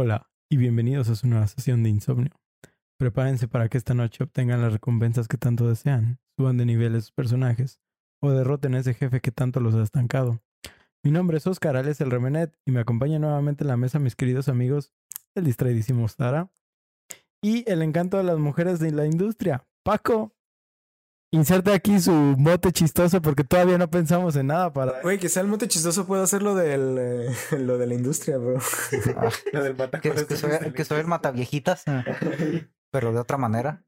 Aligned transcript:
Hola 0.00 0.30
y 0.48 0.58
bienvenidos 0.58 1.08
a 1.08 1.16
su 1.16 1.26
nueva 1.26 1.48
sesión 1.48 1.82
de 1.82 1.88
insomnio. 1.88 2.30
Prepárense 3.00 3.48
para 3.48 3.68
que 3.68 3.78
esta 3.78 3.94
noche 3.94 4.22
obtengan 4.22 4.62
las 4.62 4.72
recompensas 4.72 5.26
que 5.26 5.38
tanto 5.38 5.68
desean, 5.68 6.20
suban 6.36 6.56
de 6.56 6.66
nivel 6.66 6.94
a 6.94 7.00
sus 7.00 7.10
personajes 7.10 7.80
o 8.22 8.30
derroten 8.30 8.76
a 8.76 8.78
ese 8.78 8.94
jefe 8.94 9.20
que 9.20 9.32
tanto 9.32 9.58
los 9.58 9.74
ha 9.74 9.82
estancado. 9.82 10.40
Mi 11.02 11.10
nombre 11.10 11.38
es 11.38 11.48
Oscar 11.48 11.76
Alex 11.76 12.00
el 12.00 12.12
Remenet 12.12 12.56
y 12.64 12.70
me 12.70 12.78
acompaña 12.78 13.18
nuevamente 13.18 13.64
en 13.64 13.68
la 13.68 13.76
mesa 13.76 13.98
mis 13.98 14.14
queridos 14.14 14.48
amigos, 14.48 14.92
el 15.34 15.42
distraidísimo 15.42 16.06
Stara 16.06 16.48
y 17.42 17.68
el 17.68 17.82
encanto 17.82 18.18
de 18.18 18.22
las 18.22 18.38
mujeres 18.38 18.78
de 18.78 18.92
la 18.92 19.04
industria, 19.04 19.66
Paco. 19.82 20.32
Inserte 21.30 21.72
aquí 21.72 22.00
su 22.00 22.12
mote 22.12 22.72
chistoso 22.72 23.20
porque 23.20 23.44
todavía 23.44 23.76
no 23.76 23.90
pensamos 23.90 24.34
en 24.36 24.46
nada 24.46 24.72
para. 24.72 25.02
Güey, 25.02 25.18
que 25.18 25.28
sea 25.28 25.42
el 25.42 25.48
mote 25.48 25.68
chistoso 25.68 26.06
puedo 26.06 26.22
hacer 26.22 26.42
lo 26.42 26.54
del 26.54 26.96
eh, 26.98 27.36
lo 27.58 27.76
de 27.76 27.86
la 27.86 27.94
industria, 27.94 28.38
bro. 28.38 28.58
lo 29.52 29.62
del 29.62 29.76
mata 29.76 30.00
Que, 30.00 30.10
que 30.10 30.36
soy, 30.36 30.72
que 30.72 30.84
soy 30.84 31.00
el 31.00 31.06
mataviejitas, 31.06 31.84
pero 32.90 33.12
de 33.12 33.20
otra 33.20 33.36
manera. 33.36 33.84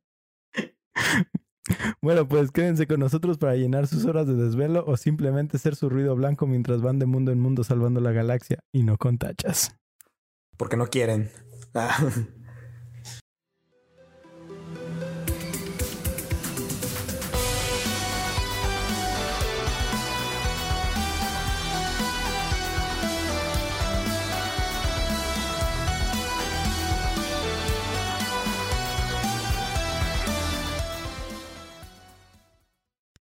Bueno, 2.03 2.27
pues 2.27 2.51
quédense 2.51 2.87
con 2.89 2.99
nosotros 2.99 3.39
para 3.39 3.55
llenar 3.55 3.87
sus 3.87 4.05
horas 4.05 4.27
de 4.27 4.35
desvelo 4.35 4.85
o 4.87 4.97
simplemente 4.97 5.59
ser 5.59 5.77
su 5.77 5.89
ruido 5.89 6.17
blanco 6.17 6.47
mientras 6.47 6.83
van 6.83 6.99
de 6.99 7.07
mundo 7.07 7.31
en 7.31 7.39
mundo 7.39 7.63
salvando 7.63 8.01
la 8.01 8.11
galaxia 8.11 8.59
y 8.73 8.83
no 8.83 8.97
con 8.97 9.19
tachas. 9.19 9.77
Porque 10.57 10.77
no 10.77 10.89
quieren. 10.89 11.31
Ah. 11.75 11.97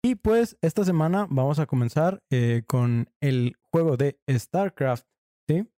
Y 0.03 0.15
pues 0.15 0.57
esta 0.63 0.85
semana 0.85 1.27
vamos 1.29 1.59
a 1.59 1.67
comenzar 1.67 2.23
eh, 2.31 2.63
con 2.67 3.11
el 3.21 3.57
juego 3.71 3.97
de 3.97 4.19
StarCraft, 4.29 5.07
¿sí? 5.47 5.71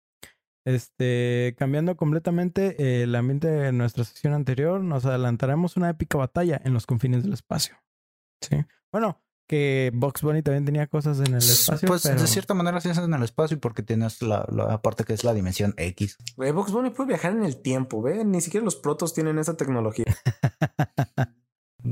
Este, 0.65 1.57
cambiando 1.59 1.97
completamente 1.97 2.77
eh, 2.81 3.03
el 3.03 3.15
ambiente 3.17 3.49
de 3.49 3.73
nuestra 3.73 4.05
sesión 4.05 4.33
anterior, 4.33 4.81
nos 4.81 5.05
adelantaremos 5.05 5.77
una 5.77 5.91
épica 5.91 6.19
batalla 6.19 6.61
en 6.65 6.73
los 6.73 6.87
confines 6.87 7.25
del 7.25 7.33
espacio. 7.33 7.77
¿Sí? 8.41 8.65
Bueno, 8.93 9.21
que 9.49 9.91
Box 9.93 10.23
Bunny 10.23 10.43
también 10.43 10.65
tenía 10.65 10.87
cosas 10.87 11.19
en 11.19 11.35
el 11.35 11.39
espacio. 11.39 11.89
Pues 11.89 12.05
pero... 12.05 12.21
de 12.21 12.29
cierta 12.29 12.55
manera 12.55 12.81
sí 12.81 12.91
es 12.91 12.99
en 12.99 13.13
el 13.13 13.23
espacio 13.25 13.59
porque 13.59 13.83
tienes 13.83 14.23
la, 14.23 14.47
la 14.53 14.81
parte 14.83 15.03
que 15.03 15.15
es 15.15 15.25
la 15.25 15.35
dimensión 15.35 15.75
X. 15.77 16.17
Box 16.37 16.71
Bunny 16.71 16.91
puede 16.91 17.09
viajar 17.09 17.33
en 17.33 17.43
el 17.43 17.61
tiempo, 17.61 18.01
¿ve? 18.01 18.25
Ni 18.25 18.41
siquiera 18.41 18.65
los 18.65 18.77
protos 18.77 19.15
tienen 19.15 19.39
esa 19.39 19.57
tecnología. 19.57 20.05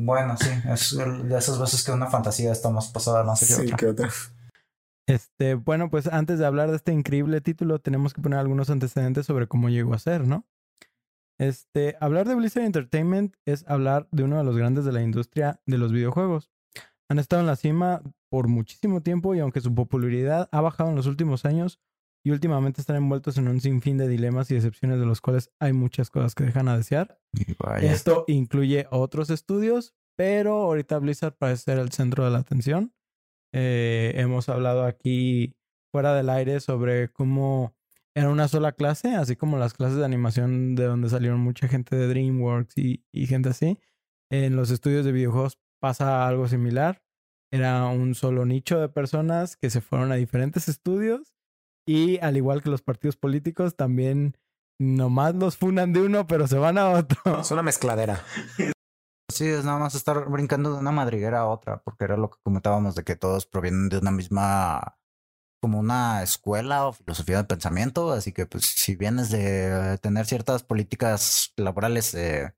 Bueno, 0.04 0.36
sí, 0.36 0.48
es 0.68 0.96
de 0.96 1.38
esas 1.38 1.58
veces 1.60 1.84
que 1.84 1.92
una 1.92 2.06
fantasía 2.06 2.52
está 2.52 2.70
más 2.70 2.88
pasada, 2.88 3.24
no 3.24 3.36
sé 3.36 3.46
qué 3.46 3.52
Sí, 3.52 3.62
otra. 3.62 3.76
¿qué 3.76 3.86
otra? 3.86 4.10
Este, 5.06 5.54
bueno, 5.54 5.90
pues 5.90 6.06
antes 6.06 6.38
de 6.38 6.46
hablar 6.46 6.70
de 6.70 6.76
este 6.76 6.92
increíble 6.92 7.40
título, 7.40 7.80
tenemos 7.80 8.14
que 8.14 8.22
poner 8.22 8.38
algunos 8.38 8.70
antecedentes 8.70 9.26
sobre 9.26 9.48
cómo 9.48 9.68
llegó 9.68 9.94
a 9.94 9.98
ser, 9.98 10.26
¿no? 10.26 10.46
Este, 11.38 11.96
hablar 12.00 12.28
de 12.28 12.34
Blizzard 12.34 12.64
Entertainment 12.64 13.34
es 13.46 13.64
hablar 13.66 14.06
de 14.12 14.24
uno 14.24 14.36
de 14.38 14.44
los 14.44 14.56
grandes 14.56 14.84
de 14.84 14.92
la 14.92 15.02
industria 15.02 15.60
de 15.66 15.78
los 15.78 15.90
videojuegos. 15.90 16.50
Han 17.08 17.18
estado 17.18 17.40
en 17.40 17.46
la 17.46 17.56
cima 17.56 18.02
por 18.28 18.46
muchísimo 18.46 19.02
tiempo 19.02 19.34
y 19.34 19.40
aunque 19.40 19.60
su 19.60 19.74
popularidad 19.74 20.48
ha 20.52 20.60
bajado 20.60 20.90
en 20.90 20.96
los 20.96 21.06
últimos 21.06 21.44
años 21.44 21.80
y 22.22 22.30
últimamente 22.30 22.80
están 22.80 22.96
envueltos 22.96 23.38
en 23.38 23.48
un 23.48 23.60
sinfín 23.60 23.96
de 23.96 24.08
dilemas 24.08 24.50
y 24.50 24.54
decepciones 24.54 25.00
de 25.00 25.06
los 25.06 25.20
cuales 25.20 25.50
hay 25.58 25.72
muchas 25.72 26.10
cosas 26.10 26.34
que 26.34 26.44
dejan 26.44 26.68
a 26.68 26.76
desear. 26.76 27.18
Vaya. 27.58 27.90
Esto 27.90 28.24
incluye 28.26 28.86
otros 28.90 29.30
estudios, 29.30 29.94
pero 30.16 30.54
ahorita 30.54 30.98
Blizzard 30.98 31.36
parece 31.36 31.64
ser 31.64 31.78
el 31.78 31.92
centro 31.92 32.24
de 32.24 32.30
la 32.30 32.38
atención. 32.38 32.92
Eh, 33.52 34.12
hemos 34.16 34.48
hablado 34.48 34.84
aquí 34.84 35.56
fuera 35.90 36.14
del 36.14 36.28
aire 36.28 36.60
sobre 36.60 37.10
cómo 37.10 37.74
era 38.14 38.28
una 38.28 38.48
sola 38.48 38.72
clase, 38.72 39.14
así 39.14 39.36
como 39.36 39.56
las 39.56 39.72
clases 39.72 39.96
de 39.96 40.04
animación 40.04 40.74
de 40.74 40.84
donde 40.84 41.08
salieron 41.08 41.40
mucha 41.40 41.68
gente 41.68 41.96
de 41.96 42.06
DreamWorks 42.06 42.76
y, 42.76 43.04
y 43.12 43.26
gente 43.26 43.48
así. 43.48 43.78
En 44.30 44.56
los 44.56 44.70
estudios 44.70 45.04
de 45.04 45.12
videojuegos 45.12 45.58
pasa 45.80 46.28
algo 46.28 46.48
similar. 46.48 47.02
Era 47.52 47.86
un 47.86 48.14
solo 48.14 48.44
nicho 48.44 48.78
de 48.78 48.88
personas 48.88 49.56
que 49.56 49.70
se 49.70 49.80
fueron 49.80 50.12
a 50.12 50.16
diferentes 50.16 50.68
estudios 50.68 51.34
y 51.86 52.18
al 52.18 52.36
igual 52.36 52.62
que 52.62 52.70
los 52.70 52.82
partidos 52.82 53.16
políticos 53.16 53.76
también 53.76 54.36
nomás 54.80 55.34
los 55.34 55.56
funan 55.56 55.92
de 55.92 56.00
uno 56.02 56.26
pero 56.26 56.46
se 56.46 56.58
van 56.58 56.78
a 56.78 56.90
otro. 56.90 57.40
Es 57.40 57.50
una 57.50 57.62
mezcladera. 57.62 58.24
Sí, 59.32 59.46
es 59.46 59.64
nada 59.64 59.78
más 59.78 59.94
estar 59.94 60.28
brincando 60.28 60.72
de 60.72 60.78
una 60.80 60.90
madriguera 60.90 61.40
a 61.40 61.46
otra, 61.46 61.80
porque 61.82 62.04
era 62.04 62.16
lo 62.16 62.30
que 62.30 62.38
comentábamos 62.42 62.94
de 62.94 63.04
que 63.04 63.16
todos 63.16 63.46
provienen 63.46 63.88
de 63.88 63.98
una 63.98 64.10
misma, 64.10 64.98
como 65.62 65.78
una 65.78 66.22
escuela 66.22 66.86
o 66.86 66.92
filosofía 66.92 67.38
de 67.38 67.44
pensamiento, 67.44 68.10
así 68.12 68.32
que 68.32 68.46
pues 68.46 68.66
si 68.66 68.96
vienes 68.96 69.30
de 69.30 69.98
tener 69.98 70.26
ciertas 70.26 70.64
políticas 70.64 71.52
laborales 71.56 72.12
eh, 72.14 72.54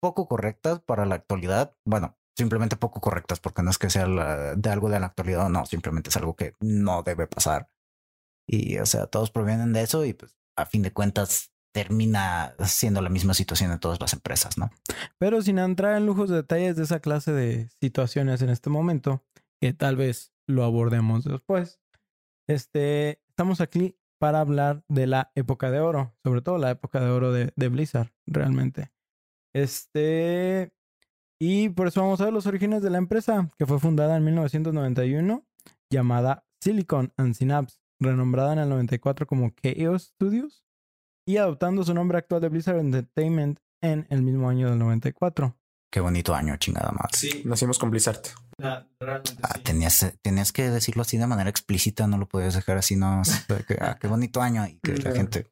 poco 0.00 0.28
correctas 0.28 0.80
para 0.80 1.04
la 1.04 1.16
actualidad, 1.16 1.76
bueno, 1.84 2.16
simplemente 2.36 2.76
poco 2.76 3.00
correctas, 3.00 3.40
porque 3.40 3.62
no 3.62 3.70
es 3.70 3.78
que 3.78 3.90
sea 3.90 4.06
la- 4.06 4.54
de 4.54 4.70
algo 4.70 4.88
de 4.88 5.00
la 5.00 5.06
actualidad, 5.06 5.48
no, 5.48 5.66
simplemente 5.66 6.10
es 6.10 6.16
algo 6.16 6.36
que 6.36 6.54
no 6.60 7.02
debe 7.02 7.26
pasar. 7.26 7.68
Y 8.48 8.78
o 8.78 8.86
sea, 8.86 9.06
todos 9.06 9.30
provienen 9.30 9.72
de 9.72 9.82
eso 9.82 10.04
y 10.04 10.14
pues 10.14 10.36
a 10.56 10.66
fin 10.66 10.82
de 10.82 10.92
cuentas 10.92 11.52
termina 11.72 12.54
siendo 12.64 13.02
la 13.02 13.10
misma 13.10 13.34
situación 13.34 13.70
en 13.70 13.78
todas 13.78 14.00
las 14.00 14.14
empresas, 14.14 14.56
¿no? 14.56 14.70
Pero 15.18 15.42
sin 15.42 15.58
entrar 15.58 15.96
en 15.96 16.06
lujos 16.06 16.30
de 16.30 16.36
detalles 16.36 16.76
de 16.76 16.84
esa 16.84 17.00
clase 17.00 17.30
de 17.32 17.68
situaciones 17.80 18.42
en 18.42 18.48
este 18.48 18.70
momento, 18.70 19.22
que 19.60 19.74
tal 19.74 19.96
vez 19.96 20.32
lo 20.46 20.64
abordemos 20.64 21.24
después, 21.24 21.78
este, 22.48 23.20
estamos 23.28 23.60
aquí 23.60 23.96
para 24.18 24.40
hablar 24.40 24.82
de 24.88 25.06
la 25.06 25.30
época 25.34 25.70
de 25.70 25.80
oro, 25.80 26.16
sobre 26.24 26.40
todo 26.40 26.58
la 26.58 26.70
época 26.70 27.00
de 27.00 27.10
oro 27.10 27.32
de, 27.32 27.52
de 27.54 27.68
Blizzard, 27.68 28.10
realmente. 28.26 28.90
Este, 29.54 30.72
y 31.38 31.68
por 31.68 31.86
eso 31.86 32.00
vamos 32.00 32.20
a 32.20 32.24
ver 32.24 32.32
los 32.32 32.46
orígenes 32.46 32.82
de 32.82 32.90
la 32.90 32.98
empresa, 32.98 33.48
que 33.58 33.66
fue 33.66 33.78
fundada 33.78 34.16
en 34.16 34.24
1991, 34.24 35.46
llamada 35.90 36.44
Silicon 36.60 37.12
and 37.16 37.34
Synapse, 37.34 37.78
renombrada 38.00 38.52
en 38.52 38.58
el 38.60 38.68
94 38.68 39.26
como 39.26 39.50
Chaos 39.50 40.12
Studios 40.14 40.64
y 41.26 41.36
adoptando 41.36 41.82
su 41.84 41.94
nombre 41.94 42.18
actual 42.18 42.40
de 42.40 42.48
Blizzard 42.48 42.78
Entertainment 42.78 43.58
en 43.82 44.06
el 44.10 44.22
mismo 44.22 44.48
año 44.48 44.70
del 44.70 44.78
94. 44.78 45.56
Qué 45.90 46.00
bonito 46.00 46.34
año, 46.34 46.56
chingada 46.58 46.90
madre. 46.92 47.10
Sí. 47.16 47.42
Nacimos 47.46 47.78
con 47.78 47.90
Blizzard. 47.90 48.20
Ah, 48.62 48.84
tenías, 49.62 50.12
tenías 50.22 50.52
que 50.52 50.68
decirlo 50.70 51.02
así 51.02 51.16
de 51.16 51.26
manera 51.26 51.48
explícita, 51.48 52.06
no 52.06 52.18
lo 52.18 52.28
podías 52.28 52.54
dejar 52.54 52.76
así, 52.78 52.96
no. 52.96 53.22
ah, 53.80 53.96
qué 53.98 54.06
bonito 54.08 54.42
año 54.42 54.66
y 54.66 54.78
que 54.80 54.94
la 54.98 55.12
gente. 55.12 55.46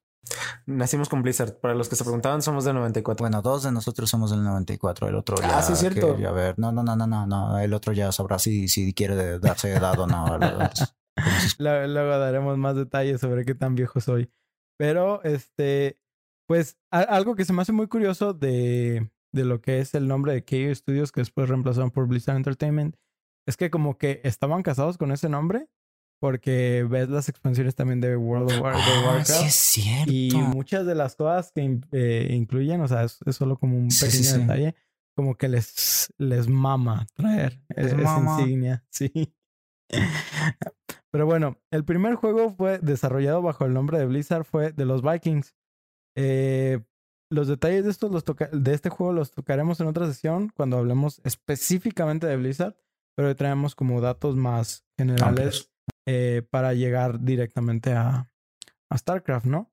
Nacimos 0.67 1.09
con 1.09 1.23
Blizzard. 1.23 1.59
Para 1.61 1.75
los 1.75 1.89
que 1.89 1.95
se 1.97 2.03
preguntaban, 2.05 2.43
somos 2.43 2.65
del 2.65 2.75
94. 2.75 3.23
Bueno, 3.23 3.41
dos 3.43 3.63
de 3.63 3.71
nosotros 3.73 4.11
somos 4.11 4.31
del 4.31 4.43
94, 4.43 5.09
el 5.09 5.15
otro 5.15 5.37
ya. 5.41 5.59
Ah, 5.59 5.63
sí, 5.63 5.73
es 5.75 5.79
cierto. 5.79 6.17
que- 6.17 6.27
a 6.27 6.33
ver, 6.33 6.59
no, 6.59 6.73
no, 6.73 6.83
no, 6.83 6.97
no, 6.97 7.07
no, 7.07 7.27
no, 7.27 7.59
el 7.59 7.73
otro 7.73 7.93
ya 7.93 8.11
sabrá 8.13 8.39
si, 8.39 8.67
si 8.69 8.93
quiere 8.93 9.39
darse 9.39 9.73
edad 9.73 9.99
o 10.01 10.07
no. 10.07 10.39
Luego, 11.59 11.87
luego 11.87 12.19
daremos 12.19 12.59
más 12.59 12.77
detalles 12.77 13.21
sobre 13.21 13.45
qué 13.45 13.55
tan 13.55 13.75
viejo 13.75 14.01
soy. 14.01 14.31
Pero, 14.79 15.23
este, 15.25 15.99
pues, 16.49 16.77
a- 16.93 17.01
algo 17.01 17.35
que 17.37 17.45
se 17.45 17.53
me 17.53 17.63
hace 17.63 17.73
muy 17.73 17.87
curioso 17.89 18.35
de, 18.35 19.11
de 19.33 19.45
lo 19.45 19.61
que 19.61 19.81
es 19.81 19.95
el 19.95 20.07
nombre 20.09 20.33
de 20.35 20.45
KO 20.45 20.75
Studios, 20.75 21.13
que 21.13 21.21
después 21.23 21.49
reemplazaron 21.49 21.91
por 21.91 22.07
Blizzard 22.07 22.37
Entertainment, 22.37 22.97
es 23.49 23.57
que 23.57 23.71
como 23.71 23.97
que 23.97 24.21
estaban 24.25 24.63
casados 24.63 24.99
con 24.99 25.13
ese 25.13 25.29
nombre, 25.29 25.69
porque 26.21 26.87
ves 26.89 27.09
las 27.09 27.29
expansiones 27.29 27.75
también 27.75 28.01
de 28.01 28.17
World 28.17 28.51
of 28.53 28.61
War- 28.61 28.75
de 28.77 28.81
Ah, 28.83 29.03
Warcraft. 29.07 29.31
sí, 29.31 29.47
es 29.47 29.55
cierto. 29.55 30.13
Y 30.13 30.31
muchas 30.37 30.85
de 30.87 30.95
las 30.95 31.15
cosas 31.17 31.53
que 31.53 31.79
eh, 31.93 32.29
incluyen, 32.33 32.81
o 32.81 32.89
sea, 32.89 33.05
es, 33.05 33.19
es 33.27 33.37
solo 33.37 33.57
como 33.59 33.77
un 33.77 33.89
pequeño 33.89 34.11
sí, 34.11 34.25
sí. 34.25 34.39
detalle, 34.41 34.75
como 35.15 35.37
que 35.37 35.49
les, 35.49 36.13
les 36.19 36.49
mama 36.49 37.07
traer 37.15 37.61
Les 37.69 37.93
e- 37.93 37.97
esa 37.97 38.19
mama. 38.19 38.41
insignia, 38.41 38.85
sí. 38.91 39.33
Pero 41.17 41.25
bueno, 41.25 41.57
el 41.71 41.83
primer 41.83 42.15
juego 42.17 42.51
fue 42.51 42.79
desarrollado 42.79 43.41
bajo 43.41 43.65
el 43.65 43.73
nombre 43.73 43.99
de 43.99 44.05
Blizzard 44.05 44.45
fue 44.45 44.73
de 44.73 44.85
los 44.85 45.01
Vikings. 45.01 45.55
Eh, 46.15 46.81
los 47.33 47.49
detalles 47.49 47.85
de 47.85 47.91
estos 47.91 48.13
los 48.13 48.23
toca- 48.23 48.51
de 48.53 48.75
este 48.75 48.91
juego 48.91 49.15
los 49.15 49.31
tocaremos 49.31 49.81
en 49.81 49.87
otra 49.87 50.07
sesión 50.09 50.51
cuando 50.55 50.77
hablemos 50.77 51.23
específicamente 51.25 52.27
de 52.27 52.37
Blizzard, 52.37 52.77
pero 53.17 53.29
hoy 53.29 53.35
traemos 53.35 53.75
como 53.75 54.03
datos 54.03 54.37
más 54.37 54.85
generales 54.99 55.73
eh, 56.07 56.43
para 56.51 56.75
llegar 56.75 57.19
directamente 57.25 57.95
a, 57.95 58.31
a 58.91 58.99
StarCraft, 58.99 59.47
¿no? 59.47 59.73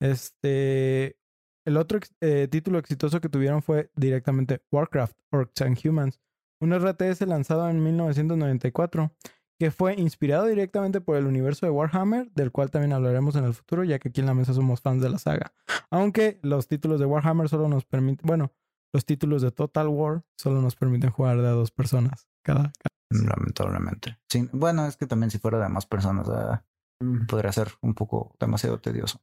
Este, 0.00 1.18
el 1.66 1.76
otro 1.76 2.00
eh, 2.22 2.48
título 2.50 2.78
exitoso 2.78 3.20
que 3.20 3.28
tuvieron 3.28 3.60
fue 3.62 3.90
directamente 3.96 4.62
Warcraft, 4.72 5.18
Orcs 5.30 5.60
and 5.60 5.78
Humans, 5.84 6.20
un 6.62 6.72
RTS 6.72 7.20
lanzado 7.26 7.68
en 7.68 7.84
1994 7.84 9.12
que 9.60 9.70
fue 9.70 9.94
inspirado 10.00 10.46
directamente 10.46 11.02
por 11.02 11.18
el 11.18 11.26
universo 11.26 11.66
de 11.66 11.70
Warhammer, 11.70 12.32
del 12.32 12.50
cual 12.50 12.70
también 12.70 12.94
hablaremos 12.94 13.36
en 13.36 13.44
el 13.44 13.52
futuro, 13.52 13.84
ya 13.84 13.98
que 13.98 14.08
aquí 14.08 14.20
en 14.22 14.26
la 14.26 14.32
mesa 14.32 14.54
somos 14.54 14.80
fans 14.80 15.02
de 15.02 15.10
la 15.10 15.18
saga. 15.18 15.52
Aunque 15.90 16.40
los 16.42 16.66
títulos 16.66 16.98
de 16.98 17.04
Warhammer 17.04 17.46
solo 17.50 17.68
nos 17.68 17.84
permiten, 17.84 18.26
bueno, 18.26 18.54
los 18.94 19.04
títulos 19.04 19.42
de 19.42 19.50
Total 19.50 19.86
War 19.88 20.22
solo 20.38 20.62
nos 20.62 20.76
permiten 20.76 21.10
jugar 21.10 21.42
de 21.42 21.46
a 21.46 21.50
dos 21.50 21.70
personas 21.72 22.26
cada. 22.42 22.72
Lamentablemente. 23.10 24.16
Sí, 24.30 24.48
bueno, 24.50 24.86
es 24.86 24.96
que 24.96 25.06
también 25.06 25.30
si 25.30 25.36
fuera 25.36 25.58
de 25.58 25.68
más 25.68 25.84
personas 25.84 26.26
uh, 26.26 27.26
podría 27.26 27.52
ser 27.52 27.68
un 27.82 27.92
poco 27.92 28.34
demasiado 28.40 28.78
tedioso. 28.78 29.20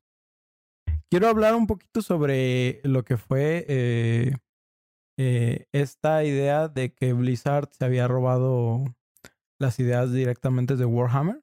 Quiero 1.10 1.30
hablar 1.30 1.56
un 1.56 1.66
poquito 1.66 2.04
sobre 2.04 2.80
lo 2.84 3.04
que 3.04 3.18
fue 3.18 3.66
eh, 3.68 4.36
eh, 5.18 5.66
esta 5.72 6.24
idea 6.24 6.68
de 6.68 6.94
que 6.94 7.14
Blizzard 7.14 7.70
se 7.72 7.86
había 7.86 8.08
robado 8.08 8.84
las 9.60 9.80
ideas 9.80 10.12
directamente 10.12 10.76
de 10.76 10.86
Warhammer. 10.86 11.42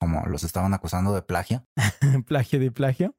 Como 0.00 0.26
los 0.26 0.44
estaban 0.44 0.74
acusando 0.74 1.14
de 1.14 1.22
plagio. 1.22 1.66
plagio 2.26 2.58
de 2.58 2.70
plagio. 2.70 3.14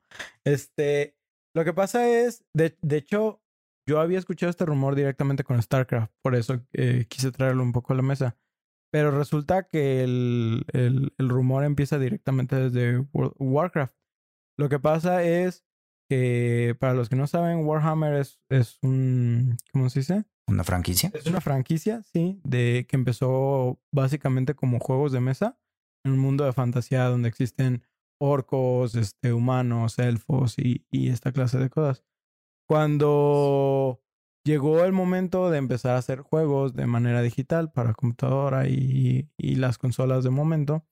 Este, 0.45 1.15
lo 1.55 1.63
que 1.63 1.73
pasa 1.73 2.07
es, 2.09 2.45
de, 2.53 2.77
de, 2.81 2.97
hecho, 2.97 3.41
yo 3.87 3.99
había 3.99 4.19
escuchado 4.19 4.49
este 4.49 4.65
rumor 4.65 4.95
directamente 4.95 5.43
con 5.43 5.61
StarCraft, 5.61 6.11
por 6.21 6.35
eso 6.35 6.65
eh, 6.73 7.05
quise 7.07 7.31
traerlo 7.31 7.63
un 7.63 7.71
poco 7.71 7.93
a 7.93 7.95
la 7.95 8.01
mesa. 8.01 8.37
Pero 8.91 9.11
resulta 9.11 9.63
que 9.63 10.03
el, 10.03 10.65
el, 10.71 11.13
el 11.17 11.29
rumor 11.29 11.63
empieza 11.63 11.97
directamente 11.97 12.55
desde 12.55 12.99
Warcraft. 13.11 13.95
Lo 14.57 14.69
que 14.69 14.79
pasa 14.79 15.23
es 15.23 15.65
que, 16.09 16.75
para 16.79 16.93
los 16.93 17.09
que 17.09 17.15
no 17.15 17.25
saben, 17.25 17.65
Warhammer 17.65 18.13
es, 18.15 18.39
es 18.49 18.77
un, 18.83 19.57
¿cómo 19.71 19.89
se 19.89 20.01
dice? 20.01 20.25
¿Una 20.47 20.63
franquicia? 20.63 21.11
Es 21.13 21.25
una 21.25 21.41
franquicia, 21.41 22.03
sí, 22.03 22.39
de 22.43 22.85
que 22.87 22.95
empezó 22.95 23.79
básicamente 23.93 24.55
como 24.55 24.79
juegos 24.79 25.11
de 25.11 25.21
mesa 25.21 25.57
en 26.05 26.13
un 26.13 26.19
mundo 26.19 26.43
de 26.43 26.53
fantasía 26.53 27.05
donde 27.05 27.29
existen 27.29 27.83
orcos, 28.21 28.95
este, 28.95 29.33
humanos, 29.33 29.99
elfos 29.99 30.57
y, 30.57 30.85
y 30.91 31.09
esta 31.09 31.31
clase 31.31 31.59
de 31.59 31.69
cosas. 31.69 32.03
Cuando 32.69 34.01
llegó 34.45 34.83
el 34.83 34.91
momento 34.91 35.49
de 35.49 35.57
empezar 35.57 35.95
a 35.95 35.99
hacer 35.99 36.21
juegos 36.21 36.73
de 36.73 36.85
manera 36.87 37.21
digital 37.21 37.71
para 37.71 37.93
computadora 37.93 38.67
y, 38.67 39.29
y 39.37 39.55
las 39.55 39.77
consolas 39.77 40.23
de 40.23 40.29
momento, 40.29 40.85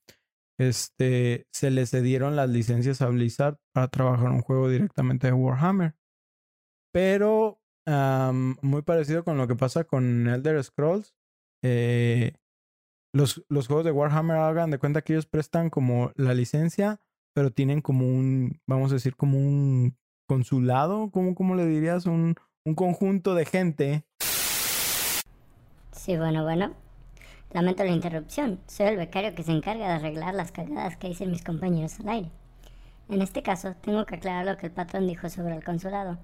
este, 0.59 1.48
se 1.51 1.71
le 1.71 1.86
cedieron 1.86 2.36
las 2.36 2.50
licencias 2.50 3.01
a 3.01 3.07
Blizzard 3.07 3.59
para 3.74 3.88
trabajar 3.88 4.30
un 4.30 4.42
juego 4.42 4.69
directamente 4.69 5.27
de 5.27 5.33
Warhammer. 5.33 5.95
Pero 6.94 7.61
muy 7.86 8.81
parecido 8.83 9.24
con 9.24 9.38
lo 9.38 9.48
que 9.48 9.56
pasa 9.56 9.83
con 9.83 10.28
Elder 10.28 10.63
Scrolls. 10.63 11.13
Eh, 11.63 12.33
los, 13.13 13.44
los 13.50 13.68
juegos 13.68 13.86
de 13.86 13.92
Warhammer 13.92 14.38
hagan 14.38 14.72
de 14.72 14.80
cuenta 14.80 15.01
que 15.01 15.13
ellos 15.13 15.25
prestan 15.25 15.69
como 15.69 16.12
la 16.16 16.33
licencia, 16.33 17.01
pero 17.33 17.51
tienen 17.51 17.81
como 17.81 18.07
un, 18.07 18.60
vamos 18.68 18.92
a 18.92 18.95
decir, 18.95 19.16
como 19.16 19.38
un 19.38 19.98
consulado, 20.28 21.12
¿cómo, 21.12 21.36
cómo 21.36 21.56
le 21.56 21.66
dirías? 21.66 22.06
Un, 22.06 22.36
un 22.66 22.75
conjunto 22.75 23.36
de 23.36 23.45
gente. 23.45 24.06
Sí, 25.92 26.18
bueno, 26.18 26.44
bueno. 26.44 26.74
Lamento 27.51 27.84
la 27.84 27.92
interrupción. 27.92 28.62
Soy 28.66 28.88
el 28.88 28.98
becario 28.98 29.36
que 29.36 29.44
se 29.44 29.51
encarga 29.51 29.88
de 29.88 29.94
arreglar 29.94 30.34
las 30.34 30.54
cagadas 30.54 30.95
que 30.95 31.10
dicen 31.10 31.31
mis 31.31 31.44
compañeros 31.44 32.00
al 32.00 32.10
aire. 32.10 32.31
En 33.10 33.22
este 33.22 33.44
caso, 33.44 33.75
tengo 33.81 34.06
que 34.06 34.16
aclarar 34.16 34.45
lo 34.45 34.57
que 34.57 34.68
el 34.68 34.72
patrón 34.72 35.06
dijo 35.06 35.30
sobre 35.30 35.56
el 35.56 35.63
consulado. 35.63 36.18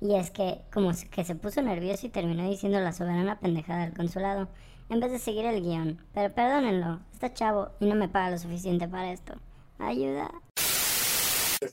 Y 0.00 0.14
es 0.14 0.30
que, 0.30 0.62
como 0.72 0.90
que 1.10 1.24
se 1.24 1.34
puso 1.34 1.62
nervioso 1.62 2.06
y 2.06 2.10
terminó 2.10 2.48
diciendo 2.48 2.78
la 2.80 2.92
soberana 2.92 3.40
pendejada 3.40 3.84
del 3.84 3.94
consulado, 3.94 4.48
en 4.88 5.00
vez 5.00 5.10
de 5.10 5.18
seguir 5.18 5.46
el 5.46 5.62
guion. 5.62 6.02
Pero 6.12 6.34
perdónenlo, 6.34 7.00
está 7.12 7.32
chavo 7.32 7.70
y 7.80 7.86
no 7.86 7.94
me 7.94 8.08
paga 8.08 8.30
lo 8.30 8.38
suficiente 8.38 8.86
para 8.88 9.12
esto. 9.12 9.34
Ayuda. 9.78 10.30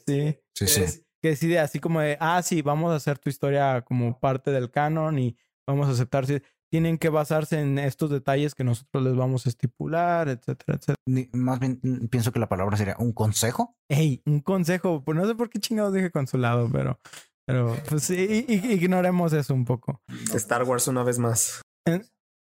Sí, 0.06 0.38
sí, 0.56 0.68
sí. 0.68 1.04
Que 1.22 1.30
decide 1.30 1.60
así 1.60 1.80
como 1.80 2.02
de, 2.02 2.18
ah, 2.20 2.42
sí, 2.42 2.62
vamos 2.62 2.92
a 2.92 2.96
hacer 2.96 3.20
tu 3.20 3.30
historia 3.30 3.82
como 3.82 4.20
parte 4.20 4.52
del 4.52 4.72
canon 4.72 5.20
y 5.20 5.38
vamos 5.68 5.88
a 5.88 5.92
aceptar. 5.92 6.26
Si 6.26 6.42
tienen 6.70 6.98
que 6.98 7.10
basarse 7.10 7.60
en 7.60 7.78
estos 7.78 8.10
detalles 8.10 8.56
que 8.56 8.64
nosotros 8.64 9.04
les 9.04 9.16
vamos 9.16 9.46
a 9.46 9.50
estipular, 9.50 10.28
etcétera, 10.28 10.80
etcétera. 10.80 11.30
Más 11.34 11.60
bien 11.60 11.80
pienso 12.10 12.32
que 12.32 12.40
la 12.40 12.50
palabra 12.50 12.76
sería 12.78 12.96
un 12.98 13.14
consejo. 13.14 13.78
Ey, 13.88 14.24
un 14.26 14.42
consejo. 14.42 15.04
Pues 15.04 15.16
no 15.16 15.28
sé 15.28 15.36
por 15.36 15.50
qué 15.50 15.60
chingados 15.60 15.94
dije 15.94 16.10
consulado, 16.10 16.68
pero 16.72 17.00
pero 17.46 17.76
pues 17.90 18.04
sí, 18.04 18.46
ignoremos 18.48 19.34
eso 19.34 19.54
un 19.54 19.66
poco. 19.66 20.02
Star 20.34 20.64
Wars 20.64 20.88
una 20.88 21.04
vez 21.04 21.20
más. 21.20 21.62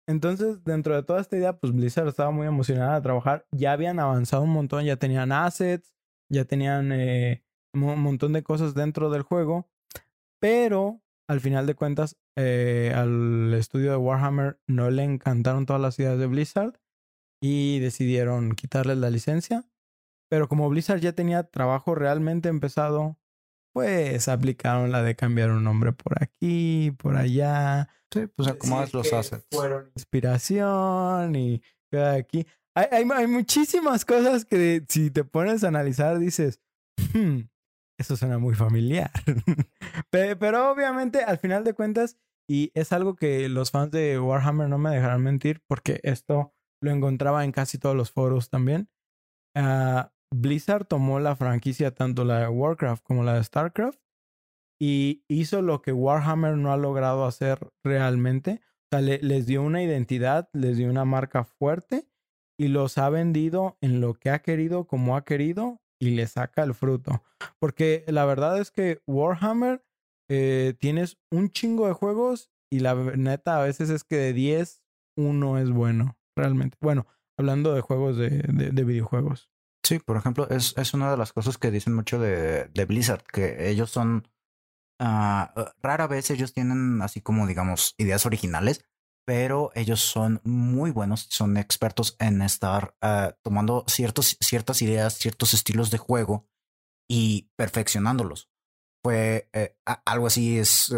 Entonces, 0.09 0.65
dentro 0.65 0.95
de 0.95 1.03
toda 1.03 1.21
esta 1.21 1.37
idea, 1.37 1.59
pues 1.59 1.73
Blizzard 1.73 2.09
estaba 2.09 2.31
muy 2.31 2.47
emocionada 2.47 2.95
de 2.95 3.03
trabajar. 3.03 3.47
Ya 3.53 3.73
habían 3.73 4.00
avanzado 4.00 4.43
un 4.43 4.50
montón, 4.50 4.85
ya 4.85 4.97
tenían 4.97 5.33
assets, 5.33 5.95
ya 6.31 6.47
tenían 6.47 6.93
eh, 6.93 7.45
un 7.75 8.00
montón 8.00 8.33
de 8.33 8.43
cosas 8.43 8.75
dentro 8.75 9.11
del 9.11 9.23
juego. 9.23 9.69
Pero 10.41 11.03
al 11.29 11.41
final 11.41 11.67
de 11.67 11.75
cuentas, 11.75 12.17
eh, 12.37 12.93
al 12.97 13.53
estudio 13.53 13.91
de 13.91 13.97
Warhammer 13.99 14.59
no 14.67 14.91
le 14.91 15.05
encantaron 15.05 15.67
todas 15.67 15.83
las 15.83 15.99
ideas 15.99 16.19
de 16.19 16.27
Blizzard 16.27 16.81
y 17.43 17.79
decidieron 17.81 18.53
quitarles 18.53 18.97
la 18.97 19.11
licencia. 19.11 19.67
Pero 20.31 20.49
como 20.49 20.71
Blizzard 20.71 21.01
ya 21.01 21.12
tenía 21.12 21.44
trabajo 21.44 21.94
realmente 21.94 22.49
empezado 22.49 23.19
pues 23.73 24.29
aplicaron 24.29 24.91
la 24.91 25.03
de 25.03 25.17
cambiar 25.17 25.50
un 25.50 25.65
nombre 25.65 25.93
por 25.93 26.23
aquí, 26.23 26.93
por 26.99 27.17
allá. 27.17 27.88
Sí, 28.12 28.26
pues 28.35 28.49
acomodas 28.49 28.93
los 28.94 29.12
assets. 29.12 29.47
Fueron 29.53 29.91
inspiración 29.94 31.37
y 31.37 31.62
aquí. 31.93 32.47
Hay, 32.75 32.87
hay, 32.93 33.09
hay, 33.15 33.26
muchísimas 33.26 34.05
cosas 34.05 34.44
que 34.44 34.85
si 34.88 35.11
te 35.11 35.25
pones 35.25 35.65
a 35.65 35.69
analizar 35.69 36.19
dices, 36.19 36.61
hmm, 37.12 37.41
eso 37.99 38.17
suena 38.17 38.38
muy 38.38 38.55
familiar. 38.55 39.11
pero, 40.11 40.70
obviamente 40.70 41.23
al 41.23 41.38
final 41.38 41.65
de 41.65 41.75
cuentas, 41.75 42.17
y 42.49 42.70
es 42.75 42.93
algo 42.93 43.17
que 43.17 43.49
los 43.49 43.70
fans 43.70 43.91
de 43.91 44.19
Warhammer 44.19 44.69
no 44.69 44.79
me 44.79 44.91
dejarán 44.91 45.23
mentir 45.23 45.62
porque 45.67 46.00
esto 46.03 46.55
lo 46.81 46.91
encontraba 46.93 47.44
en 47.44 47.53
casi 47.53 47.79
todos 47.79 47.97
los 47.97 48.11
foros 48.12 48.49
también. 48.49 48.88
Uh, 49.56 50.09
Blizzard 50.35 50.87
tomó 50.87 51.21
la 51.21 51.37
franquicia, 51.37 51.95
tanto 51.95 52.25
la 52.25 52.41
de 52.41 52.49
Warcraft 52.49 53.03
como 53.03 53.25
la 53.25 53.35
de 53.35 53.45
StarCraft, 53.45 54.01
y 54.81 55.25
hizo 55.29 55.63
lo 55.63 55.83
que 55.83 55.93
Warhammer 55.93 56.57
no 56.57 56.73
ha 56.73 56.77
logrado 56.77 57.25
hacer 57.25 57.71
realmente. 57.85 58.61
O 58.85 58.97
sea, 58.97 59.01
les 59.01 59.47
dio 59.47 59.63
una 59.63 59.83
identidad, 59.83 60.49
les 60.53 60.77
dio 60.77 60.89
una 60.89 61.05
marca 61.05 61.45
fuerte 61.45 62.09
y 62.59 62.69
los 62.69 62.99
ha 62.99 63.11
vendido 63.11 63.77
en 63.81 64.01
lo 64.01 64.15
que 64.15 64.31
ha 64.31 64.41
querido, 64.41 64.87
como 64.87 65.17
ha 65.17 65.25
querido, 65.25 65.81
y 66.01 66.11
le 66.11 66.27
saca 66.27 66.63
el 66.63 66.75
fruto. 66.75 67.25
Porque 67.59 68.05
la 68.07 68.25
verdad 68.25 68.61
es 68.61 68.71
que 68.71 69.03
Warhammer 69.07 69.85
eh, 70.31 70.75
tienes 70.79 71.19
un 71.31 71.51
chingo 71.51 71.87
de 71.87 71.93
juegos 71.93 72.51
y 72.70 72.81
la 72.81 72.94
neta 72.94 73.58
a 73.58 73.65
veces 73.65 73.91
es 73.91 74.05
que 74.05 74.17
de 74.17 74.32
10, 74.32 74.85
uno 75.17 75.58
es 75.58 75.70
bueno, 75.70 76.17
realmente. 76.37 76.77
Bueno, 76.81 77.06
hablando 77.37 77.75
de 77.75 77.81
juegos 77.81 78.17
de, 78.17 78.29
de 78.29 78.85
videojuegos. 78.85 79.51
Sí, 79.82 79.99
por 80.01 80.17
ejemplo, 80.17 80.49
es, 80.51 80.75
es 80.77 80.94
una 80.94 81.11
de 81.11 81.17
las 81.17 81.32
cosas 81.32 81.56
que 81.56 81.70
dicen 81.70 81.94
mucho 81.94 82.19
de, 82.19 82.67
de 82.67 82.85
Blizzard, 82.85 83.23
que 83.23 83.70
ellos 83.70 83.91
son, 83.91 84.29
uh, 85.01 85.47
rara 85.82 86.06
vez 86.06 86.31
ellos 86.31 86.53
tienen 86.53 87.01
así 87.01 87.20
como, 87.20 87.47
digamos, 87.47 87.94
ideas 87.97 88.27
originales, 88.27 88.85
pero 89.25 89.70
ellos 89.75 90.01
son 90.01 90.41
muy 90.44 90.91
buenos, 90.91 91.27
son 91.31 91.56
expertos 91.56 92.17
en 92.19 92.43
estar 92.43 92.94
uh, 93.03 93.32
tomando 93.43 93.85
ciertos, 93.87 94.37
ciertas 94.41 94.82
ideas, 94.82 95.15
ciertos 95.15 95.55
estilos 95.55 95.91
de 95.91 95.99
juego 95.99 96.47
y 97.08 97.51
perfeccionándolos. 97.56 98.51
Fue 99.03 99.49
eh, 99.53 99.77
algo 100.05 100.27
así, 100.27 100.58
es 100.58 100.93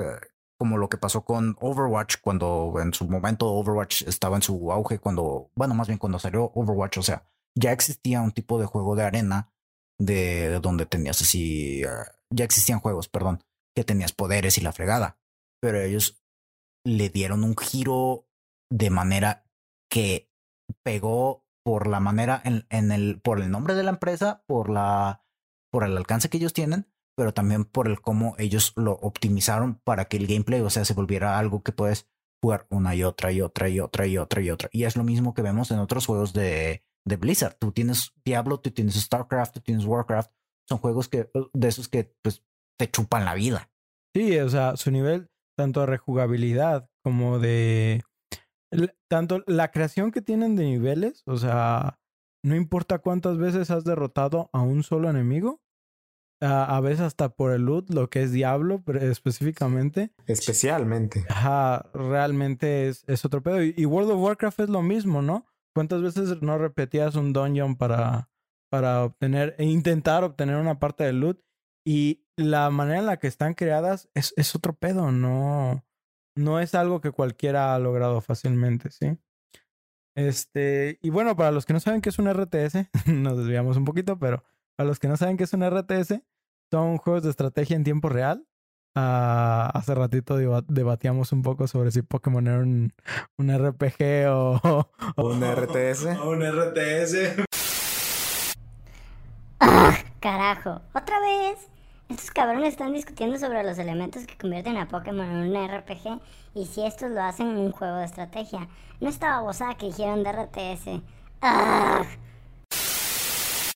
como 0.58 0.76
lo 0.76 0.88
que 0.88 0.98
pasó 0.98 1.24
con 1.24 1.56
Overwatch 1.60 2.16
cuando 2.20 2.74
en 2.82 2.92
su 2.92 3.08
momento 3.08 3.46
Overwatch 3.46 4.02
estaba 4.02 4.36
en 4.36 4.42
su 4.42 4.70
auge, 4.72 4.98
cuando, 4.98 5.50
bueno, 5.54 5.74
más 5.74 5.86
bien 5.86 5.98
cuando 5.98 6.18
salió 6.18 6.52
Overwatch, 6.54 6.98
o 6.98 7.02
sea, 7.02 7.24
ya 7.56 7.72
existía 7.72 8.20
un 8.20 8.32
tipo 8.32 8.58
de 8.58 8.66
juego 8.66 8.96
de 8.96 9.04
arena 9.04 9.52
de 9.98 10.58
donde 10.60 10.86
tenías 10.86 11.20
así, 11.20 11.84
ah, 11.84 12.10
ya 12.30 12.44
existían 12.44 12.80
juegos, 12.80 13.08
perdón, 13.08 13.42
que 13.74 13.84
tenías 13.84 14.12
poderes 14.12 14.56
y 14.58 14.62
la 14.62 14.72
fregada, 14.72 15.18
pero 15.60 15.80
ellos 15.80 16.22
le 16.84 17.10
dieron 17.10 17.44
un 17.44 17.56
giro 17.56 18.26
de 18.72 18.90
manera 18.90 19.44
que 19.90 20.30
pegó 20.82 21.44
por 21.64 21.86
la 21.86 22.00
manera 22.00 22.40
en, 22.44 22.66
en 22.70 22.92
el, 22.92 23.20
por 23.20 23.40
el 23.40 23.50
nombre 23.50 23.74
de 23.74 23.82
la 23.82 23.90
empresa, 23.90 24.42
por 24.46 24.70
la, 24.70 25.22
por 25.70 25.84
el 25.84 25.96
alcance 25.96 26.30
que 26.30 26.38
ellos 26.38 26.54
tienen, 26.54 26.86
pero 27.16 27.34
también 27.34 27.64
por 27.64 27.86
el 27.86 28.00
cómo 28.00 28.34
ellos 28.38 28.72
lo 28.76 28.92
optimizaron 28.92 29.74
para 29.84 30.06
que 30.06 30.16
el 30.16 30.26
gameplay, 30.26 30.60
o 30.62 30.70
sea, 30.70 30.86
se 30.86 30.94
volviera 30.94 31.38
algo 31.38 31.62
que 31.62 31.72
puedes 31.72 32.08
jugar 32.42 32.66
una 32.70 32.94
y 32.94 33.04
otra 33.04 33.32
y 33.32 33.42
otra 33.42 33.68
y 33.68 33.80
otra 33.80 34.06
y 34.06 34.16
otra 34.16 34.40
y 34.40 34.50
otra. 34.50 34.70
Y 34.72 34.84
es 34.84 34.96
lo 34.96 35.04
mismo 35.04 35.34
que 35.34 35.42
vemos 35.42 35.70
en 35.70 35.80
otros 35.80 36.06
juegos 36.06 36.32
de, 36.32 36.82
de 37.10 37.16
Blizzard. 37.16 37.56
Tú 37.58 37.72
tienes 37.72 38.12
Diablo, 38.24 38.58
tú 38.60 38.70
tienes 38.70 38.94
StarCraft, 38.94 39.54
tú 39.54 39.60
tienes 39.60 39.84
Warcraft. 39.84 40.32
Son 40.68 40.78
juegos 40.78 41.08
que 41.08 41.30
de 41.52 41.68
esos 41.68 41.88
que 41.88 42.14
pues 42.22 42.42
te 42.78 42.90
chupan 42.90 43.24
la 43.24 43.34
vida. 43.34 43.70
Sí, 44.14 44.38
o 44.38 44.48
sea, 44.48 44.76
su 44.76 44.90
nivel 44.90 45.28
tanto 45.56 45.80
de 45.80 45.86
rejugabilidad 45.86 46.88
como 47.04 47.38
de 47.38 48.02
tanto 49.08 49.42
la 49.46 49.70
creación 49.70 50.10
que 50.12 50.22
tienen 50.22 50.56
de 50.56 50.64
niveles, 50.64 51.22
o 51.26 51.36
sea, 51.36 51.98
no 52.44 52.54
importa 52.54 53.00
cuántas 53.00 53.36
veces 53.36 53.70
has 53.70 53.84
derrotado 53.84 54.48
a 54.52 54.62
un 54.62 54.82
solo 54.84 55.10
enemigo, 55.10 55.60
a, 56.40 56.76
a 56.76 56.80
veces 56.80 57.00
hasta 57.00 57.28
por 57.30 57.52
el 57.52 57.62
loot, 57.62 57.90
lo 57.90 58.08
que 58.08 58.22
es 58.22 58.32
Diablo 58.32 58.82
pero 58.84 59.00
específicamente, 59.00 60.12
Especialmente. 60.26 61.26
ajá, 61.28 61.90
realmente 61.92 62.88
es, 62.88 63.04
es 63.08 63.24
otro 63.24 63.42
pedo. 63.42 63.62
Y, 63.62 63.74
y 63.76 63.84
World 63.86 64.12
of 64.12 64.20
Warcraft 64.20 64.60
es 64.60 64.68
lo 64.70 64.82
mismo, 64.82 65.20
¿no? 65.20 65.46
¿Cuántas 65.74 66.02
veces 66.02 66.42
no 66.42 66.58
repetías 66.58 67.14
un 67.14 67.32
dungeon 67.32 67.76
para, 67.76 68.30
para 68.70 69.04
obtener, 69.04 69.54
e 69.58 69.64
intentar 69.64 70.24
obtener 70.24 70.56
una 70.56 70.78
parte 70.78 71.04
del 71.04 71.20
loot? 71.20 71.40
Y 71.86 72.24
la 72.36 72.70
manera 72.70 72.98
en 72.98 73.06
la 73.06 73.18
que 73.18 73.26
están 73.26 73.54
creadas 73.54 74.10
es, 74.14 74.34
es 74.36 74.54
otro 74.54 74.74
pedo, 74.74 75.12
no, 75.12 75.84
no 76.36 76.60
es 76.60 76.74
algo 76.74 77.00
que 77.00 77.12
cualquiera 77.12 77.74
ha 77.74 77.78
logrado 77.78 78.20
fácilmente, 78.20 78.90
¿sí? 78.90 79.18
Este, 80.16 80.98
y 81.02 81.10
bueno, 81.10 81.36
para 81.36 81.52
los 81.52 81.64
que 81.64 81.72
no 81.72 81.80
saben 81.80 82.00
qué 82.00 82.08
es 82.08 82.18
un 82.18 82.28
RTS, 82.28 82.90
nos 83.06 83.38
desviamos 83.38 83.76
un 83.76 83.84
poquito, 83.84 84.18
pero 84.18 84.44
para 84.76 84.88
los 84.88 84.98
que 84.98 85.08
no 85.08 85.16
saben 85.16 85.36
qué 85.36 85.44
es 85.44 85.52
un 85.52 85.62
RTS, 85.62 86.22
son 86.70 86.98
juegos 86.98 87.22
de 87.22 87.30
estrategia 87.30 87.76
en 87.76 87.84
tiempo 87.84 88.08
real. 88.08 88.46
Ah, 88.94 89.70
hace 89.72 89.94
ratito 89.94 90.36
deba- 90.36 90.64
debatíamos 90.66 91.30
un 91.32 91.42
poco 91.42 91.66
sobre 91.68 91.90
si 91.92 92.02
Pokémon 92.02 92.46
era 92.46 92.58
un, 92.58 92.92
un 93.38 93.50
RPG 93.56 94.26
o, 94.28 94.60
o- 95.16 95.26
Un 95.28 95.42
RTS. 95.44 96.06
o 96.22 96.30
un 96.30 96.42
RTS. 96.42 97.44
¡Ah! 99.60 99.94
Carajo, 100.20 100.80
otra 100.94 101.18
vez. 101.20 101.68
Estos 102.08 102.32
cabrones 102.32 102.70
están 102.70 102.92
discutiendo 102.92 103.38
sobre 103.38 103.62
los 103.62 103.78
elementos 103.78 104.26
que 104.26 104.36
convierten 104.36 104.76
a 104.76 104.88
Pokémon 104.88 105.24
en 105.24 105.56
un 105.56 105.68
RPG 105.68 106.20
y 106.54 106.66
si 106.66 106.84
estos 106.84 107.12
lo 107.12 107.22
hacen 107.22 107.50
en 107.50 107.58
un 107.58 107.70
juego 107.70 107.96
de 107.98 108.04
estrategia. 108.04 108.66
No 109.00 109.08
estaba 109.08 109.36
babosada 109.36 109.76
que 109.76 109.86
dijeron 109.86 110.24
de 110.24 110.32
RTS. 110.32 111.02
¡Ah! 111.40 112.02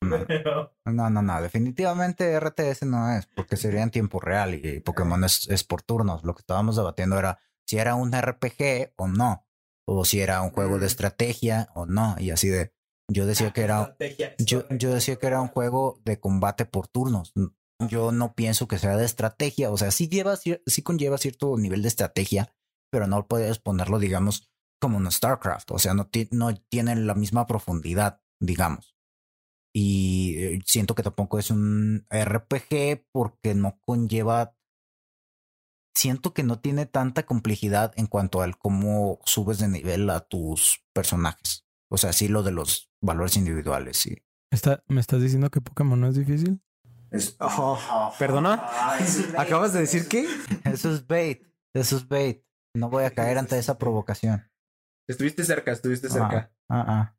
No, 0.85 1.09
no, 1.09 1.21
no. 1.21 1.41
Definitivamente 1.41 2.39
RTS 2.39 2.83
no 2.83 3.11
es, 3.11 3.25
porque 3.25 3.57
sería 3.57 3.81
en 3.81 3.91
tiempo 3.91 4.19
real 4.19 4.53
y 4.53 4.79
Pokémon 4.79 5.23
es, 5.23 5.47
es 5.49 5.63
por 5.63 5.81
turnos. 5.81 6.23
Lo 6.23 6.35
que 6.35 6.41
estábamos 6.41 6.75
debatiendo 6.75 7.17
era 7.17 7.39
si 7.65 7.77
era 7.77 7.95
un 7.95 8.11
RPG 8.11 8.93
o 8.95 9.07
no, 9.07 9.45
o 9.87 10.05
si 10.05 10.21
era 10.21 10.41
un 10.41 10.51
juego 10.51 10.79
de 10.79 10.87
estrategia 10.87 11.69
o 11.73 11.85
no, 11.85 12.15
y 12.19 12.31
así 12.31 12.49
de. 12.49 12.73
Yo 13.07 13.27
decía 13.27 13.51
que 13.51 13.61
era, 13.61 13.95
yo, 14.39 14.67
yo 14.69 14.91
decía 14.91 15.17
que 15.17 15.27
era 15.27 15.39
un 15.39 15.49
juego 15.49 16.01
de 16.05 16.19
combate 16.19 16.65
por 16.65 16.87
turnos. 16.87 17.33
Yo 17.87 18.11
no 18.11 18.33
pienso 18.33 18.67
que 18.67 18.79
sea 18.79 18.97
de 18.97 19.05
estrategia. 19.05 19.69
O 19.69 19.77
sea, 19.77 19.91
sí 19.91 20.07
lleva, 20.07 20.35
sí 20.37 20.81
conlleva 20.81 21.19
cierto 21.19 21.55
nivel 21.55 21.83
de 21.83 21.87
estrategia, 21.87 22.51
pero 22.91 23.05
no 23.05 23.27
puedes 23.27 23.59
ponerlo, 23.59 23.99
digamos, 23.99 24.49
como 24.81 24.97
un 24.97 25.11
StarCraft. 25.11 25.69
O 25.69 25.77
sea, 25.77 25.93
no, 25.93 26.09
no 26.31 26.55
tiene 26.55 26.95
la 26.95 27.13
misma 27.13 27.45
profundidad, 27.45 28.21
digamos. 28.39 28.94
Y 29.77 30.35
eh, 30.37 30.59
siento 30.65 30.95
que 30.95 31.03
tampoco 31.03 31.37
es 31.37 31.51
un 31.51 32.07
RPG 32.09 33.07
porque 33.11 33.53
no 33.55 33.77
conlleva. 33.81 34.55
Siento 35.93 36.33
que 36.33 36.43
no 36.43 36.59
tiene 36.59 36.85
tanta 36.85 37.25
complejidad 37.25 37.91
en 37.97 38.07
cuanto 38.07 38.41
al 38.41 38.57
cómo 38.57 39.19
subes 39.25 39.59
de 39.59 39.67
nivel 39.67 40.09
a 40.09 40.21
tus 40.21 40.81
personajes. 40.93 41.65
O 41.89 41.97
sea, 41.97 42.13
sí 42.13 42.29
lo 42.29 42.41
de 42.41 42.51
los 42.51 42.89
valores 43.01 43.35
individuales, 43.35 43.97
sí. 43.97 44.23
Está- 44.49 44.81
¿Me 44.87 45.01
estás 45.01 45.21
diciendo 45.21 45.49
que 45.51 45.59
Pokémon 45.59 45.99
no 45.99 46.07
es 46.07 46.15
difícil? 46.15 46.61
Oh, 47.39 48.13
¿Perdona? 48.17 48.63
¿Acabas 49.37 49.73
de 49.73 49.81
decir 49.81 50.07
qué? 50.07 50.25
Eso 50.63 50.93
es 50.93 51.05
bait. 51.05 51.43
Eso 51.73 51.97
es 51.97 52.07
bait. 52.07 52.43
No 52.75 52.89
voy 52.89 53.03
a 53.03 53.11
caer 53.11 53.37
ante 53.37 53.57
esa 53.57 53.77
provocación. 53.77 54.49
Estuviste 55.07 55.43
cerca, 55.43 55.71
estuviste 55.73 56.07
Ah, 56.13 56.49
ah, 56.69 56.85
ah. 56.87 57.17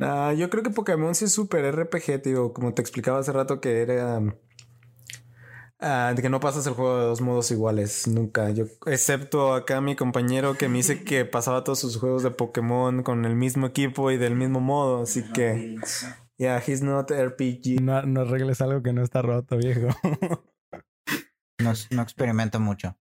Ah, 0.00 0.32
yo 0.36 0.48
creo 0.50 0.62
que 0.62 0.70
Pokémon 0.70 1.14
sí 1.14 1.24
es 1.26 1.32
súper 1.32 1.64
RPG, 1.74 2.22
tío. 2.22 2.52
Como 2.52 2.72
te 2.74 2.82
explicaba 2.82 3.18
hace 3.18 3.32
rato 3.32 3.60
que 3.60 3.82
era. 3.82 4.20
ah, 5.80 6.12
de 6.14 6.22
que 6.22 6.28
no 6.30 6.40
pasas 6.40 6.66
el 6.66 6.74
juego 6.74 6.98
de 6.98 7.04
dos 7.06 7.20
modos 7.20 7.50
iguales, 7.50 8.06
nunca. 8.08 8.50
Yo, 8.50 8.64
excepto 8.86 9.54
acá 9.54 9.80
mi 9.80 9.96
compañero 9.96 10.54
que 10.56 10.68
me 10.68 10.78
dice 10.78 11.04
que 11.04 11.24
pasaba 11.24 11.64
todos 11.64 11.80
sus 11.80 11.96
juegos 11.98 12.22
de 12.22 12.30
Pokémon 12.30 13.02
con 13.02 13.24
el 13.24 13.34
mismo 13.36 13.66
equipo 13.66 14.10
y 14.10 14.16
del 14.18 14.36
mismo 14.36 14.60
modo. 14.60 15.02
Así 15.02 15.22
que, 15.32 15.76
yeah, 16.38 16.62
he's 16.64 16.82
not 16.82 17.10
RPG. 17.10 17.80
No, 17.80 18.02
no 18.02 18.20
arregles 18.22 18.60
algo 18.60 18.82
que 18.82 18.92
no 18.92 19.02
está 19.02 19.22
roto, 19.22 19.56
viejo. 19.56 19.88
No, 21.60 21.72
no 21.90 22.02
experimento 22.02 22.60
mucho. 22.60 22.96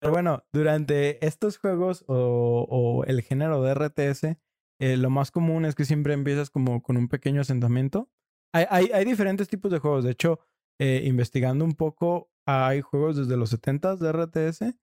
Pero 0.00 0.10
bueno, 0.12 0.42
durante 0.54 1.24
estos 1.26 1.58
juegos 1.58 2.02
o, 2.08 2.66
o 2.68 3.04
el 3.04 3.20
género 3.20 3.62
de 3.62 3.74
RTS, 3.74 4.38
eh, 4.80 4.96
lo 4.96 5.10
más 5.10 5.30
común 5.30 5.66
es 5.66 5.74
que 5.74 5.84
siempre 5.84 6.14
empiezas 6.14 6.48
como 6.48 6.82
con 6.82 6.96
un 6.96 7.08
pequeño 7.08 7.42
asentamiento. 7.42 8.08
Hay, 8.52 8.64
hay, 8.70 8.90
hay 8.92 9.04
diferentes 9.04 9.46
tipos 9.46 9.70
de 9.70 9.78
juegos. 9.78 10.04
De 10.04 10.10
hecho, 10.10 10.40
eh, 10.78 11.02
investigando 11.04 11.66
un 11.66 11.74
poco, 11.74 12.30
hay 12.46 12.80
juegos 12.80 13.16
desde 13.18 13.36
los 13.36 13.52
70s 13.52 13.98
de 13.98 14.10
RTS. 14.10 14.74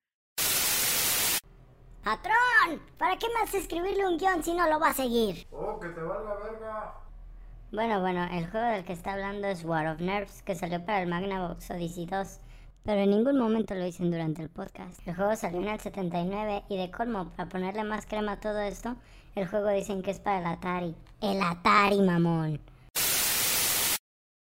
¡Patrón! 2.03 2.79
¿Para 2.99 3.17
qué 3.17 3.25
más 3.33 3.51
escribirle 3.55 4.07
un 4.07 4.17
guion 4.17 4.43
si 4.43 4.53
no 4.53 4.69
lo 4.69 4.79
va 4.79 4.89
a 4.89 4.93
seguir? 4.93 5.47
Oh, 5.51 5.79
que 5.79 5.89
te 5.89 6.01
valga 6.01 6.35
verga. 6.35 6.93
Bueno, 7.71 7.99
bueno, 7.99 8.23
el 8.31 8.49
juego 8.49 8.67
del 8.67 8.85
que 8.85 8.93
está 8.93 9.13
hablando 9.13 9.47
es 9.47 9.65
War 9.65 9.87
of 9.87 9.99
Nerves, 9.99 10.43
que 10.43 10.53
salió 10.53 10.85
para 10.85 11.01
el 11.01 11.09
Magnavox 11.09 11.71
Odyssey 11.71 12.05
2, 12.05 12.39
pero 12.83 13.01
en 13.01 13.09
ningún 13.09 13.37
momento 13.37 13.73
lo 13.73 13.83
dicen 13.83 14.11
durante 14.11 14.43
el 14.43 14.49
podcast. 14.49 15.05
El 15.07 15.15
juego 15.15 15.35
salió 15.35 15.59
en 15.59 15.67
el 15.67 15.79
79 15.79 16.63
y 16.69 16.77
de 16.77 16.91
colmo, 16.91 17.29
para 17.35 17.49
ponerle 17.49 17.83
más 17.83 18.05
crema 18.05 18.33
a 18.33 18.39
todo 18.39 18.59
esto, 18.59 18.95
el 19.37 19.47
juego 19.47 19.69
dicen 19.69 20.01
que 20.01 20.11
es 20.11 20.19
para 20.19 20.39
el 20.39 20.45
Atari. 20.47 20.95
El 21.21 21.41
Atari, 21.41 22.01
mamón. 22.01 22.59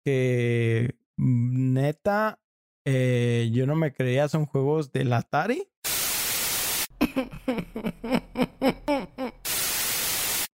Que 0.06 0.96
neta, 1.16 2.40
eh, 2.86 3.50
yo 3.54 3.66
no 3.66 3.76
me 3.76 3.94
creía, 3.94 4.28
son 4.28 4.46
juegos 4.46 4.92
del 4.92 5.14
Atari. 5.14 5.70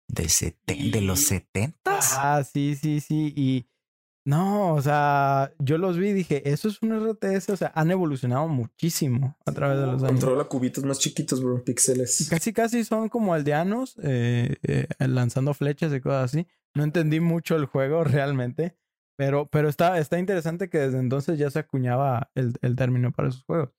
¿De, 0.09 0.25
seten- 0.25 0.91
de 0.91 1.01
los 1.01 1.21
setentas? 1.25 2.13
Ah, 2.19 2.43
sí, 2.45 2.77
sí, 2.77 3.01
sí. 3.01 3.33
Y 3.37 3.67
no, 4.29 4.75
o 4.75 4.83
sea, 4.83 5.55
yo 5.59 5.79
los 5.79 5.97
vi 5.97 6.09
y 6.09 6.13
dije, 6.13 6.51
eso 6.51 6.69
es 6.69 6.83
un 6.83 6.93
RTS. 6.93 7.49
O 7.49 7.57
sea, 7.57 7.73
han 7.75 7.91
evolucionado 7.91 8.47
muchísimo 8.47 9.39
a 9.47 9.53
través 9.53 9.79
de 9.79 9.87
los 9.87 10.03
años. 10.03 10.21
Controla 10.21 10.45
cubitos 10.45 10.85
más 10.85 10.99
chiquitos, 10.99 11.43
bro, 11.43 11.65
píxeles. 11.65 12.27
Casi, 12.29 12.53
casi 12.53 12.85
son 12.85 13.09
como 13.09 13.33
aldeanos, 13.33 13.97
eh, 14.03 14.57
eh, 14.65 14.87
lanzando 14.99 15.55
flechas 15.55 15.95
y 15.95 16.03
cosas 16.03 16.25
así. 16.25 16.47
No 16.75 16.85
entendí 16.85 17.21
mucho 17.21 17.57
el 17.57 17.65
juego 17.65 18.05
realmente, 18.05 18.77
pero, 19.17 19.49
pero 19.49 19.71
está, 19.71 19.99
está 19.99 20.19
interesante 20.19 20.69
que 20.69 20.77
desde 20.77 20.99
entonces 20.99 21.39
ya 21.39 21.51
se 21.51 21.61
acuñaba 21.61 22.31
el, 22.35 22.53
el 22.61 22.77
término 22.77 23.13
para 23.13 23.31
esos 23.31 23.45
juegos. 23.45 23.71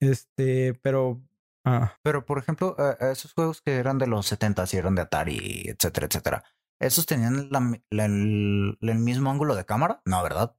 Este, 0.00 0.74
pero... 0.82 1.22
Ah, 1.64 1.96
Pero, 2.02 2.26
por 2.26 2.38
ejemplo, 2.38 2.74
eh, 2.76 2.96
esos 3.12 3.32
juegos 3.32 3.62
que 3.62 3.76
eran 3.76 3.98
de 3.98 4.08
los 4.08 4.26
70 4.26 4.64
y 4.72 4.76
eran 4.78 4.96
de 4.96 5.02
Atari, 5.02 5.66
etcétera, 5.68 6.08
etcétera. 6.08 6.44
¿Esos 6.80 7.06
tenían 7.06 7.48
la 7.50 7.60
mi- 7.60 7.82
la- 7.90 8.04
el, 8.06 8.78
el 8.80 8.98
mismo 8.98 9.30
ángulo 9.30 9.54
de 9.54 9.64
cámara? 9.64 10.00
No, 10.04 10.22
¿verdad? 10.22 10.54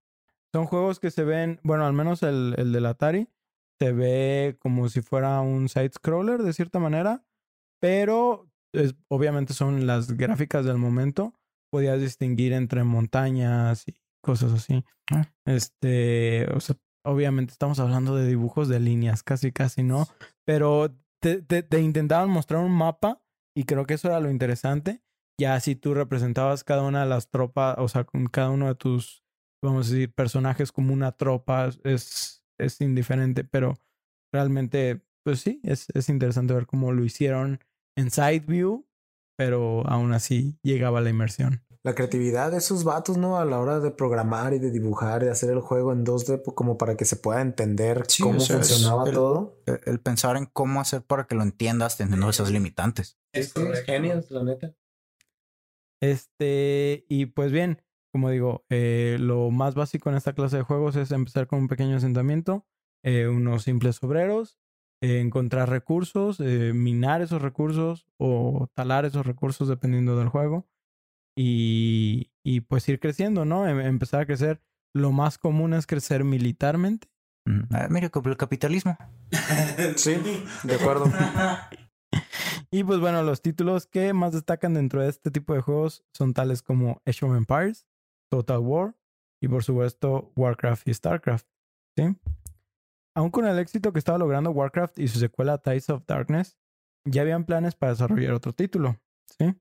son 0.54 0.66
juegos 0.66 1.00
que 1.00 1.12
se 1.12 1.24
ven, 1.24 1.60
bueno, 1.64 1.86
al 1.86 1.94
menos 1.94 2.24
el, 2.24 2.56
el 2.58 2.72
del 2.72 2.86
Atari, 2.88 3.28
se 3.80 3.92
ve 3.92 4.56
como 4.60 4.90
si 4.90 5.02
fuera 5.02 5.40
un 5.42 5.70
side-scroller 5.70 6.42
de 6.42 6.54
cierta 6.54 6.80
manera, 6.80 7.24
pero 7.80 8.50
es- 8.74 8.96
obviamente 9.10 9.54
son 9.54 9.86
las 9.86 10.14
gráficas 10.18 10.66
del 10.66 10.78
momento. 10.78 11.34
Podías 11.72 12.00
distinguir 12.00 12.54
entre 12.54 12.84
montañas 12.84 13.88
y 13.88 13.96
cosas 14.24 14.54
así. 14.54 14.84
Ah. 15.12 15.28
Este, 15.46 16.48
o 16.56 16.60
sea, 16.60 16.78
obviamente 17.06 17.52
estamos 17.52 17.80
hablando 17.80 18.16
de 18.16 18.26
dibujos 18.26 18.68
de 18.70 18.80
líneas, 18.80 19.22
casi, 19.22 19.52
casi, 19.52 19.84
¿no? 19.84 20.08
Pero 20.46 20.96
te, 21.22 21.42
te, 21.42 21.62
te 21.62 21.82
intentaban 21.82 22.30
mostrar 22.30 22.62
un 22.64 22.72
mapa 22.72 23.22
y 23.56 23.66
creo 23.66 23.86
que 23.86 23.96
eso 23.96 24.08
era 24.08 24.20
lo 24.22 24.32
interesante. 24.32 25.02
Ya 25.40 25.60
si 25.60 25.76
tú 25.76 25.94
representabas 25.94 26.64
cada 26.64 26.82
una 26.82 27.02
de 27.04 27.10
las 27.10 27.30
tropas, 27.30 27.76
o 27.78 27.88
sea, 27.88 28.04
con 28.06 28.26
cada 28.26 28.50
uno 28.50 28.68
de 28.68 28.76
tus, 28.76 29.24
vamos 29.64 29.88
a 29.88 29.92
decir, 29.92 30.12
personajes 30.14 30.72
como 30.72 30.94
una 30.94 31.12
tropa, 31.12 31.70
es, 31.84 32.44
es 32.60 32.82
indiferente, 32.82 33.44
pero 33.44 33.76
realmente, 34.34 35.04
pues 35.24 35.42
sí, 35.42 35.60
es, 35.64 35.88
es 35.94 36.10
interesante 36.10 36.56
ver 36.56 36.66
cómo 36.66 36.92
lo 36.92 37.04
hicieron 37.04 37.60
en 37.96 38.10
side 38.10 38.40
view, 38.48 38.88
pero 39.38 39.88
aún 39.88 40.12
así 40.14 40.58
llegaba 40.64 41.02
la 41.02 41.12
inmersión. 41.12 41.64
La 41.84 41.94
creatividad 41.94 42.52
de 42.52 42.58
esos 42.58 42.84
vatos, 42.84 43.18
¿no? 43.18 43.38
A 43.38 43.46
la 43.46 43.60
hora 43.60 43.80
de 43.80 43.92
programar 43.92 44.54
y 44.56 44.60
de 44.60 44.72
dibujar 44.72 45.22
y 45.22 45.26
de 45.26 45.32
hacer 45.32 45.52
el 45.52 45.60
juego 45.62 45.94
en 45.94 46.04
2D, 46.04 46.40
pues, 46.44 46.56
como 46.56 46.80
para 46.80 46.98
que 46.98 47.06
se 47.06 47.16
pueda 47.16 47.42
entender 47.42 48.04
Sí, 48.08 48.24
cómo 48.24 48.38
o 48.38 48.42
sea, 48.42 48.60
es 48.60 48.70
funcionaba 48.70 49.08
el- 49.08 49.14
todo. 49.14 49.62
El, 49.68 49.80
el 49.86 50.00
pensar 50.00 50.36
en 50.36 50.48
cómo 50.48 50.82
hacer 50.82 51.04
para 51.04 51.28
que 51.28 51.36
lo 51.36 51.44
entiendas 51.44 51.96
teniendo 51.96 52.28
esas 52.28 52.50
limitantes. 52.52 53.20
Es 53.32 53.54
genios, 53.86 54.32
la 54.32 54.44
neta. 54.44 54.74
Este, 56.02 57.06
y 57.10 57.28
pues 57.28 57.52
bien, 57.52 57.82
como 58.12 58.30
digo, 58.30 58.66
eh, 58.70 59.18
lo 59.20 59.50
más 59.52 59.76
básico 59.76 60.10
en 60.10 60.16
esta 60.16 60.34
clase 60.34 60.58
de 60.58 60.64
juegos 60.64 60.96
es 60.96 61.12
empezar 61.12 61.48
con 61.48 61.60
un 61.60 61.68
pequeño 61.68 61.98
asentamiento, 61.98 62.66
eh, 63.04 63.28
unos 63.28 63.64
simples 63.64 64.02
obreros, 64.04 64.58
eh, 65.02 65.20
encontrar 65.20 65.70
recursos, 65.70 66.40
eh, 66.40 66.72
minar 66.74 67.22
esos 67.22 67.42
recursos 67.42 68.08
o 68.18 68.68
talar 68.76 69.06
esos 69.06 69.26
recursos 69.26 69.68
dependiendo 69.68 70.18
del 70.18 70.30
juego. 70.30 70.68
y, 71.40 72.32
y 72.44 72.62
pues 72.62 72.88
ir 72.90 73.00
creciendo, 73.00 73.46
¿no? 73.46 73.68
Em- 73.68 73.80
empezar 73.82 74.22
a 74.22 74.26
crecer. 74.26 74.62
Lo 74.96 75.12
más 75.12 75.38
común 75.38 75.74
es 75.76 75.86
crecer 75.86 76.24
militarmente. 76.24 77.10
Mm, 77.46 77.62
ah, 77.72 77.88
mira, 77.92 78.10
como 78.10 78.30
el 78.30 78.38
capitalismo. 78.38 78.98
Sí, 79.98 80.16
de 80.64 80.76
acuerdo. 80.76 81.06
Y 82.70 82.84
pues 82.84 83.00
bueno, 83.00 83.24
los 83.24 83.42
títulos 83.42 83.88
que 83.88 84.14
más 84.14 84.34
destacan 84.34 84.74
dentro 84.74 85.02
de 85.02 85.10
este 85.10 85.32
tipo 85.32 85.54
de 85.54 85.62
juegos 85.62 86.04
son 86.14 86.34
tales 86.34 86.62
como 86.62 87.02
Age 87.06 87.26
of 87.26 87.36
Empires, 87.36 87.88
Total 88.30 88.60
War 88.60 88.96
y 89.42 89.48
por 89.48 89.64
supuesto 89.64 90.32
Warcraft 90.36 90.88
y 90.88 90.94
Starcraft. 90.94 91.48
¿sí? 91.96 92.16
Aún 93.16 93.32
con 93.32 93.48
el 93.48 93.58
éxito 93.60 93.94
que 93.94 94.00
estaba 94.00 94.18
logrando 94.18 94.52
Warcraft 94.52 95.00
y 95.00 95.08
su 95.08 95.20
secuela 95.20 95.60
Tides 95.60 95.90
of 95.90 96.06
Darkness, 96.06 96.58
ya 97.06 97.22
habían 97.22 97.46
planes 97.46 97.76
para 97.76 97.94
desarrollar 97.94 98.34
otro 98.34 98.54
título. 98.54 99.00
¿sí? 99.40 99.56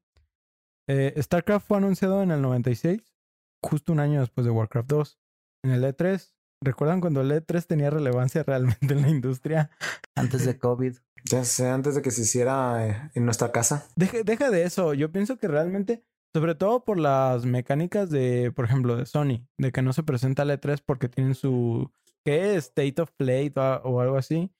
Eh, 0.89 1.15
Starcraft 1.17 1.67
fue 1.67 1.79
anunciado 1.79 2.23
en 2.23 2.33
el 2.33 2.43
96, 2.43 3.15
justo 3.63 3.93
un 3.93 4.01
año 4.01 4.21
después 4.21 4.45
de 4.45 4.51
Warcraft 4.51 4.89
2. 4.89 5.19
En 5.65 5.71
el 5.71 5.85
E3, 5.85 6.35
¿recuerdan 6.61 7.01
cuando 7.01 7.21
el 7.21 7.31
E3 7.31 7.67
tenía 7.67 7.91
relevancia 7.91 8.43
realmente 8.43 8.95
en 8.95 9.03
la 9.03 9.09
industria? 9.09 9.71
Antes 10.17 10.45
de 10.45 10.59
COVID. 10.59 10.97
Ya 11.31 11.45
sé, 11.45 11.69
antes 11.69 11.95
de 11.95 12.03
que 12.03 12.11
se 12.11 12.23
hiciera 12.23 12.87
eh, 12.87 13.11
en 13.15 13.25
nuestra 13.25 13.51
casa. 13.53 13.87
Deja, 13.97 14.19
deja 14.25 14.51
de 14.51 14.63
eso. 14.65 14.95
Yo 14.95 15.11
pienso 15.11 15.39
que 15.39 15.49
realmente, 15.49 16.05
sobre 16.35 16.55
todo 16.55 16.85
por 16.85 16.99
las 16.99 17.45
mecánicas 17.47 18.11
de, 18.11 18.53
por 18.55 18.65
ejemplo, 18.65 18.97
de 18.97 19.07
Sony, 19.07 19.47
de 19.59 19.73
que 19.73 19.83
no 19.83 19.93
se 19.93 20.03
presenta 20.03 20.43
el 20.45 20.51
E3 20.51 20.83
porque 20.85 21.09
tienen 21.09 21.35
su, 21.35 21.91
¿qué 22.25 22.55
es? 22.55 22.67
State 22.67 23.01
of 23.03 23.11
Play 23.17 23.53
o, 23.57 23.61
o 23.85 24.01
algo 24.01 24.17
así. 24.17 24.53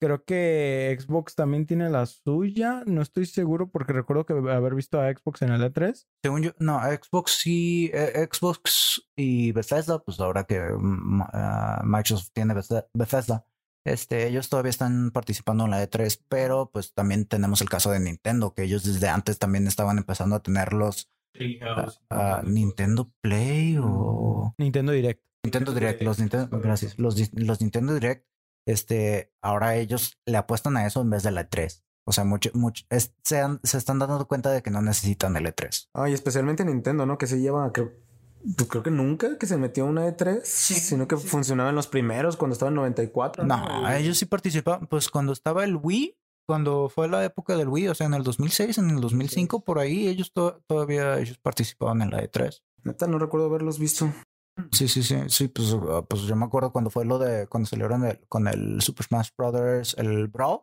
Creo 0.00 0.24
que 0.24 0.96
Xbox 1.00 1.36
también 1.36 1.64
tiene 1.64 1.88
la 1.88 2.06
suya. 2.06 2.82
No 2.86 3.02
estoy 3.02 3.24
seguro 3.24 3.70
porque 3.70 3.92
recuerdo 3.92 4.26
que 4.26 4.32
haber 4.32 4.74
visto 4.74 5.00
a 5.00 5.08
Xbox 5.12 5.42
en 5.42 5.50
el 5.50 5.62
E 5.62 5.72
E3. 5.72 6.06
Según 6.24 6.42
yo, 6.42 6.50
no, 6.58 6.80
Xbox 6.82 7.38
sí, 7.40 7.88
eh, 7.94 8.28
Xbox 8.32 9.08
y 9.16 9.52
Bethesda, 9.52 10.00
pues 10.00 10.18
ahora 10.18 10.42
que 10.42 10.60
ah, 11.32 11.82
Microsoft 11.84 12.30
tiene 12.32 12.52
Bethesda- 12.52 12.88
Bethesda, 12.92 13.46
este, 13.84 14.26
ellos 14.28 14.48
todavía 14.48 14.70
están 14.70 15.10
participando 15.10 15.64
en 15.64 15.70
la 15.72 15.82
E3, 15.82 16.22
pero 16.28 16.70
pues 16.72 16.92
también 16.94 17.26
tenemos 17.26 17.60
el 17.60 17.68
caso 17.68 17.90
de 17.90 18.00
Nintendo, 18.00 18.54
que 18.54 18.62
ellos 18.64 18.84
desde 18.84 19.08
antes 19.08 19.38
también 19.38 19.66
estaban 19.66 19.98
empezando 19.98 20.36
a 20.36 20.42
tener 20.42 20.72
los 20.72 21.10
ah, 21.62 21.74
ah, 22.10 22.42
Nintendo 22.44 23.12
Play 23.22 23.78
o 23.80 24.54
Nintendo 24.58 24.92
Direct. 24.92 25.22
Nintendo 25.44 25.72
Direct, 25.74 26.02
los 26.02 26.18
Nintendo, 26.20 26.60
gracias, 26.60 26.98
los, 26.98 27.16
los 27.34 27.60
Nintendo 27.60 27.94
Direct, 27.94 28.26
este, 28.66 29.32
ahora 29.42 29.74
ellos 29.76 30.18
le 30.26 30.36
apuestan 30.36 30.76
a 30.76 30.86
eso 30.86 31.00
en 31.00 31.10
vez 31.10 31.22
de 31.24 31.32
la 31.32 31.48
E3. 31.50 31.82
O 32.04 32.12
sea, 32.12 32.24
mucho, 32.24 32.50
mucho, 32.54 32.84
es- 32.90 33.14
se, 33.24 33.40
han- 33.40 33.60
se 33.62 33.78
están 33.78 33.98
dando 33.98 34.26
cuenta 34.28 34.50
de 34.50 34.62
que 34.62 34.70
no 34.70 34.82
necesitan 34.82 35.36
el 35.36 35.46
E 35.46 35.54
E3. 35.54 35.88
Ay, 35.94 36.12
especialmente 36.12 36.64
Nintendo, 36.64 37.06
¿no? 37.06 37.16
Que 37.18 37.26
se 37.26 37.40
lleva, 37.40 37.72
creo, 37.72 37.92
pues 38.56 38.68
creo 38.68 38.82
que 38.82 38.90
nunca 38.90 39.38
que 39.38 39.46
se 39.46 39.56
metió 39.56 39.84
una 39.86 40.06
E3, 40.06 40.40
sino 40.44 41.06
que 41.08 41.16
funcionaba 41.16 41.70
en 41.70 41.76
los 41.76 41.86
primeros 41.86 42.36
cuando 42.36 42.52
estaba 42.52 42.68
en 42.70 42.74
94. 42.76 43.44
No, 43.46 43.88
ellos 43.90 44.18
sí 44.18 44.26
participaban. 44.26 44.86
Pues 44.86 45.08
cuando 45.10 45.32
estaba 45.32 45.64
el 45.64 45.76
Wii, 45.76 46.16
cuando 46.48 46.88
fue 46.88 47.08
la 47.08 47.24
época 47.24 47.56
del 47.56 47.68
Wii, 47.68 47.88
o 47.88 47.94
sea, 47.94 48.06
en 48.06 48.14
el 48.14 48.22
2006, 48.24 48.78
en 48.78 48.90
el 48.90 49.00
2005, 49.00 49.64
por 49.64 49.78
ahí, 49.78 50.08
ellos 50.08 50.32
to- 50.32 50.62
todavía 50.66 51.18
ellos 51.18 51.38
participaban 51.38 52.02
en 52.02 52.10
la 52.10 52.22
E3. 52.22 52.62
Neta, 52.84 53.06
no 53.06 53.18
recuerdo 53.18 53.46
haberlos 53.46 53.78
visto. 53.78 54.12
Sí, 54.72 54.86
sí, 54.88 55.02
sí, 55.02 55.16
sí, 55.28 55.48
pues, 55.48 55.74
ah, 55.88 56.02
pues 56.06 56.22
yo 56.22 56.36
me 56.36 56.44
acuerdo 56.44 56.72
cuando 56.72 56.90
fue 56.90 57.04
lo 57.04 57.18
de, 57.18 57.46
cuando 57.46 57.68
salieron 57.68 58.04
el- 58.04 58.20
con 58.28 58.48
el 58.48 58.82
Super 58.82 59.06
Smash 59.06 59.28
Brothers, 59.38 59.94
el 59.98 60.26
Brawl, 60.28 60.60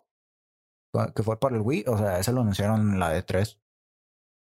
que 1.16 1.24
fue 1.24 1.40
para 1.40 1.56
el 1.56 1.62
Wii, 1.62 1.86
o 1.88 1.98
sea, 1.98 2.20
ese 2.20 2.32
lo 2.34 2.42
anunciaron 2.42 2.82
en 2.94 3.00
la 3.00 3.18
E3. 3.18 3.58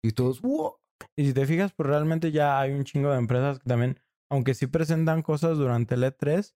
Y 0.04 0.12
todos, 0.14 0.42
¡wow! 0.42 0.78
Y 1.18 1.28
si 1.28 1.34
te 1.34 1.46
fijas, 1.46 1.74
pues 1.74 1.88
realmente 1.88 2.32
ya 2.32 2.60
hay 2.60 2.72
un 2.72 2.84
chingo 2.84 3.12
de 3.12 3.18
empresas 3.18 3.60
que 3.60 3.66
también, 3.70 4.00
aunque 4.30 4.54
sí 4.54 4.68
presentan 4.68 5.22
cosas 5.22 5.58
durante 5.58 5.96
el 5.96 6.04
E3, 6.04 6.56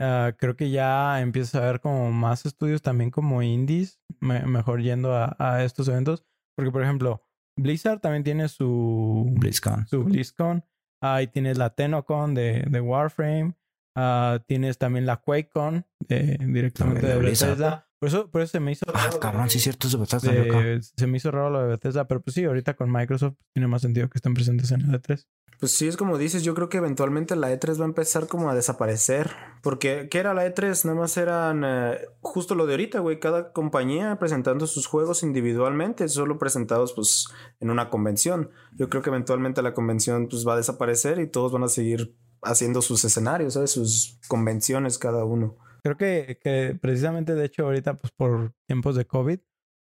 ah, 0.00 0.32
creo 0.38 0.56
que 0.56 0.70
ya 0.70 1.20
empiezas 1.20 1.54
a 1.56 1.64
ver 1.66 1.80
como 1.80 2.10
más 2.12 2.46
estudios 2.46 2.82
también 2.82 3.10
como 3.10 3.42
indies, 3.42 4.00
me- 4.20 4.44
mejor 4.46 4.80
yendo 4.82 5.14
a, 5.14 5.36
a 5.38 5.64
estos 5.64 5.88
eventos. 5.88 6.24
Porque, 6.56 6.70
por 6.72 6.82
ejemplo, 6.82 7.22
Blizzard 7.58 8.00
también 8.00 8.24
tiene 8.24 8.48
su, 8.48 9.26
BlizzCon. 9.38 9.86
su 9.86 10.04
BlizzCon. 10.04 10.64
Ahí 11.02 11.26
tienes 11.26 11.58
la 11.58 11.70
Tenocon 11.74 12.34
de, 12.34 12.64
de 12.68 12.80
Warframe. 12.80 13.54
ah, 13.96 14.40
tienes 14.46 14.78
también 14.78 15.06
la 15.06 15.16
QuakeCon 15.18 15.86
de, 16.00 16.38
directamente 16.40 17.06
de 17.06 17.12
de 17.14 17.18
Blizzard. 17.18 17.50
Bethesda. 17.50 17.85
Por 17.98 18.08
eso, 18.08 18.30
por 18.30 18.42
eso 18.42 18.52
se 18.52 18.60
me 18.60 18.72
hizo 18.72 18.84
Ah, 18.92 19.04
raro 19.06 19.20
cabrón, 19.20 19.48
sí, 19.50 19.58
cierto, 19.58 19.88
loco. 19.88 20.60
de- 20.60 20.82
se 20.82 21.06
me 21.06 21.16
hizo 21.16 21.30
raro 21.30 21.50
lo 21.50 21.62
de 21.62 21.68
Bethesda, 21.68 22.06
pero 22.06 22.20
pues 22.20 22.34
sí, 22.34 22.44
ahorita 22.44 22.74
con 22.74 22.92
Microsoft 22.92 23.34
tiene 23.54 23.68
más 23.68 23.82
sentido 23.82 24.08
que 24.10 24.18
estén 24.18 24.34
presentes 24.34 24.70
en 24.70 24.82
E 24.82 24.98
E3. 24.98 25.26
Pues 25.58 25.72
sí, 25.74 25.88
es 25.88 25.96
como 25.96 26.18
dices, 26.18 26.42
yo 26.42 26.54
creo 26.54 26.68
que 26.68 26.76
eventualmente 26.76 27.34
la 27.34 27.50
E3 27.50 27.80
va 27.80 27.84
a 27.84 27.88
empezar 27.88 28.26
como 28.26 28.50
a 28.50 28.54
desaparecer. 28.54 29.30
Porque, 29.62 30.08
¿qué 30.10 30.18
era 30.18 30.34
la 30.34 30.44
E3? 30.44 30.84
Nada 30.84 30.98
más 31.00 31.16
eran 31.16 31.62
eh, 31.64 31.98
justo 32.20 32.54
lo 32.54 32.66
de 32.66 32.74
ahorita, 32.74 32.98
güey. 33.00 33.18
Cada 33.18 33.52
compañía 33.54 34.18
presentando 34.18 34.66
sus 34.66 34.86
juegos 34.86 35.22
individualmente, 35.22 36.08
solo 36.10 36.38
presentados 36.38 36.92
pues 36.92 37.28
en 37.60 37.70
una 37.70 37.88
convención. 37.88 38.50
Yo 38.74 38.90
creo 38.90 39.02
que 39.02 39.08
eventualmente 39.08 39.62
la 39.62 39.72
convención 39.72 40.28
pues 40.28 40.46
va 40.46 40.52
a 40.52 40.56
desaparecer 40.58 41.18
y 41.20 41.26
todos 41.26 41.52
van 41.52 41.62
a 41.64 41.68
seguir 41.68 42.14
haciendo 42.42 42.82
sus 42.82 43.02
escenarios, 43.06 43.54
¿sabes? 43.54 43.70
Sus 43.70 44.18
convenciones 44.28 44.98
cada 44.98 45.24
uno. 45.24 45.56
Creo 45.86 45.96
que, 45.96 46.38
que 46.42 46.76
precisamente, 46.80 47.36
de 47.36 47.44
hecho, 47.44 47.64
ahorita, 47.64 47.96
pues 47.96 48.12
por 48.12 48.52
tiempos 48.66 48.96
de 48.96 49.06
COVID, 49.06 49.38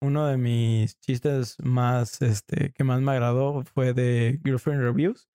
uno 0.04 0.28
de 0.28 0.38
mis 0.38 1.00
chistes 1.00 1.58
más, 1.64 2.22
este, 2.22 2.72
que 2.74 2.84
más 2.84 3.02
me 3.02 3.14
agradó 3.14 3.64
fue 3.64 3.94
de 3.94 4.40
Girlfriend 4.46 4.84
Reviews, 4.84 5.28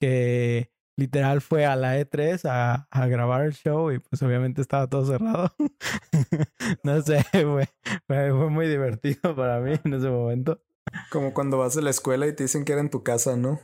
que 0.00 0.72
literal 0.96 1.42
fue 1.42 1.66
a 1.66 1.76
la 1.76 2.00
E3 2.00 2.48
a, 2.48 2.88
a 2.90 3.06
grabar 3.06 3.44
el 3.44 3.52
show 3.52 3.92
y 3.92 3.98
pues 3.98 4.22
obviamente 4.22 4.62
estaba 4.62 4.88
todo 4.88 5.04
cerrado. 5.04 5.54
no 6.84 7.02
sé, 7.02 7.22
fue, 7.30 7.68
fue, 8.06 8.30
fue 8.30 8.48
muy 8.48 8.66
divertido 8.66 9.36
para 9.36 9.60
mí 9.60 9.74
en 9.84 9.92
ese 9.92 10.08
momento. 10.08 10.64
Como 11.10 11.34
cuando 11.34 11.58
vas 11.58 11.76
a 11.76 11.82
la 11.82 11.90
escuela 11.90 12.26
y 12.26 12.34
te 12.34 12.44
dicen 12.44 12.64
que 12.64 12.72
era 12.72 12.80
en 12.80 12.88
tu 12.88 13.02
casa, 13.02 13.36
¿no? 13.36 13.60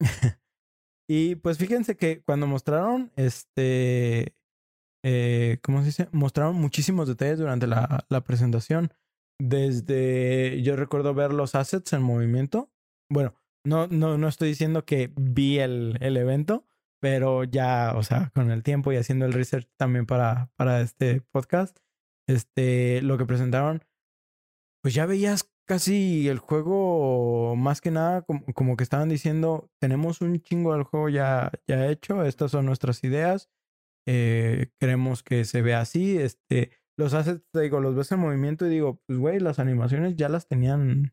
Y 1.08 1.34
pues 1.36 1.58
fíjense 1.58 1.96
que 1.96 2.22
cuando 2.22 2.46
mostraron 2.46 3.12
este. 3.16 4.34
Eh, 5.04 5.58
¿Cómo 5.62 5.80
se 5.80 5.86
dice? 5.86 6.08
Mostraron 6.12 6.56
muchísimos 6.56 7.06
detalles 7.06 7.38
durante 7.38 7.66
la, 7.66 8.06
la 8.08 8.24
presentación. 8.24 8.92
Desde. 9.38 10.62
Yo 10.62 10.76
recuerdo 10.76 11.12
ver 11.12 11.32
los 11.32 11.54
assets 11.54 11.92
en 11.92 12.02
movimiento. 12.02 12.72
Bueno, 13.10 13.34
no, 13.66 13.86
no, 13.86 14.16
no 14.16 14.28
estoy 14.28 14.48
diciendo 14.48 14.84
que 14.86 15.12
vi 15.14 15.58
el, 15.58 15.98
el 16.00 16.16
evento, 16.16 16.66
pero 17.00 17.44
ya, 17.44 17.92
o 17.96 18.02
sea, 18.02 18.30
con 18.34 18.50
el 18.50 18.62
tiempo 18.62 18.92
y 18.92 18.96
haciendo 18.96 19.26
el 19.26 19.34
research 19.34 19.68
también 19.76 20.06
para, 20.06 20.50
para 20.56 20.80
este 20.80 21.20
podcast, 21.20 21.76
este, 22.26 23.02
lo 23.02 23.18
que 23.18 23.26
presentaron, 23.26 23.84
pues 24.82 24.94
ya 24.94 25.04
veías 25.04 25.50
casi 25.66 26.28
el 26.28 26.38
juego, 26.38 27.56
más 27.56 27.82
que 27.82 27.90
nada, 27.90 28.22
como, 28.22 28.44
como 28.54 28.76
que 28.76 28.84
estaban 28.84 29.10
diciendo, 29.10 29.70
tenemos 29.80 30.22
un 30.22 30.40
chingo 30.40 30.72
del 30.72 30.84
juego 30.84 31.10
ya, 31.10 31.52
ya 31.66 31.86
hecho, 31.88 32.24
estas 32.24 32.50
son 32.50 32.66
nuestras 32.66 33.04
ideas, 33.04 33.50
eh, 34.06 34.70
que 35.24 35.44
se 35.44 35.62
vea 35.62 35.80
así, 35.80 36.18
este, 36.18 36.72
los 36.98 37.14
assets, 37.14 37.44
te 37.52 37.60
digo, 37.60 37.80
los 37.80 37.94
ves 37.94 38.12
en 38.12 38.20
movimiento 38.20 38.66
y 38.66 38.70
digo, 38.70 39.00
pues 39.06 39.18
güey, 39.18 39.40
las 39.40 39.58
animaciones 39.58 40.16
ya 40.16 40.28
las 40.28 40.46
tenían, 40.46 41.12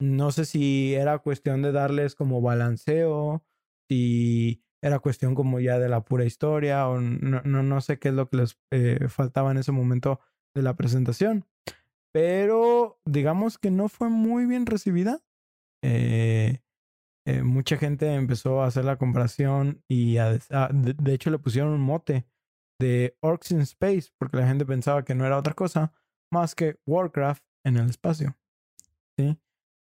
no 0.00 0.32
sé 0.32 0.44
si 0.44 0.94
era 0.94 1.18
cuestión 1.18 1.62
de 1.62 1.72
darles 1.72 2.14
como 2.14 2.40
balanceo, 2.40 3.44
si 3.88 4.62
era 4.82 4.98
cuestión 4.98 5.34
como 5.34 5.60
ya 5.60 5.78
de 5.78 5.88
la 5.88 6.04
pura 6.04 6.24
historia 6.24 6.88
o 6.88 7.00
no, 7.00 7.40
no, 7.42 7.62
no 7.62 7.80
sé 7.80 7.98
qué 7.98 8.08
es 8.08 8.14
lo 8.14 8.28
que 8.28 8.36
les 8.38 8.58
eh, 8.70 9.08
faltaba 9.08 9.50
en 9.50 9.58
ese 9.58 9.72
momento 9.72 10.20
de 10.54 10.62
la 10.62 10.76
presentación. 10.76 11.46
Pero 12.12 13.00
digamos 13.04 13.58
que 13.58 13.70
no 13.70 13.88
fue 13.88 14.08
muy 14.08 14.46
bien 14.46 14.66
recibida. 14.66 15.24
Eh, 15.82 16.60
eh, 17.26 17.42
mucha 17.42 17.76
gente 17.76 18.12
empezó 18.14 18.62
a 18.62 18.66
hacer 18.66 18.84
la 18.84 18.98
comparación 18.98 19.82
y 19.88 20.16
de, 20.16 21.14
hecho 21.14 21.30
le 21.30 21.38
pusieron 21.38 21.72
un 21.72 21.80
mote 21.80 22.26
de 22.78 23.16
Orcs 23.20 23.50
in 23.52 23.60
Space 23.60 24.10
porque 24.18 24.36
la 24.36 24.46
gente 24.46 24.66
pensaba 24.66 25.04
que 25.04 25.14
no 25.14 25.24
era 25.24 25.38
otra 25.38 25.54
cosa 25.54 25.92
más 26.30 26.54
que 26.54 26.78
Warcraft 26.86 27.42
en 27.64 27.76
el 27.76 27.88
espacio. 27.88 28.36
¿Sí? 29.18 29.38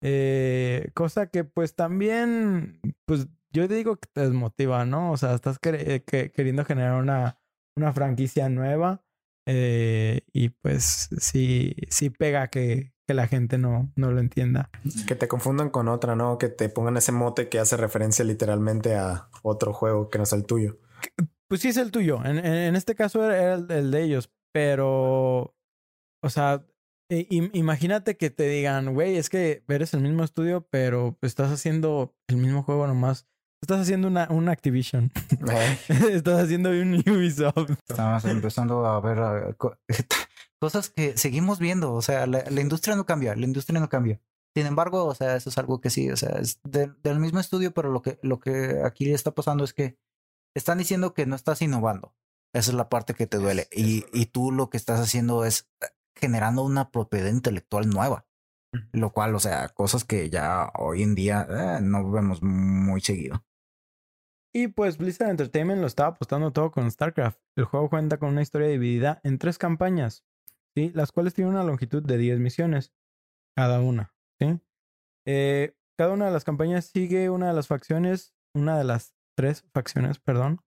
Eh, 0.04 0.92
cosa 0.94 1.28
que 1.28 1.44
pues 1.44 1.76
también, 1.76 2.82
pues 3.06 3.28
yo 3.52 3.68
digo 3.68 3.96
que 3.96 4.10
te 4.12 4.22
desmotiva, 4.22 4.86
¿no? 4.86 5.12
O 5.12 5.18
sea, 5.18 5.34
estás 5.34 5.60
que, 5.60 6.04
queriendo 6.36 6.66
generar 6.66 7.02
una, 7.02 7.40
una 7.78 7.94
franquicia 7.94 8.50
nueva 8.50 9.04
eh, 9.48 10.22
y 10.34 10.50
pues 10.50 11.10
sí, 11.18 11.76
sí 11.90 12.10
pega 12.10 12.50
que, 12.50 12.94
que 13.08 13.14
la 13.14 13.28
gente 13.28 13.58
no, 13.58 13.92
no 13.96 14.12
lo 14.12 14.20
entienda. 14.20 14.70
Que 15.08 15.16
te 15.16 15.28
confundan 15.28 15.70
con 15.70 15.88
otra, 15.88 16.16
¿no? 16.16 16.38
Que 16.38 16.50
te 16.50 16.70
pongan 16.70 16.98
ese 16.98 17.12
mote 17.12 17.50
que 17.50 17.60
hace 17.60 17.76
referencia 17.78 18.24
literalmente 18.26 18.96
a 18.96 19.30
otro 19.42 19.74
juego 19.74 20.10
que 20.10 20.18
no 20.18 20.24
es 20.24 20.34
el 20.34 20.46
tuyo. 20.46 20.78
Pues 21.50 21.62
sí 21.62 21.68
es 21.70 21.78
el 21.78 21.92
tuyo. 21.92 22.24
En, 22.24 22.38
en, 22.38 22.46
en 22.46 22.76
este 22.76 22.96
caso 22.96 23.24
era 23.30 23.56
el, 23.56 23.70
el, 23.72 23.92
de 23.92 24.04
ellos, 24.04 24.32
pero, 24.54 25.54
o 26.24 26.30
sea, 26.30 26.66
E- 27.10 27.28
im- 27.30 27.52
imagínate 27.54 28.16
que 28.18 28.30
te 28.30 28.48
digan, 28.48 28.94
güey, 28.94 29.18
es 29.18 29.30
que 29.30 29.64
eres 29.68 29.94
el 29.94 30.02
mismo 30.02 30.24
estudio, 30.24 30.66
pero 30.72 31.18
estás 31.22 31.52
haciendo 31.52 32.16
el 32.28 32.38
mismo 32.38 32.64
juego 32.64 32.88
nomás. 32.88 33.28
Estás 33.62 33.82
haciendo 33.82 34.08
una, 34.08 34.28
un 34.30 34.50
Activision. 34.50 35.12
estás 36.12 36.42
haciendo 36.42 36.70
un 36.72 36.96
Ubisoft. 37.08 37.72
Estamos 37.88 38.26
empezando 38.26 38.86
a 38.86 39.00
ver 39.02 39.20
cosas 40.64 40.90
que 40.90 41.18
seguimos 41.18 41.60
viendo. 41.60 41.94
O 41.94 42.02
sea, 42.02 42.26
la, 42.26 42.44
la 42.50 42.62
industria 42.62 42.96
no 42.96 43.06
cambia, 43.06 43.36
la 43.36 43.46
industria 43.46 43.82
no 43.82 43.90
cambia. 43.90 44.22
Sin 44.56 44.66
embargo, 44.66 45.04
o 45.06 45.14
sea, 45.14 45.36
eso 45.36 45.50
es 45.50 45.58
algo 45.58 45.82
que 45.82 45.90
sí, 45.90 46.10
o 46.10 46.16
sea, 46.16 46.40
es 46.40 46.62
del- 46.64 46.96
del 47.02 47.20
mismo 47.20 47.40
estudio, 47.42 47.74
pero 47.74 47.92
lo 47.92 48.02
que, 48.02 48.18
lo 48.22 48.40
que 48.40 48.80
aquí 48.86 49.12
está 49.12 49.32
pasando 49.32 49.64
es 49.66 49.74
que 49.74 49.98
están 50.56 50.78
diciendo 50.78 51.14
que 51.14 51.26
no 51.26 51.36
estás 51.36 51.62
innovando. 51.62 52.16
Esa 52.56 52.72
es 52.72 52.78
la 52.78 52.88
parte 52.88 53.14
que 53.14 53.28
te 53.28 53.38
duele. 53.38 53.68
Y, 53.72 54.06
y 54.14 54.28
tú 54.28 54.52
lo 54.52 54.70
que 54.70 54.78
estás 54.78 55.00
haciendo 55.02 55.44
es 55.44 55.68
eh, 55.82 55.88
generando 56.16 56.64
una 56.64 56.92
propiedad 56.92 57.30
intelectual 57.30 57.90
nueva. 57.90 58.26
Lo 58.92 59.12
cual, 59.12 59.36
o 59.36 59.40
sea, 59.40 59.70
cosas 59.70 60.04
que 60.06 60.30
ya 60.30 60.72
hoy 60.80 61.04
en 61.04 61.14
día 61.16 61.46
eh, 61.50 61.80
no 61.82 62.10
vemos 62.10 62.42
muy 62.42 63.02
seguido. 63.02 63.44
Y 64.56 64.68
pues 64.68 64.98
Blizzard 64.98 65.32
Entertainment 65.32 65.82
lo 65.82 65.88
estaba 65.88 66.10
apostando 66.10 66.52
todo 66.52 66.70
con 66.72 66.90
StarCraft. 66.90 67.40
El 67.58 67.66
juego 67.66 67.90
cuenta 67.90 68.18
con 68.18 68.30
una 68.30 68.44
historia 68.44 68.68
dividida 68.68 69.20
en 69.24 69.40
tres 69.40 69.58
campañas, 69.58 70.24
¿sí? 70.76 70.92
Las 70.94 71.12
cuales 71.12 71.34
tienen 71.34 71.54
una 71.54 71.64
longitud 71.64 72.04
de 72.04 72.18
10 72.18 72.40
misiones, 72.40 72.94
cada 73.56 73.82
una, 73.82 74.14
¿sí? 74.40 74.60
Eh, 75.26 75.76
cada 75.98 76.14
una 76.14 76.26
de 76.26 76.32
las 76.32 76.44
campañas 76.44 76.86
sigue 76.86 77.30
una 77.30 77.48
de 77.48 77.54
las 77.54 77.68
facciones, 77.68 78.34
una 78.56 78.78
de 78.78 78.84
las 78.84 79.14
tres 79.38 79.66
facciones, 79.74 80.20
perdón. 80.20 80.62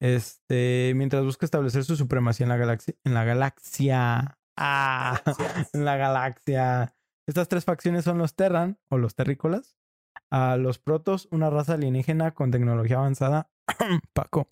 Este, 0.00 0.92
mientras 0.96 1.24
busca 1.24 1.46
establecer 1.46 1.84
su 1.84 1.96
supremacía 1.96 2.44
en 2.44 2.48
la 2.48 2.56
galaxia, 2.56 2.94
en 3.04 3.14
la 3.14 3.24
galaxia, 3.24 4.38
ah, 4.56 5.22
en 5.72 5.84
la 5.84 5.96
galaxia. 5.96 6.96
Estas 7.28 7.48
tres 7.48 7.64
facciones 7.64 8.04
son 8.04 8.18
los 8.18 8.34
Terran 8.34 8.80
o 8.88 8.98
los 8.98 9.14
terrícolas, 9.14 9.76
a 10.30 10.56
los 10.56 10.78
Protos, 10.78 11.28
una 11.30 11.50
raza 11.50 11.74
alienígena 11.74 12.32
con 12.32 12.50
tecnología 12.50 12.96
avanzada, 12.96 13.50
Paco. 14.12 14.50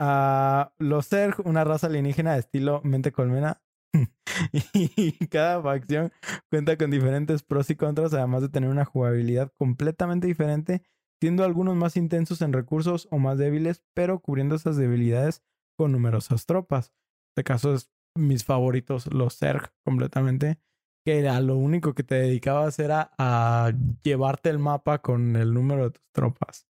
A 0.00 0.72
los 0.78 1.08
Zerg, 1.08 1.46
una 1.46 1.62
raza 1.62 1.86
alienígena 1.86 2.32
de 2.32 2.40
estilo 2.40 2.80
mente 2.82 3.12
colmena. 3.12 3.62
y 4.52 5.26
cada 5.28 5.62
facción 5.62 6.12
cuenta 6.50 6.76
con 6.76 6.90
diferentes 6.90 7.42
pros 7.42 7.70
y 7.70 7.76
contras, 7.76 8.12
además 8.14 8.42
de 8.42 8.48
tener 8.48 8.70
una 8.70 8.84
jugabilidad 8.84 9.52
completamente 9.56 10.26
diferente, 10.26 10.82
siendo 11.20 11.44
algunos 11.44 11.76
más 11.76 11.96
intensos 11.96 12.42
en 12.42 12.52
recursos 12.52 13.08
o 13.10 13.18
más 13.18 13.38
débiles, 13.38 13.82
pero 13.94 14.20
cubriendo 14.20 14.56
esas 14.56 14.76
debilidades 14.76 15.42
con 15.78 15.92
numerosas 15.92 16.46
tropas. 16.46 16.88
En 16.88 17.30
este 17.36 17.44
caso 17.44 17.74
es 17.74 17.90
mis 18.16 18.44
favoritos, 18.44 19.12
los 19.12 19.38
Zerg, 19.38 19.72
completamente 19.84 20.58
que 21.04 21.28
a 21.28 21.40
lo 21.40 21.56
único 21.56 21.94
que 21.94 22.02
te 22.02 22.14
dedicabas 22.14 22.78
era 22.78 23.12
a 23.18 23.72
llevarte 24.02 24.48
el 24.48 24.58
mapa 24.58 25.02
con 25.02 25.36
el 25.36 25.52
número 25.52 25.84
de 25.84 25.90
tus 25.90 26.10
tropas. 26.12 26.66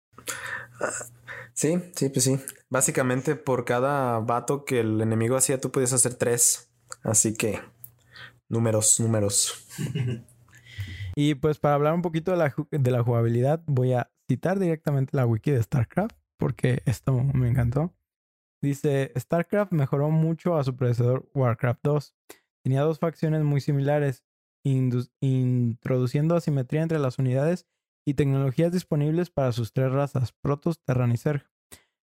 Sí, 1.54 1.92
sí, 1.96 2.10
pues 2.10 2.24
sí. 2.24 2.40
Básicamente 2.70 3.36
por 3.36 3.66
cada 3.66 4.20
vato 4.20 4.64
que 4.64 4.80
el 4.80 5.02
enemigo 5.02 5.36
hacía, 5.36 5.60
tú 5.60 5.72
podías 5.72 5.92
hacer 5.94 6.16
tres. 6.16 6.71
Así 7.04 7.34
que 7.36 7.60
números, 8.50 9.00
números. 9.00 9.68
Y 11.16 11.36
pues 11.36 11.60
para 11.60 11.76
hablar 11.76 11.94
un 11.94 12.02
poquito 12.02 12.32
de 12.32 12.38
la, 12.38 12.56
de 12.72 12.92
la 12.92 13.04
jugabilidad, 13.04 13.62
voy 13.68 13.94
a 13.94 14.10
citar 14.30 14.60
directamente 14.60 15.16
la 15.16 15.26
wiki 15.26 15.52
de 15.52 15.62
StarCraft, 15.62 16.16
porque 16.38 16.82
esto 16.86 17.12
me 17.12 17.50
encantó. 17.50 17.94
Dice, 18.62 19.12
StarCraft 19.18 19.72
mejoró 19.72 20.10
mucho 20.10 20.56
a 20.56 20.64
su 20.64 20.76
predecesor 20.76 21.30
Warcraft 21.34 21.82
2. 21.84 22.16
Tenía 22.64 22.82
dos 22.84 23.00
facciones 23.00 23.44
muy 23.44 23.60
similares, 23.60 24.24
introduciendo 24.64 26.36
asimetría 26.36 26.84
entre 26.84 27.00
las 27.00 27.18
unidades 27.18 27.68
y 28.06 28.14
tecnologías 28.14 28.72
disponibles 28.72 29.32
para 29.32 29.52
sus 29.52 29.74
tres 29.74 29.92
razas, 29.92 30.32
Protoss, 30.32 30.80
Terran 30.84 31.12
y 31.12 31.18
Zerg. 31.18 31.50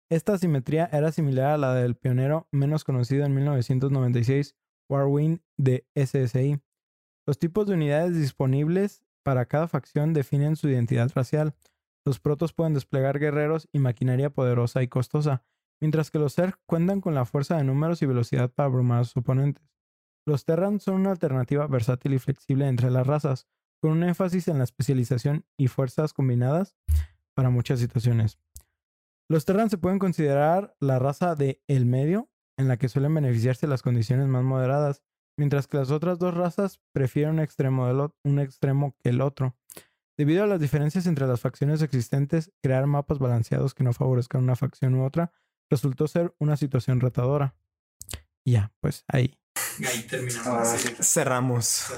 Esta 0.09 0.33
asimetría 0.33 0.87
era 0.91 1.11
similar 1.11 1.51
a 1.51 1.57
la 1.57 1.73
del 1.73 1.95
pionero 1.95 2.47
menos 2.51 2.83
conocido 2.83 3.25
en 3.25 3.33
1996, 3.33 4.55
Warwind 4.89 5.41
de 5.57 5.87
SSI. 5.95 6.59
Los 7.25 7.39
tipos 7.39 7.67
de 7.67 7.73
unidades 7.73 8.15
disponibles 8.15 9.03
para 9.23 9.45
cada 9.45 9.67
facción 9.67 10.13
definen 10.13 10.55
su 10.55 10.69
identidad 10.69 11.11
racial. 11.15 11.55
Los 12.05 12.19
protos 12.19 12.53
pueden 12.53 12.73
desplegar 12.73 13.19
guerreros 13.19 13.69
y 13.71 13.79
maquinaria 13.79 14.29
poderosa 14.29 14.83
y 14.83 14.87
costosa, 14.87 15.43
mientras 15.81 16.11
que 16.11 16.19
los 16.19 16.35
Zerg 16.35 16.59
cuentan 16.65 17.01
con 17.01 17.15
la 17.15 17.25
fuerza 17.25 17.57
de 17.57 17.63
números 17.63 18.01
y 18.01 18.05
velocidad 18.05 18.51
para 18.51 18.67
abrumar 18.67 19.01
a 19.01 19.03
sus 19.05 19.17
oponentes. 19.17 19.73
Los 20.25 20.45
Terran 20.45 20.79
son 20.79 20.95
una 20.95 21.11
alternativa 21.11 21.67
versátil 21.67 22.13
y 22.13 22.19
flexible 22.19 22.67
entre 22.67 22.89
las 22.89 23.05
razas, 23.05 23.47
con 23.81 23.91
un 23.91 24.03
énfasis 24.03 24.47
en 24.47 24.57
la 24.57 24.63
especialización 24.63 25.45
y 25.57 25.67
fuerzas 25.67 26.13
combinadas 26.13 26.75
para 27.33 27.49
muchas 27.49 27.79
situaciones. 27.79 28.39
Los 29.29 29.43
Terran 29.43 29.69
se 29.69 29.77
pueden 29.77 29.99
considerar 29.99 30.75
la 30.79 30.99
raza 30.99 31.35
de 31.35 31.61
el 31.67 31.85
medio, 31.85 32.29
en 32.57 32.67
la 32.67 32.77
que 32.77 32.89
suelen 32.89 33.13
beneficiarse 33.13 33.67
las 33.67 33.81
condiciones 33.81 34.27
más 34.27 34.43
moderadas, 34.43 35.03
mientras 35.37 35.67
que 35.67 35.77
las 35.77 35.91
otras 35.91 36.19
dos 36.19 36.33
razas 36.33 36.79
prefieren 36.93 37.35
un 37.35 37.39
extremo, 37.39 37.87
del 37.87 38.09
un 38.23 38.39
extremo 38.39 38.95
que 38.99 39.09
el 39.09 39.21
otro. 39.21 39.55
Debido 40.17 40.43
a 40.43 40.47
las 40.47 40.59
diferencias 40.59 41.07
entre 41.07 41.25
las 41.25 41.41
facciones 41.41 41.81
existentes, 41.81 42.51
crear 42.61 42.85
mapas 42.85 43.17
balanceados 43.17 43.73
que 43.73 43.83
no 43.83 43.93
favorezcan 43.93 44.43
una 44.43 44.55
facción 44.55 44.93
u 44.95 45.05
otra 45.05 45.31
resultó 45.69 46.07
ser 46.07 46.35
una 46.37 46.55
situación 46.55 46.99
retadora. 46.99 47.55
Y 48.45 48.53
ya, 48.53 48.71
pues 48.79 49.05
ahí. 49.07 49.39
Ahí 49.87 50.03
terminamos. 50.03 50.47
Ah, 50.47 50.59
la 50.59 50.65
serie. 50.65 50.97
cerramos. 51.01 51.93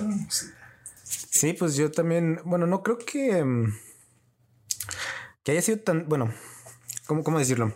Sí, 1.04 1.54
pues 1.54 1.76
yo 1.76 1.92
también, 1.92 2.40
bueno, 2.46 2.68
no 2.68 2.84
creo 2.84 2.98
que, 2.98 3.44
mm, 3.44 3.74
que 5.44 5.52
haya 5.52 5.62
sido 5.62 5.80
tan, 5.80 6.08
bueno, 6.08 6.34
¿cómo, 7.06 7.24
cómo 7.24 7.40
decirlo? 7.40 7.76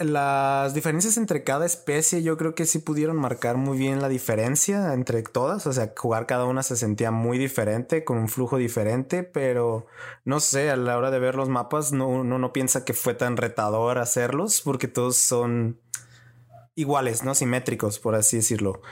Las 0.00 0.74
diferencias 0.74 1.16
entre 1.16 1.42
cada 1.42 1.64
especie 1.64 2.22
yo 2.22 2.36
creo 2.36 2.54
que 2.54 2.66
sí 2.66 2.80
pudieron 2.80 3.16
marcar 3.16 3.56
muy 3.56 3.78
bien 3.78 4.02
la 4.02 4.10
diferencia 4.10 4.92
entre 4.92 5.22
todas, 5.22 5.66
o 5.66 5.72
sea, 5.72 5.94
jugar 5.96 6.26
cada 6.26 6.44
una 6.44 6.62
se 6.62 6.76
sentía 6.76 7.10
muy 7.10 7.38
diferente, 7.38 8.04
con 8.04 8.18
un 8.18 8.28
flujo 8.28 8.58
diferente, 8.58 9.22
pero 9.22 9.86
no 10.24 10.38
sé, 10.40 10.70
a 10.70 10.76
la 10.76 10.98
hora 10.98 11.10
de 11.10 11.18
ver 11.18 11.34
los 11.34 11.48
mapas 11.48 11.92
no, 11.92 12.08
uno 12.08 12.38
no 12.38 12.52
piensa 12.52 12.84
que 12.84 12.92
fue 12.92 13.14
tan 13.14 13.38
retador 13.38 13.96
hacerlos 13.96 14.60
porque 14.60 14.86
todos 14.86 15.16
son 15.16 15.80
iguales, 16.74 17.24
¿no? 17.24 17.34
Simétricos, 17.34 17.98
por 17.98 18.14
así 18.14 18.36
decirlo. 18.36 18.82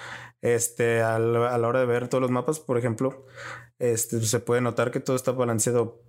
Este, 0.41 1.03
a 1.03 1.19
la 1.19 1.69
hora 1.69 1.81
de 1.81 1.87
ver 1.87 2.09
todos 2.09 2.23
los 2.23 2.31
mapas, 2.31 2.61
por 2.61 2.79
ejemplo, 2.79 3.27
este, 3.79 4.23
se 4.23 4.41
puede 4.41 4.63
notar 4.63 4.91
que 4.91 5.01
todo 5.01 5.17
está 5.17 5.33
balanceado 5.33 6.03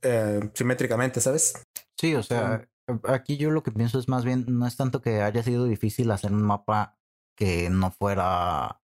eh, 0.00 0.40
simétricamente, 0.54 1.20
¿sabes? 1.20 1.54
Sí, 1.98 2.14
o 2.14 2.22
sea, 2.22 2.66
aquí 3.04 3.36
yo 3.36 3.50
lo 3.50 3.62
que 3.62 3.70
pienso 3.72 3.98
es 3.98 4.08
más 4.08 4.24
bien, 4.24 4.44
no 4.48 4.66
es 4.66 4.76
tanto 4.76 5.00
que 5.00 5.22
haya 5.22 5.42
sido 5.42 5.64
difícil 5.64 6.10
hacer 6.10 6.32
un 6.32 6.42
mapa 6.42 6.98
que 7.36 7.68
no 7.70 7.90
fuera, 7.90 8.80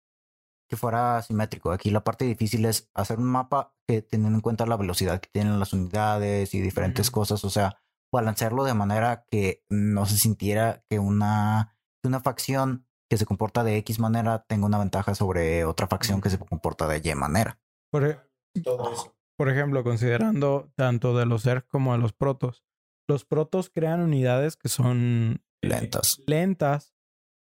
que 0.68 0.76
fuera 0.76 1.20
simétrico. 1.22 1.70
Aquí 1.72 1.90
la 1.90 2.04
parte 2.04 2.24
difícil 2.24 2.64
es 2.64 2.90
hacer 2.94 3.18
un 3.18 3.26
mapa 3.26 3.74
que 3.86 4.02
teniendo 4.02 4.36
en 4.36 4.42
cuenta 4.42 4.66
la 4.66 4.76
velocidad 4.76 5.20
que 5.20 5.28
tienen 5.32 5.58
las 5.58 5.72
unidades 5.72 6.54
y 6.54 6.60
diferentes 6.60 7.08
Ujú. 7.08 7.14
cosas, 7.14 7.44
o 7.44 7.50
sea, 7.50 7.80
balancearlo 8.12 8.64
de 8.64 8.74
manera 8.74 9.24
que 9.30 9.64
no 9.68 10.06
se 10.06 10.16
sintiera 10.16 10.82
que 10.88 10.98
una, 10.98 11.76
que 12.02 12.08
una 12.08 12.20
facción 12.20 12.86
que 13.10 13.16
se 13.18 13.26
comporta 13.26 13.64
de 13.64 13.76
X 13.78 13.98
manera 14.00 14.44
tenga 14.46 14.66
una 14.66 14.78
ventaja 14.78 15.14
sobre 15.14 15.64
otra 15.64 15.86
facción 15.88 16.20
que 16.20 16.30
se 16.30 16.38
comporta 16.38 16.86
de 16.88 17.00
Y 17.02 17.14
manera. 17.14 17.58
Por, 17.90 18.04
e- 18.04 18.20
Todo 18.62 18.92
eso. 18.92 19.16
por 19.36 19.48
ejemplo, 19.48 19.82
considerando 19.82 20.70
tanto 20.76 21.16
de 21.16 21.24
los 21.26 21.42
Zerg 21.42 21.66
como 21.68 21.92
de 21.92 21.98
los 21.98 22.12
Protos. 22.12 22.64
Los 23.08 23.24
Protos 23.24 23.70
crean 23.70 24.00
unidades 24.00 24.56
que 24.56 24.68
son 24.68 25.40
eh, 25.62 25.68
Lentas. 25.68 26.20
lentas, 26.26 26.94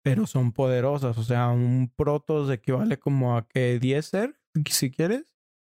pero 0.05 0.27
son 0.27 0.53
poderosas. 0.53 1.16
O 1.18 1.22
sea, 1.24 1.48
un 1.48 1.90
Protos 1.96 2.50
equivale 2.50 2.98
como 2.98 3.37
a 3.37 3.48
que 3.48 3.79
10 3.79 4.11
Zerg, 4.11 4.38
si 4.70 4.90
quieres. 4.90 5.24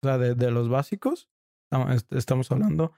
O 0.03 0.07
sea, 0.07 0.17
de, 0.17 0.35
de 0.35 0.51
los 0.51 0.69
básicos. 0.69 1.29
estamos- 1.71 1.95
est- 1.95 2.13
Estamos 2.13 2.51
hablando. 2.51 2.93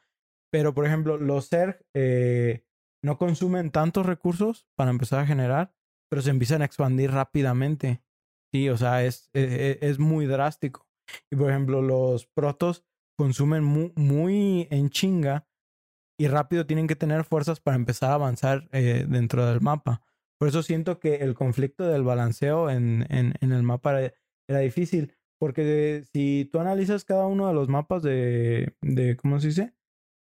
Pero, 0.51 0.73
por 0.73 0.85
ejemplo, 0.85 1.17
los 1.17 1.47
Zerg 1.49 1.85
eh, 1.95 2.65
no 3.03 3.17
consumen 3.17 3.71
tantos 3.71 4.05
recursos 4.05 4.67
para 4.77 4.91
empezar 4.91 5.19
a 5.21 5.25
generar, 5.25 5.73
pero 6.09 6.21
se 6.21 6.29
empiezan 6.29 6.61
a 6.61 6.65
expandir 6.65 7.11
rápidamente. 7.11 8.03
Sí, 8.53 8.67
o 8.69 8.75
sea, 8.77 9.03
es, 9.05 9.29
eh, 9.33 9.79
es 9.81 9.97
muy 9.97 10.25
drástico. 10.25 10.87
Y 11.31 11.37
por 11.37 11.49
ejemplo, 11.49 11.81
los 11.81 12.27
protos 12.27 12.83
consumen 13.17 13.63
mu- 13.63 13.93
muy, 13.95 14.67
en 14.71 14.89
chinga 14.89 15.47
y 16.21 16.27
rápido 16.27 16.67
tienen 16.67 16.85
que 16.85 16.95
tener 16.95 17.23
fuerzas 17.23 17.59
para 17.59 17.75
empezar 17.75 18.11
a 18.11 18.13
avanzar 18.13 18.69
eh, 18.73 19.07
dentro 19.09 19.43
del 19.47 19.59
mapa. 19.59 20.03
Por 20.37 20.49
eso 20.49 20.61
siento 20.61 20.99
que 20.99 21.15
el 21.15 21.33
conflicto 21.33 21.83
del 21.87 22.03
balanceo 22.03 22.69
en, 22.69 23.07
en, 23.09 23.51
el 23.51 23.63
mapa 23.63 23.99
era, 24.47 24.59
difícil. 24.59 25.15
Porque 25.39 26.03
si 26.13 26.47
tú 26.51 26.59
analizas 26.59 27.05
cada 27.05 27.25
uno 27.25 27.47
de 27.47 27.55
los 27.55 27.69
mapas 27.69 28.03
de, 28.03 28.75
de 28.81 29.17
¿cómo 29.17 29.39
se 29.39 29.47
dice? 29.47 29.73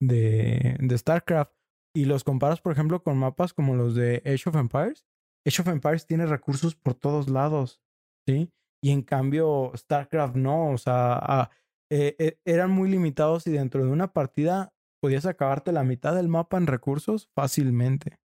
De, 0.00 0.76
de 0.78 0.96
StarCraft 0.96 1.52
y 1.92 2.04
los 2.04 2.22
comparas, 2.22 2.60
por 2.60 2.70
ejemplo, 2.70 3.02
con 3.02 3.18
mapas 3.18 3.52
como 3.52 3.74
los 3.74 3.96
de 3.96 4.22
Age 4.24 4.48
of 4.48 4.54
Empires, 4.54 5.04
Age 5.44 5.62
of 5.62 5.68
Empires 5.68 6.06
tiene 6.06 6.24
recursos 6.24 6.76
por 6.76 6.94
todos 6.94 7.28
lados, 7.28 7.82
¿sí? 8.28 8.52
Y 8.80 8.92
en 8.92 9.02
cambio, 9.02 9.72
StarCraft 9.74 10.36
no, 10.36 10.70
o 10.70 10.78
sea, 10.78 11.50
eh, 11.90 12.14
eh, 12.20 12.38
eran 12.44 12.70
muy 12.70 12.88
limitados 12.88 13.48
y 13.48 13.50
dentro 13.50 13.84
de 13.84 13.90
una 13.90 14.12
partida 14.12 14.72
podías 15.00 15.26
acabarte 15.26 15.72
la 15.72 15.84
mitad 15.84 16.14
del 16.14 16.28
mapa 16.28 16.56
en 16.58 16.66
recursos 16.66 17.28
fácilmente. 17.34 18.18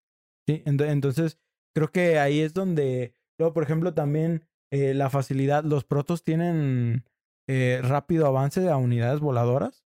¿sí? 0.48 0.62
Ento- 0.66 0.88
Entonces, 0.88 1.38
creo 1.74 1.90
que 1.92 2.18
ahí 2.18 2.40
es 2.40 2.54
donde, 2.54 3.14
luego, 3.38 3.54
por 3.54 3.62
ejemplo, 3.62 3.94
también 3.94 4.46
eh, 4.72 4.94
la 4.94 5.10
facilidad, 5.10 5.64
los 5.64 5.84
protos 5.84 6.24
tienen 6.24 7.04
eh, 7.48 7.80
rápido 7.82 8.26
avance 8.26 8.68
a 8.68 8.76
unidades 8.76 9.20
voladoras, 9.20 9.84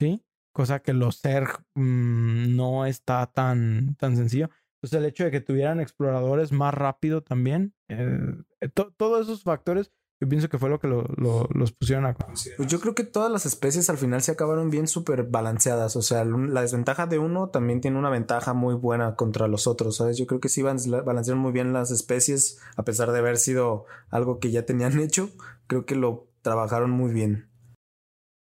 ¿sí? 0.00 0.24
Cosa 0.54 0.80
que 0.80 0.92
los 0.94 1.20
Zerg 1.20 1.64
mm, 1.74 2.56
no 2.56 2.86
está 2.86 3.26
tan, 3.26 3.94
tan 3.96 4.16
sencillo. 4.16 4.50
Entonces, 4.78 4.98
el 4.98 5.04
hecho 5.06 5.24
de 5.24 5.30
que 5.30 5.40
tuvieran 5.40 5.80
exploradores 5.80 6.52
más 6.52 6.74
rápido 6.74 7.22
también, 7.22 7.74
eh, 7.88 8.34
to- 8.74 8.92
todos 8.96 9.22
esos 9.26 9.42
factores, 9.42 9.92
yo 10.20 10.28
pienso 10.28 10.48
que 10.48 10.58
fue 10.58 10.68
lo 10.70 10.78
que 10.80 10.88
lo- 10.88 11.04
lo- 11.16 11.48
los 11.52 11.72
pusieron 11.72 12.06
a... 12.06 12.14
Pues 12.14 12.48
yo 12.68 12.80
creo 12.80 12.94
que 12.94 13.04
todas 13.04 13.30
las 13.30 13.44
especies 13.46 13.90
al 13.90 13.98
final 13.98 14.22
se 14.22 14.32
acabaron 14.32 14.70
bien 14.70 14.86
súper 14.88 15.24
balanceadas. 15.24 15.94
O 15.96 16.02
sea, 16.02 16.24
la 16.24 16.62
desventaja 16.62 17.06
de 17.06 17.18
uno 17.18 17.50
también 17.50 17.80
tiene 17.80 17.98
una 17.98 18.08
ventaja 18.10 18.54
muy 18.54 18.74
buena 18.74 19.14
contra 19.14 19.46
los 19.48 19.66
otros, 19.66 19.96
¿sabes? 19.96 20.16
Yo 20.16 20.26
creo 20.26 20.40
que 20.40 20.48
sí 20.48 20.62
balancearon 20.62 21.38
muy 21.38 21.52
bien 21.52 21.72
las 21.72 21.90
especies, 21.90 22.58
a 22.76 22.84
pesar 22.84 23.12
de 23.12 23.18
haber 23.18 23.36
sido 23.36 23.84
algo 24.08 24.38
que 24.40 24.50
ya 24.50 24.64
tenían 24.64 24.98
hecho. 25.00 25.28
Creo 25.66 25.84
que 25.84 25.96
lo 25.96 26.28
trabajaron 26.42 26.90
muy 26.90 27.12
bien. 27.12 27.50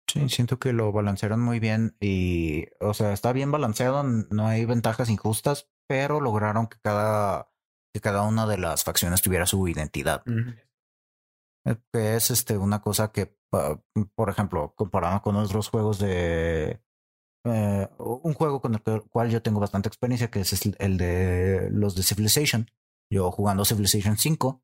Sí, 0.07 0.29
siento 0.29 0.59
que 0.59 0.71
lo 0.71 0.91
balancearon 0.93 1.41
muy 1.41 1.59
bien 1.59 1.97
y, 1.99 2.65
o 2.79 2.93
sea, 2.93 3.11
está 3.11 3.33
bien 3.33 3.51
balanceado, 3.51 4.03
no 4.03 4.47
hay 4.47 4.63
ventajas 4.63 5.09
injustas, 5.09 5.67
pero 5.89 6.21
lograron 6.21 6.67
que 6.67 6.77
cada, 6.81 7.49
que 7.93 7.99
cada 7.99 8.21
una 8.21 8.45
de 8.47 8.57
las 8.59 8.83
facciones 8.85 9.21
tuviera 9.21 9.45
su 9.45 9.67
identidad. 9.67 10.21
Eh, 10.27 10.55
Que 11.91 12.15
es 12.15 12.29
este 12.29 12.57
una 12.57 12.81
cosa 12.81 13.11
que, 13.11 13.35
por 14.15 14.29
ejemplo, 14.29 14.73
comparado 14.75 15.21
con 15.21 15.35
otros 15.35 15.69
juegos 15.69 15.97
de 15.99 16.81
eh, 17.45 17.87
un 17.99 18.33
juego 18.33 18.61
con 18.61 18.75
el 18.75 18.81
cual 19.09 19.29
yo 19.29 19.41
tengo 19.41 19.59
bastante 19.59 19.87
experiencia, 19.87 20.29
que 20.31 20.41
es 20.41 20.65
el- 20.79 20.97
de 20.97 21.69
los 21.71 21.95
de 21.95 22.03
Civilization. 22.03 22.69
Yo 23.11 23.31
jugando 23.31 23.65
Civilization 23.65 24.17
5, 24.17 24.63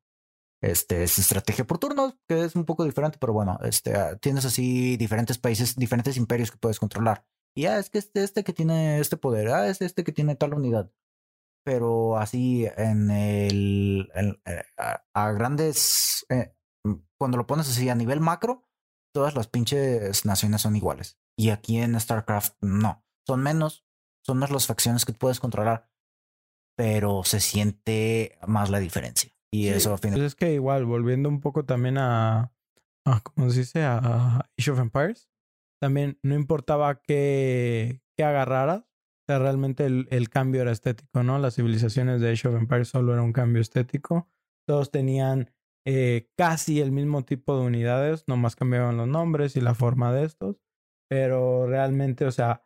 este 0.62 1.02
es 1.04 1.18
estrategia 1.18 1.66
por 1.66 1.78
turnos, 1.78 2.16
que 2.28 2.44
es 2.44 2.56
un 2.56 2.64
poco 2.64 2.84
diferente, 2.84 3.18
pero 3.20 3.32
bueno, 3.32 3.58
este 3.64 3.94
ah, 3.96 4.16
tienes 4.16 4.44
así 4.44 4.96
diferentes 4.96 5.38
países, 5.38 5.76
diferentes 5.76 6.16
imperios 6.16 6.50
que 6.50 6.58
puedes 6.58 6.78
controlar. 6.80 7.24
Y 7.56 7.66
ah, 7.66 7.78
es 7.78 7.90
que 7.90 7.98
este, 7.98 8.22
este 8.24 8.44
que 8.44 8.52
tiene 8.52 8.98
este 9.00 9.16
poder, 9.16 9.48
ah, 9.50 9.68
es 9.68 9.80
este 9.82 10.04
que 10.04 10.12
tiene 10.12 10.36
tal 10.36 10.54
unidad. 10.54 10.90
Pero 11.64 12.16
así 12.18 12.66
en 12.76 13.10
el, 13.10 14.10
eh, 14.46 14.64
a, 15.14 15.32
grandes, 15.32 16.26
eh, 16.28 16.52
cuando 17.22 17.36
lo 17.36 17.46
pones 17.46 17.68
así 17.68 17.88
a 17.88 17.94
nivel 17.94 18.18
macro, 18.18 18.68
todas 19.14 19.36
las 19.36 19.46
pinches 19.46 20.24
naciones 20.24 20.62
son 20.62 20.74
iguales. 20.74 21.20
Y 21.38 21.50
aquí 21.50 21.78
en 21.78 21.98
StarCraft 22.00 22.56
no, 22.60 23.04
son 23.24 23.44
menos, 23.44 23.86
son 24.26 24.38
más 24.38 24.50
las 24.50 24.66
facciones 24.66 25.04
que 25.04 25.12
puedes 25.12 25.38
controlar, 25.38 25.88
pero 26.76 27.22
se 27.22 27.38
siente 27.38 28.40
más 28.44 28.70
la 28.70 28.80
diferencia. 28.80 29.30
Y 29.52 29.66
Sí, 29.66 29.68
eso 29.68 29.94
a 29.94 29.98
fin 29.98 30.10
de 30.10 30.16
Pues 30.16 30.26
es 30.26 30.34
que 30.34 30.52
igual, 30.52 30.84
volviendo 30.84 31.28
un 31.28 31.40
poco 31.40 31.64
también 31.64 31.96
a, 31.96 32.52
a 33.06 33.20
¿cómo 33.20 33.50
se 33.50 33.60
dice? 33.60 33.84
A 33.84 34.50
Age 34.58 34.70
of 34.72 34.80
Empires, 34.80 35.30
también 35.80 36.18
no 36.24 36.34
importaba 36.34 37.02
qué, 37.02 38.02
qué 38.16 38.24
agarraras, 38.24 38.80
o 38.80 39.24
sea, 39.28 39.38
realmente 39.38 39.86
el, 39.86 40.08
el 40.10 40.28
cambio 40.28 40.62
era 40.62 40.72
estético, 40.72 41.22
¿no? 41.22 41.38
Las 41.38 41.54
civilizaciones 41.54 42.20
de 42.20 42.32
Age 42.32 42.48
of 42.48 42.56
Empires 42.56 42.88
solo 42.88 43.12
era 43.12 43.22
un 43.22 43.32
cambio 43.32 43.62
estético. 43.62 44.28
Todos 44.66 44.90
tenían 44.90 45.52
eh, 45.86 46.28
casi 46.36 46.80
el 46.80 46.92
mismo 46.92 47.24
tipo 47.24 47.56
de 47.58 47.66
unidades, 47.66 48.24
nomás 48.28 48.56
cambiaban 48.56 48.96
los 48.96 49.08
nombres 49.08 49.56
y 49.56 49.60
la 49.60 49.74
forma 49.74 50.12
de 50.12 50.24
estos, 50.24 50.60
pero 51.08 51.66
realmente, 51.66 52.24
o 52.24 52.32
sea, 52.32 52.64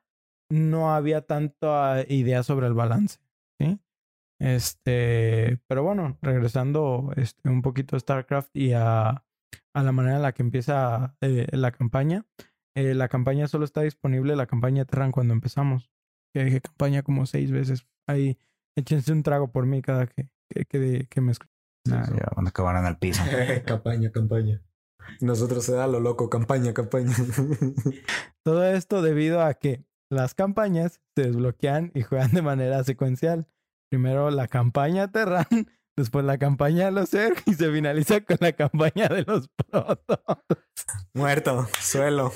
no 0.50 0.94
había 0.94 1.22
tanta 1.22 2.04
idea 2.08 2.42
sobre 2.42 2.66
el 2.68 2.74
balance, 2.74 3.18
¿sí? 3.60 3.80
Este, 4.40 5.58
pero 5.66 5.82
bueno, 5.82 6.18
regresando 6.22 7.10
este, 7.16 7.48
un 7.48 7.62
poquito 7.62 7.96
a 7.96 8.00
StarCraft 8.00 8.54
y 8.54 8.72
a, 8.74 9.24
a 9.74 9.82
la 9.82 9.92
manera 9.92 10.16
en 10.16 10.22
la 10.22 10.32
que 10.32 10.42
empieza 10.42 11.16
eh, 11.22 11.46
la 11.52 11.72
campaña. 11.72 12.26
eh, 12.76 12.94
la 12.94 13.08
campaña 13.08 13.48
solo 13.48 13.64
está 13.64 13.82
disponible, 13.82 14.36
la 14.36 14.46
campaña 14.46 14.84
Terran, 14.84 15.12
cuando 15.12 15.34
empezamos. 15.34 15.90
Que 16.34 16.44
dije 16.44 16.60
campaña 16.60 17.02
como 17.02 17.24
seis 17.26 17.50
veces. 17.50 17.86
Ahí, 18.06 18.38
échense 18.76 19.12
un 19.12 19.22
trago 19.22 19.50
por 19.52 19.66
mí 19.66 19.80
cada 19.82 20.06
que, 20.06 20.28
que, 20.50 20.64
que, 20.66 21.06
que 21.08 21.20
me 21.22 21.32
escuchen. 21.32 21.55
Ah, 21.92 22.08
ya 22.08 22.28
van 22.34 22.46
a 22.46 22.50
acabar 22.50 22.76
en 22.76 22.86
el 22.86 22.96
piso. 22.98 23.22
campaña, 23.66 24.10
campaña. 24.10 24.62
Nosotros 25.20 25.64
se 25.64 25.72
da 25.72 25.86
lo 25.86 26.00
loco, 26.00 26.28
campaña, 26.28 26.74
campaña. 26.74 27.14
Todo 28.44 28.64
esto 28.64 29.02
debido 29.02 29.42
a 29.42 29.54
que 29.54 29.84
las 30.10 30.34
campañas 30.34 31.00
se 31.16 31.24
desbloquean 31.24 31.90
y 31.94 32.02
juegan 32.02 32.32
de 32.32 32.42
manera 32.42 32.82
secuencial. 32.84 33.48
Primero 33.90 34.30
la 34.30 34.48
campaña 34.48 35.10
Terran, 35.10 35.46
después 35.96 36.24
la 36.24 36.38
campaña 36.38 36.86
de 36.86 36.92
los 36.92 37.10
Zerg 37.10 37.36
y 37.46 37.54
se 37.54 37.70
finaliza 37.70 38.20
con 38.20 38.38
la 38.40 38.52
campaña 38.52 39.08
de 39.08 39.22
los 39.22 39.48
Protoss. 39.48 40.86
Muerto, 41.14 41.66
suelo. 41.80 42.32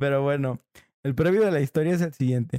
Pero 0.00 0.22
bueno, 0.22 0.60
el 1.04 1.14
previo 1.14 1.44
de 1.44 1.50
la 1.50 1.60
historia 1.60 1.92
es 1.92 2.00
el 2.00 2.14
siguiente. 2.14 2.58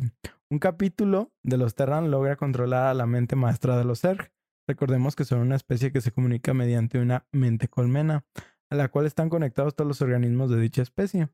Un 0.52 0.60
capítulo 0.60 1.34
de 1.44 1.58
los 1.58 1.74
Terran 1.74 2.12
logra 2.12 2.36
controlar 2.36 2.88
a 2.88 2.94
la 2.94 3.08
mente 3.08 3.36
maestra 3.36 3.76
de 3.76 3.84
los 3.84 4.02
Zerg. 4.02 4.32
Recordemos 4.68 5.16
que 5.16 5.26
son 5.26 5.40
una 5.40 5.56
especie 5.56 5.92
que 5.92 6.00
se 6.00 6.12
comunica 6.12 6.54
mediante 6.54 7.00
una 7.00 7.26
mente 7.32 7.68
colmena, 7.68 8.24
a 8.70 8.76
la 8.76 8.88
cual 8.90 9.08
están 9.08 9.30
conectados 9.30 9.76
todos 9.76 9.88
los 9.88 10.02
organismos 10.02 10.52
de 10.52 10.60
dicha 10.60 10.84
especie. 10.84 11.30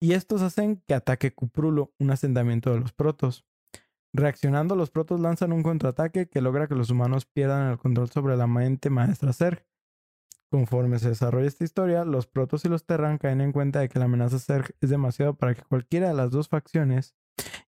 Y 0.00 0.12
estos 0.12 0.42
hacen 0.42 0.80
que 0.86 0.94
ataque 0.94 1.34
Cuprulo, 1.34 1.92
un 1.98 2.12
asentamiento 2.12 2.72
de 2.72 2.80
los 2.80 2.92
protos. 2.92 3.44
Reaccionando, 4.14 4.76
los 4.76 4.90
protos 4.90 5.20
lanzan 5.20 5.52
un 5.52 5.64
contraataque 5.64 6.28
que 6.28 6.40
logra 6.40 6.68
que 6.68 6.76
los 6.76 6.90
humanos 6.90 7.26
pierdan 7.26 7.72
el 7.72 7.78
control 7.78 8.10
sobre 8.10 8.36
la 8.36 8.46
mente 8.46 8.90
maestra 8.90 9.32
Zerg. 9.32 9.67
Conforme 10.50 10.98
se 10.98 11.10
desarrolla 11.10 11.46
esta 11.46 11.64
historia, 11.64 12.04
los 12.04 12.26
protos 12.26 12.64
y 12.64 12.68
los 12.68 12.86
Terran 12.86 13.18
caen 13.18 13.40
en 13.40 13.52
cuenta 13.52 13.80
de 13.80 13.88
que 13.88 13.98
la 13.98 14.06
amenaza 14.06 14.38
Zerg 14.38 14.74
es 14.80 14.88
demasiado 14.88 15.34
para 15.34 15.54
que 15.54 15.62
cualquiera 15.62 16.08
de 16.08 16.14
las 16.14 16.30
dos 16.30 16.48
facciones, 16.48 17.14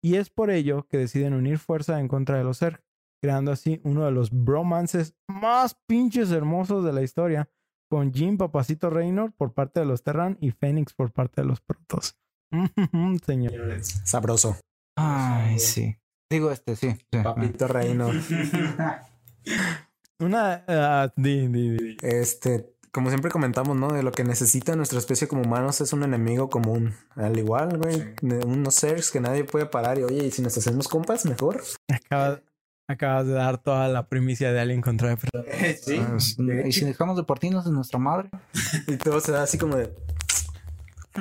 y 0.02 0.16
es 0.16 0.28
por 0.28 0.50
ello 0.50 0.86
que 0.86 0.98
deciden 0.98 1.32
unir 1.32 1.58
fuerza 1.58 1.98
en 1.98 2.08
contra 2.08 2.36
de 2.36 2.44
los 2.44 2.58
Zerg, 2.58 2.82
creando 3.22 3.50
así 3.50 3.80
uno 3.82 4.04
de 4.04 4.10
los 4.10 4.30
bromances 4.30 5.16
más 5.26 5.74
pinches 5.86 6.30
hermosos 6.30 6.84
de 6.84 6.92
la 6.92 7.02
historia, 7.02 7.48
con 7.88 8.12
Jim 8.12 8.36
Papacito 8.36 8.90
Reynor 8.90 9.32
por 9.32 9.54
parte 9.54 9.80
de 9.80 9.86
los 9.86 10.02
Terran 10.02 10.36
y 10.40 10.50
Fénix 10.50 10.92
por 10.92 11.12
parte 11.12 11.40
de 11.40 11.46
los 11.46 11.60
protos. 11.60 12.18
Señor. 13.24 13.82
Sabroso. 13.82 14.56
Ay, 14.96 15.58
sí. 15.58 15.96
Digo 16.30 16.50
este, 16.50 16.76
sí. 16.76 16.96
Papito 17.10 17.68
reino. 17.68 18.10
Una... 20.18 20.64
ah, 20.66 21.12
di, 21.16 21.48
di, 21.48 21.76
di. 21.76 21.96
Este, 22.02 22.76
como 22.96 23.10
siempre 23.10 23.30
comentamos, 23.30 23.76
¿no? 23.76 23.92
De 23.92 24.02
lo 24.02 24.10
que 24.10 24.24
necesita 24.24 24.74
nuestra 24.74 24.98
especie 24.98 25.28
como 25.28 25.42
humanos 25.42 25.82
es 25.82 25.92
un 25.92 26.02
enemigo 26.02 26.48
común. 26.48 26.94
Al 27.14 27.38
igual, 27.38 27.76
güey, 27.76 28.14
de 28.22 28.38
unos 28.38 28.74
seres 28.74 29.10
que 29.10 29.20
nadie 29.20 29.44
puede 29.44 29.66
parar. 29.66 29.98
Y 29.98 30.04
oye, 30.04 30.24
y 30.24 30.30
si 30.30 30.40
nos 30.40 30.56
hacemos 30.56 30.88
compas, 30.88 31.26
mejor. 31.26 31.62
Acabas, 31.92 32.40
acabas 32.88 33.26
de 33.26 33.34
dar 33.34 33.58
toda 33.58 33.88
la 33.88 34.08
primicia 34.08 34.50
de 34.50 34.60
Alien 34.60 34.80
contra 34.80 35.10
Depredador. 35.10 35.46
Sí. 35.82 36.00
Pues, 36.08 36.38
y 36.66 36.72
si 36.72 36.86
dejamos 36.86 37.18
de 37.18 37.24
partirnos 37.24 37.66
de 37.66 37.72
nuestra 37.72 37.98
madre. 37.98 38.30
Y 38.86 38.96
todo 38.96 39.20
se 39.20 39.32
da 39.32 39.42
así 39.42 39.58
como 39.58 39.76
de. 39.76 39.94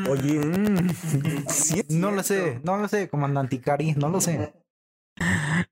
Oye, 0.09 0.39
mm, 0.39 0.89
sí 1.49 1.81
No 1.89 2.11
lo 2.11 2.23
sé, 2.23 2.61
no 2.63 2.77
lo 2.77 2.87
sé, 2.87 3.09
comandante 3.09 3.57
Ikari, 3.57 3.95
no 3.95 4.07
lo 4.07 4.21
sé. 4.21 4.53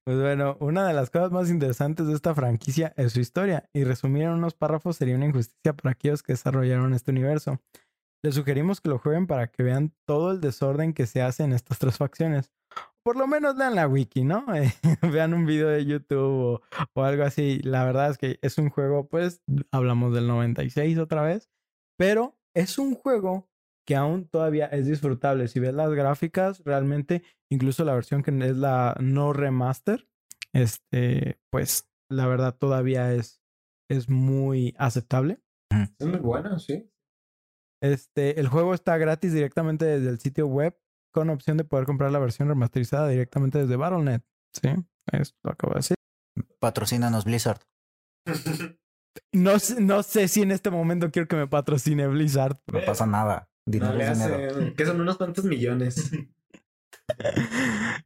Pues 0.05 0.19
bueno, 0.19 0.57
una 0.59 0.87
de 0.87 0.93
las 0.93 1.09
cosas 1.09 1.31
más 1.31 1.49
interesantes 1.49 2.07
de 2.07 2.13
esta 2.13 2.35
franquicia 2.35 2.93
es 2.97 3.13
su 3.13 3.19
historia, 3.19 3.69
y 3.73 3.83
resumir 3.83 4.23
en 4.23 4.31
unos 4.31 4.53
párrafos 4.53 4.97
sería 4.97 5.15
una 5.15 5.27
injusticia 5.27 5.73
para 5.73 5.91
aquellos 5.91 6.23
que 6.23 6.33
desarrollaron 6.33 6.93
este 6.93 7.11
universo. 7.11 7.59
Les 8.23 8.35
sugerimos 8.35 8.79
que 8.79 8.89
lo 8.89 8.99
jueguen 8.99 9.27
para 9.27 9.47
que 9.47 9.63
vean 9.63 9.93
todo 10.05 10.31
el 10.31 10.41
desorden 10.41 10.93
que 10.93 11.07
se 11.07 11.21
hace 11.21 11.43
en 11.43 11.53
estas 11.53 11.79
tres 11.79 11.97
facciones. 11.97 12.51
Por 13.03 13.17
lo 13.17 13.27
menos 13.27 13.57
lean 13.57 13.75
la 13.75 13.87
wiki, 13.87 14.23
¿no? 14.23 14.45
Vean 15.01 15.33
un 15.33 15.45
video 15.45 15.67
de 15.67 15.85
YouTube 15.85 16.21
o, 16.21 16.61
o 16.93 17.03
algo 17.03 17.23
así. 17.23 17.59
La 17.63 17.83
verdad 17.83 18.09
es 18.09 18.17
que 18.17 18.39
es 18.41 18.57
un 18.57 18.69
juego, 18.69 19.09
pues, 19.09 19.41
hablamos 19.71 20.13
del 20.13 20.27
96 20.27 20.97
otra 20.99 21.21
vez, 21.21 21.49
pero 21.97 22.37
es 22.53 22.77
un 22.77 22.95
juego 22.95 23.49
que 23.85 23.95
aún 23.95 24.27
todavía 24.27 24.67
es 24.67 24.85
disfrutable. 24.87 25.47
Si 25.47 25.59
ves 25.59 25.73
las 25.73 25.91
gráficas, 25.91 26.63
realmente, 26.63 27.23
incluso 27.51 27.83
la 27.83 27.93
versión 27.93 28.23
que 28.23 28.31
es 28.31 28.57
la 28.57 28.95
no 28.99 29.33
remaster, 29.33 30.07
este, 30.53 31.39
pues 31.51 31.89
la 32.09 32.27
verdad 32.27 32.55
todavía 32.57 33.13
es, 33.13 33.41
es 33.89 34.09
muy 34.09 34.73
aceptable. 34.77 35.41
Es 35.99 36.05
muy 36.07 36.19
bueno, 36.19 36.59
sí. 36.59 36.89
Este, 37.81 38.39
el 38.39 38.47
juego 38.47 38.73
está 38.73 38.97
gratis 38.97 39.33
directamente 39.33 39.85
desde 39.85 40.09
el 40.09 40.19
sitio 40.19 40.47
web 40.47 40.77
con 41.13 41.29
opción 41.29 41.57
de 41.57 41.65
poder 41.65 41.85
comprar 41.85 42.11
la 42.11 42.19
versión 42.19 42.47
remasterizada 42.47 43.09
directamente 43.09 43.59
desde 43.59 43.75
Battle.net. 43.75 44.21
Sí, 44.53 44.69
esto 45.11 45.37
lo 45.43 45.51
acabo 45.51 45.73
de 45.73 45.79
decir. 45.79 45.95
Patrocínanos 46.59 47.25
Blizzard. 47.25 47.59
No, 49.31 49.59
sé- 49.59 49.79
no 49.79 50.01
sé 50.01 50.27
si 50.27 50.41
en 50.41 50.51
este 50.51 50.71
momento 50.71 51.11
quiero 51.11 51.27
que 51.27 51.35
me 51.35 51.47
patrocine 51.47 52.07
Blizzard. 52.07 52.57
No 52.71 52.79
pasa 52.83 53.05
nada. 53.05 53.47
No 53.65 53.93
le 53.93 54.05
hacen, 54.05 54.73
que 54.75 54.85
son 54.85 54.99
unos 55.01 55.17
cuantos 55.17 55.45
millones. 55.45 56.11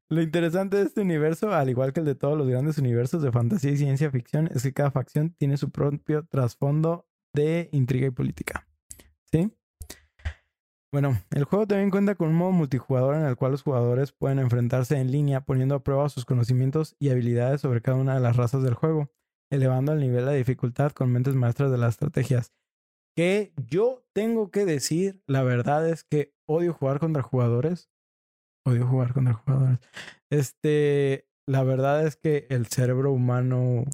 Lo 0.09 0.21
interesante 0.21 0.77
de 0.77 0.83
este 0.83 1.01
universo, 1.01 1.53
al 1.53 1.69
igual 1.69 1.93
que 1.93 1.99
el 1.99 2.05
de 2.05 2.15
todos 2.15 2.37
los 2.37 2.47
grandes 2.47 2.77
universos 2.77 3.21
de 3.21 3.31
fantasía 3.31 3.71
y 3.71 3.77
ciencia 3.77 4.11
ficción, 4.11 4.49
es 4.53 4.63
que 4.63 4.73
cada 4.73 4.91
facción 4.91 5.33
tiene 5.37 5.57
su 5.57 5.69
propio 5.69 6.25
trasfondo 6.25 7.07
de 7.33 7.69
intriga 7.71 8.07
y 8.07 8.11
política. 8.11 8.67
¿Sí? 9.31 9.51
Bueno, 10.91 11.21
el 11.31 11.43
juego 11.43 11.67
también 11.67 11.91
cuenta 11.91 12.15
con 12.15 12.29
un 12.29 12.35
modo 12.35 12.51
multijugador 12.51 13.15
en 13.15 13.23
el 13.25 13.35
cual 13.35 13.51
los 13.51 13.61
jugadores 13.61 14.13
pueden 14.13 14.39
enfrentarse 14.39 14.97
en 14.97 15.11
línea 15.11 15.41
poniendo 15.41 15.75
a 15.75 15.83
prueba 15.83 16.07
sus 16.09 16.25
conocimientos 16.25 16.95
y 16.97 17.09
habilidades 17.09 17.61
sobre 17.61 17.81
cada 17.81 17.97
una 17.97 18.15
de 18.15 18.21
las 18.21 18.37
razas 18.37 18.63
del 18.63 18.73
juego, 18.73 19.11
elevando 19.51 19.91
el 19.91 19.99
nivel 19.99 20.25
de 20.25 20.37
dificultad 20.37 20.93
con 20.93 21.11
mentes 21.11 21.35
maestras 21.35 21.71
de 21.71 21.77
las 21.77 21.95
estrategias. 21.95 22.53
Que 23.17 23.51
yo 23.67 24.05
tengo 24.13 24.51
que 24.51 24.63
decir, 24.65 25.23
la 25.25 25.41
verdad 25.41 25.89
es 25.89 26.03
que 26.03 26.35
odio 26.47 26.73
jugar 26.73 26.99
contra 26.99 27.23
jugadores. 27.23 27.89
Odio 28.63 28.85
jugar 28.85 29.13
contra 29.13 29.33
jugadores. 29.33 29.79
Este, 30.31 31.27
la 31.47 31.63
verdad 31.63 32.05
es 32.05 32.15
que 32.15 32.45
el 32.51 32.67
cerebro 32.67 33.11
humano 33.11 33.85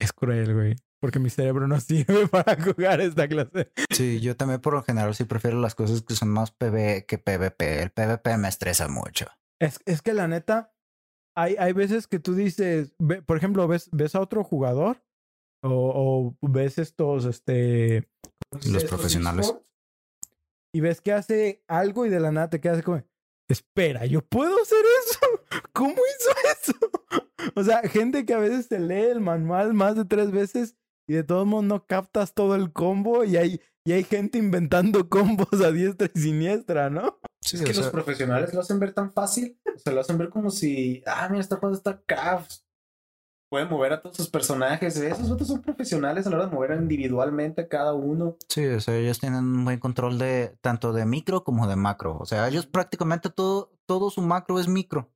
es 0.00 0.12
cruel, 0.14 0.54
güey. 0.54 0.76
Porque 1.00 1.18
mi 1.18 1.28
cerebro 1.28 1.68
no 1.68 1.78
sirve 1.80 2.26
para 2.28 2.56
jugar 2.62 3.02
esta 3.02 3.28
clase. 3.28 3.70
Sí, 3.90 4.20
yo 4.20 4.34
también 4.34 4.60
por 4.62 4.72
lo 4.72 4.82
general 4.82 5.14
sí 5.14 5.24
prefiero 5.24 5.60
las 5.60 5.74
cosas 5.74 6.00
que 6.02 6.14
son 6.14 6.30
más 6.30 6.50
PvE 6.50 7.04
que 7.06 7.18
PvP. 7.18 7.82
El 7.82 7.90
PvP 7.90 8.38
me 8.38 8.48
estresa 8.48 8.88
mucho. 8.88 9.26
Es, 9.60 9.80
es 9.84 10.00
que 10.00 10.14
la 10.14 10.26
neta, 10.26 10.72
hay, 11.36 11.56
hay 11.58 11.74
veces 11.74 12.06
que 12.06 12.18
tú 12.18 12.34
dices, 12.34 12.94
ve- 12.98 13.20
por 13.20 13.36
ejemplo, 13.36 13.68
ves, 13.68 13.90
ves 13.92 14.14
a 14.14 14.20
otro 14.20 14.42
jugador 14.42 15.04
o, 15.64 16.36
o 16.40 16.48
ves 16.48 16.78
estos, 16.78 17.24
este, 17.24 18.08
Los 18.70 18.84
profesionales. 18.84 19.54
y 20.74 20.80
ves 20.80 21.00
que 21.00 21.12
hace 21.12 21.62
algo 21.68 22.06
y 22.06 22.10
de 22.10 22.20
la 22.20 22.32
nada 22.32 22.50
te 22.50 22.60
quedas 22.60 22.82
como, 22.82 23.02
espera, 23.48 24.06
¿yo 24.06 24.22
puedo 24.24 24.60
hacer 24.62 24.84
eso? 25.06 25.20
¿Cómo 25.72 25.94
hizo 25.94 26.30
eso? 26.60 26.78
o 27.54 27.62
sea, 27.64 27.82
gente 27.82 28.24
que 28.26 28.34
a 28.34 28.38
veces 28.38 28.68
te 28.68 28.78
lee 28.78 29.10
el 29.10 29.20
manual 29.20 29.74
más 29.74 29.96
de 29.96 30.04
tres 30.04 30.30
veces 30.30 30.76
y 31.08 31.14
de 31.14 31.24
todos 31.24 31.46
modos 31.46 31.64
no 31.64 31.86
captas 31.86 32.32
todo 32.34 32.54
el 32.54 32.72
combo 32.72 33.24
y 33.24 33.36
hay, 33.36 33.60
y 33.86 33.92
hay 33.92 34.04
gente 34.04 34.38
inventando 34.38 35.08
combos 35.08 35.60
a 35.60 35.70
diestra 35.70 36.10
y 36.14 36.18
siniestra, 36.18 36.90
¿no? 36.90 37.18
Sí, 37.42 37.56
Es 37.56 37.62
o 37.62 37.64
que 37.66 37.74
sea, 37.74 37.82
los 37.82 37.92
profesionales 37.92 38.54
lo 38.54 38.60
hacen 38.60 38.80
ver 38.80 38.94
tan 38.94 39.12
fácil. 39.12 39.60
O 39.66 39.78
sea, 39.78 39.92
lo 39.92 40.00
hacen 40.00 40.16
ver 40.16 40.30
como 40.30 40.48
si, 40.50 41.02
ah, 41.04 41.28
mira, 41.30 41.42
esta 41.42 41.60
cosa 41.60 41.76
está 41.76 41.90
acá. 41.90 42.46
Pues, 43.54 43.66
Puede 43.66 43.76
mover 43.76 43.92
a 43.92 44.02
todos 44.02 44.16
sus 44.16 44.28
personajes. 44.28 44.96
Esos 44.96 45.30
otros 45.30 45.48
son 45.48 45.62
profesionales 45.62 46.26
a 46.26 46.30
la 46.30 46.36
hora 46.36 46.46
de 46.46 46.54
mover 46.54 46.72
individualmente 46.72 47.62
a 47.62 47.68
cada 47.68 47.94
uno. 47.94 48.36
sí, 48.48 48.66
o 48.66 48.80
sea, 48.80 48.96
ellos 48.96 49.20
tienen 49.20 49.44
un 49.44 49.64
buen 49.64 49.78
control 49.78 50.18
de 50.18 50.56
tanto 50.60 50.92
de 50.92 51.06
micro 51.06 51.44
como 51.44 51.66
de 51.68 51.76
macro. 51.76 52.18
O 52.18 52.24
sea, 52.24 52.48
ellos 52.48 52.66
prácticamente 52.66 53.30
todo, 53.30 53.72
todo 53.86 54.10
su 54.10 54.22
macro 54.22 54.58
es 54.58 54.68
micro. 54.68 55.10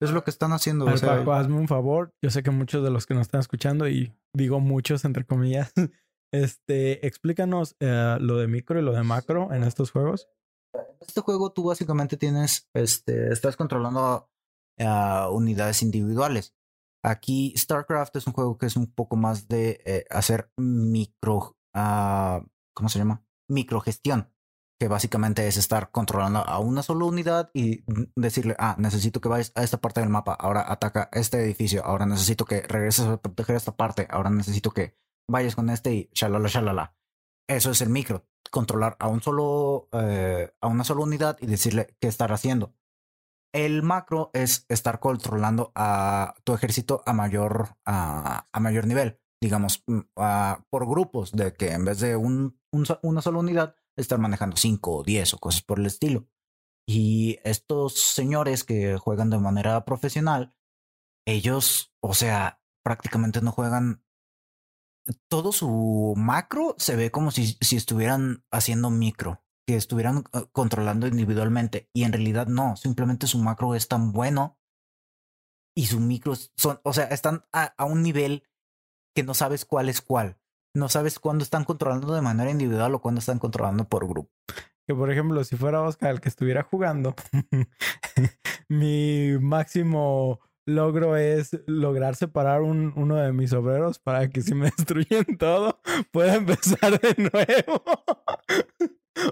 Es 0.00 0.10
lo 0.10 0.22
que 0.24 0.30
están 0.30 0.52
haciendo. 0.52 0.84
A 0.84 0.88
O 0.88 0.90
ver, 0.90 0.98
sea, 0.98 1.16
Paco, 1.16 1.32
hazme 1.32 1.56
un 1.56 1.68
favor. 1.68 2.14
Yo 2.22 2.30
sé 2.30 2.42
que 2.42 2.50
muchos 2.50 2.84
de 2.84 2.90
los 2.90 3.06
que 3.06 3.14
nos 3.14 3.22
están 3.22 3.40
escuchando, 3.40 3.88
y 3.88 4.12
digo 4.34 4.60
muchos 4.60 5.04
entre 5.04 5.24
comillas, 5.24 5.72
este, 6.32 7.06
explícanos 7.06 7.76
eh, 7.80 8.16
lo 8.20 8.36
de 8.36 8.46
micro 8.46 8.78
y 8.78 8.82
lo 8.82 8.92
de 8.92 9.02
macro 9.02 9.52
en 9.52 9.64
estos 9.64 9.90
juegos. 9.90 10.28
en 10.74 11.06
este 11.06 11.20
juego 11.20 11.50
tú 11.50 11.64
básicamente 11.64 12.16
tienes, 12.16 12.68
este, 12.74 13.32
estás 13.32 13.56
controlando 13.56 14.30
ah, 14.78 15.30
unidades 15.32 15.82
individuales. 15.82 16.55
Aquí 17.06 17.54
StarCraft 17.56 18.16
es 18.16 18.26
un 18.26 18.32
juego 18.32 18.58
que 18.58 18.66
es 18.66 18.74
un 18.74 18.92
poco 18.92 19.14
más 19.14 19.46
de 19.46 19.80
eh, 19.86 20.04
hacer 20.10 20.50
micro, 20.56 21.56
ah, 21.72 22.42
¿cómo 22.74 22.88
se 22.88 22.98
llama? 22.98 23.24
Microgestión, 23.48 24.32
que 24.80 24.88
básicamente 24.88 25.46
es 25.46 25.56
estar 25.56 25.92
controlando 25.92 26.40
a 26.40 26.58
una 26.58 26.82
sola 26.82 27.04
unidad 27.04 27.50
y 27.54 27.84
decirle, 28.16 28.56
ah, 28.58 28.74
necesito 28.80 29.20
que 29.20 29.28
vayas 29.28 29.52
a 29.54 29.62
esta 29.62 29.80
parte 29.80 30.00
del 30.00 30.08
mapa, 30.08 30.34
ahora 30.34 30.64
ataca 30.66 31.08
este 31.12 31.44
edificio, 31.44 31.84
ahora 31.84 32.06
necesito 32.06 32.44
que 32.44 32.62
regreses 32.62 33.06
a 33.06 33.22
proteger 33.22 33.54
esta 33.54 33.76
parte, 33.76 34.08
ahora 34.10 34.30
necesito 34.30 34.72
que 34.72 34.98
vayas 35.30 35.54
con 35.54 35.70
este 35.70 35.94
y 35.94 36.10
shalala, 36.12 36.48
shalala. 36.48 36.96
Eso 37.48 37.70
es 37.70 37.82
el 37.82 37.88
micro 37.88 38.26
controlar 38.50 38.96
a 38.98 39.06
un 39.06 39.22
solo 39.22 39.88
eh, 39.92 40.50
a 40.60 40.66
una 40.66 40.82
sola 40.82 41.02
unidad 41.02 41.36
y 41.40 41.46
decirle 41.46 41.94
qué 42.00 42.08
estar 42.08 42.32
haciendo. 42.32 42.74
El 43.56 43.82
macro 43.82 44.30
es 44.34 44.66
estar 44.68 45.00
controlando 45.00 45.72
a 45.74 46.34
tu 46.44 46.52
ejército 46.52 47.02
a 47.06 47.14
mayor 47.14 47.78
a, 47.86 48.46
mayor 48.60 48.86
nivel, 48.86 49.18
digamos, 49.42 49.82
mm, 49.86 50.00
por 50.68 50.86
grupos 50.86 51.32
de 51.32 51.54
que 51.54 51.72
en 51.72 51.86
vez 51.86 52.00
de 52.00 52.16
una 52.16 53.22
sola 53.22 53.38
unidad 53.38 53.74
estar 53.96 54.18
manejando 54.18 54.58
5 54.58 54.96
o 54.98 55.02
10 55.02 55.32
o 55.32 55.38
cosas 55.38 55.62
por 55.62 55.80
el 55.80 55.86
estilo. 55.86 56.28
Y 56.86 57.38
estos 57.44 57.94
señores 57.94 58.62
que 58.62 58.98
juegan 58.98 59.30
de 59.30 59.38
manera 59.38 59.86
profesional, 59.86 60.54
ellos, 61.26 61.94
o 62.00 62.12
sea, 62.12 62.60
prácticamente 62.84 63.40
no 63.40 63.52
juegan 63.52 64.04
todo 65.28 65.52
su 65.52 66.12
macro 66.14 66.74
se 66.76 66.94
ve 66.94 67.10
como 67.10 67.30
si, 67.30 67.56
si 67.62 67.76
estuvieran 67.76 68.44
haciendo 68.50 68.90
micro, 68.90 69.45
que 69.66 69.76
estuvieran 69.76 70.24
eh, 70.32 70.46
controlando 70.52 71.06
individualmente. 71.06 71.88
Y 71.92 72.04
en 72.04 72.12
realidad 72.12 72.46
no, 72.46 72.76
simplemente 72.76 73.26
su 73.26 73.38
macro 73.38 73.74
es 73.74 73.88
tan 73.88 74.12
bueno 74.12 74.58
y 75.74 75.86
sus 75.86 76.00
micros 76.00 76.52
son, 76.56 76.80
o 76.84 76.92
sea, 76.92 77.04
están 77.04 77.44
a, 77.52 77.74
a 77.76 77.84
un 77.84 78.02
nivel 78.02 78.44
que 79.14 79.22
no 79.22 79.34
sabes 79.34 79.64
cuál 79.64 79.88
es 79.88 80.00
cuál. 80.00 80.38
No 80.74 80.88
sabes 80.88 81.18
cuándo 81.18 81.42
están 81.42 81.64
controlando 81.64 82.14
de 82.14 82.20
manera 82.20 82.50
individual 82.50 82.94
o 82.94 83.00
cuándo 83.00 83.18
están 83.18 83.38
controlando 83.38 83.88
por 83.88 84.06
grupo. 84.06 84.30
Que 84.86 84.94
por 84.94 85.10
ejemplo, 85.10 85.42
si 85.42 85.56
fuera 85.56 85.82
Oscar 85.82 86.10
el 86.10 86.20
que 86.20 86.28
estuviera 86.28 86.62
jugando, 86.62 87.14
mi 88.68 89.36
máximo 89.40 90.40
logro 90.66 91.16
es 91.16 91.58
lograr 91.66 92.16
separar 92.16 92.60
un, 92.62 92.92
uno 92.96 93.16
de 93.16 93.32
mis 93.32 93.52
obreros 93.52 93.98
para 93.98 94.28
que 94.28 94.42
si 94.42 94.54
me 94.54 94.70
destruyen 94.76 95.38
todo, 95.38 95.80
pueda 96.10 96.34
empezar 96.34 97.00
de 97.00 97.30
nuevo. 97.32 97.82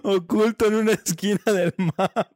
Oculto 0.02 0.66
en 0.66 0.74
una 0.74 0.92
esquina 0.92 1.40
del 1.46 1.74
mapa. 1.78 2.30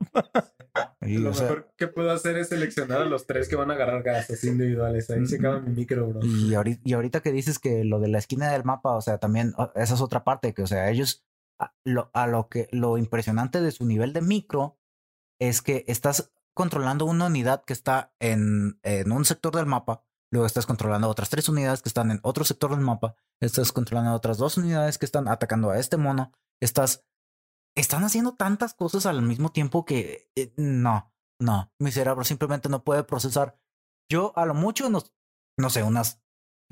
Y, 1.00 1.18
Lo 1.18 1.30
o 1.30 1.34
sea, 1.34 1.44
mejor 1.44 1.72
que 1.76 1.88
puedo 1.88 2.10
hacer 2.10 2.36
es 2.36 2.48
seleccionar 2.48 3.02
a 3.02 3.04
los 3.04 3.26
tres 3.26 3.48
que 3.48 3.56
van 3.56 3.70
a 3.70 3.74
agarrar 3.74 4.02
gasas 4.02 4.44
individuales. 4.44 5.10
Ahí 5.10 5.26
se 5.26 5.36
acaba 5.36 5.60
mi 5.60 5.74
micro, 5.74 6.06
bro. 6.06 6.20
Y 6.22 6.54
ahorita, 6.54 6.80
y 6.84 6.92
ahorita 6.92 7.20
que 7.20 7.32
dices 7.32 7.58
que 7.58 7.84
lo 7.84 8.00
de 8.00 8.08
la 8.08 8.18
esquina 8.18 8.52
del 8.52 8.64
mapa, 8.64 8.94
o 8.94 9.00
sea, 9.00 9.18
también 9.18 9.54
esa 9.74 9.94
es 9.94 10.00
otra 10.00 10.24
parte, 10.24 10.54
que 10.54 10.62
o 10.62 10.66
sea, 10.66 10.90
ellos 10.90 11.24
a 11.58 11.74
lo, 11.84 12.10
a 12.14 12.26
lo 12.26 12.48
que 12.48 12.68
lo 12.70 12.98
impresionante 12.98 13.60
de 13.60 13.72
su 13.72 13.84
nivel 13.84 14.12
de 14.12 14.20
micro 14.20 14.78
es 15.40 15.62
que 15.62 15.84
estás 15.88 16.32
controlando 16.54 17.04
una 17.04 17.26
unidad 17.26 17.64
que 17.64 17.72
está 17.72 18.12
en, 18.20 18.78
en 18.82 19.12
un 19.12 19.24
sector 19.24 19.54
del 19.54 19.66
mapa, 19.66 20.04
luego 20.30 20.46
estás 20.46 20.66
controlando 20.66 21.08
otras 21.08 21.30
tres 21.30 21.48
unidades 21.48 21.82
que 21.82 21.88
están 21.88 22.10
en 22.10 22.20
otro 22.22 22.44
sector 22.44 22.70
del 22.70 22.80
mapa, 22.80 23.16
estás 23.40 23.72
controlando 23.72 24.12
otras 24.12 24.38
dos 24.38 24.56
unidades 24.56 24.98
que 24.98 25.06
están 25.06 25.28
atacando 25.28 25.70
a 25.70 25.78
este 25.78 25.96
mono, 25.96 26.32
estás 26.60 27.04
están 27.80 28.04
haciendo 28.04 28.34
tantas 28.34 28.74
cosas 28.74 29.06
al 29.06 29.22
mismo 29.22 29.50
tiempo 29.50 29.84
que 29.84 30.30
eh, 30.36 30.52
no, 30.56 31.12
no, 31.40 31.72
mi 31.78 31.90
cerebro 31.92 32.24
simplemente 32.24 32.68
no 32.68 32.82
puede 32.84 33.04
procesar. 33.04 33.58
Yo 34.10 34.32
a 34.36 34.46
lo 34.46 34.54
mucho 34.54 34.88
no, 34.90 35.02
no 35.58 35.70
sé, 35.70 35.82
unas 35.82 36.22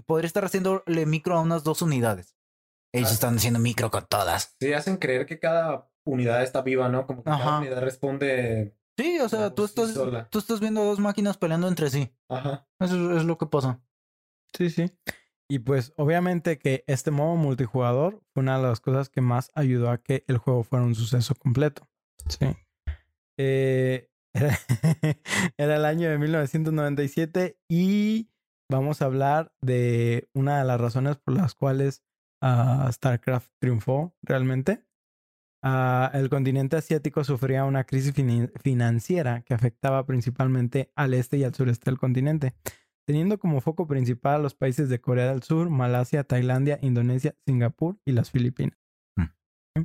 podría 0.04 0.26
estar 0.26 0.44
haciéndole 0.44 1.06
micro 1.06 1.36
a 1.36 1.40
unas 1.40 1.64
dos 1.64 1.82
unidades. 1.82 2.36
Ellos 2.92 3.10
Ah. 3.10 3.14
están 3.14 3.36
haciendo 3.36 3.58
micro 3.60 3.90
con 3.90 4.06
todas. 4.06 4.56
Sí, 4.60 4.72
hacen 4.72 4.96
creer 4.96 5.26
que 5.26 5.38
cada 5.38 5.90
unidad 6.04 6.42
está 6.42 6.62
viva, 6.62 6.88
¿no? 6.88 7.06
Como 7.06 7.22
que 7.22 7.30
Ajá. 7.30 7.44
cada 7.44 7.58
unidad 7.58 7.80
responde. 7.80 8.76
Sí, 8.98 9.18
o 9.20 9.28
sea, 9.28 9.54
tú 9.54 9.66
sí, 9.68 9.74
estás, 9.82 10.28
tú 10.30 10.38
estás 10.38 10.60
viendo 10.60 10.82
dos 10.84 10.98
máquinas 10.98 11.36
peleando 11.36 11.68
entre 11.68 11.90
sí. 11.90 12.10
Ajá. 12.28 12.66
Eso 12.80 13.16
es 13.16 13.24
lo 13.24 13.36
que 13.36 13.46
pasa. 13.46 13.80
Sí, 14.56 14.70
sí. 14.70 14.90
Y 15.48 15.60
pues 15.60 15.92
obviamente 15.96 16.58
que 16.58 16.82
este 16.86 17.10
modo 17.10 17.36
multijugador 17.36 18.20
fue 18.32 18.42
una 18.42 18.56
de 18.56 18.64
las 18.64 18.80
cosas 18.80 19.08
que 19.08 19.20
más 19.20 19.50
ayudó 19.54 19.90
a 19.90 19.98
que 19.98 20.24
el 20.26 20.38
juego 20.38 20.64
fuera 20.64 20.84
un 20.84 20.94
suceso 20.94 21.34
completo. 21.36 21.88
Sí. 22.28 22.46
Eh, 23.38 24.08
era, 25.56 25.76
el 25.76 25.84
año 25.84 26.10
de 26.10 26.18
1997 26.18 27.58
y 27.68 28.28
vamos 28.68 29.00
a 29.00 29.04
hablar 29.04 29.52
de 29.60 30.28
una 30.34 30.58
de 30.58 30.64
las 30.64 30.80
razones 30.80 31.16
por 31.16 31.34
las 31.34 31.54
cuales 31.54 32.02
ah, 32.42 32.90
StarCraft 32.92 33.50
triunfó 33.60 34.16
realmente. 34.22 34.84
Ah, 35.62 36.10
el 36.12 36.28
continente 36.28 36.76
asiático 36.76 37.22
sufría 37.24 37.64
una 37.64 37.84
crisis 37.84 38.12
financiera 38.62 39.42
que 39.42 39.54
afectaba 39.54 40.04
principalmente 40.06 40.92
al 40.96 41.14
este 41.14 41.38
y 41.38 41.44
al 41.44 41.54
sureste 41.54 41.90
del 41.90 41.98
continente 41.98 42.54
teniendo 43.06 43.38
como 43.38 43.60
foco 43.60 43.86
principal 43.86 44.36
a 44.36 44.42
los 44.42 44.54
países 44.54 44.88
de 44.88 45.00
Corea 45.00 45.30
del 45.30 45.42
Sur, 45.42 45.70
Malasia, 45.70 46.24
Tailandia, 46.24 46.78
Indonesia, 46.82 47.34
Singapur 47.46 47.98
y 48.04 48.12
las 48.12 48.30
Filipinas. 48.30 48.76
Mm. 49.16 49.82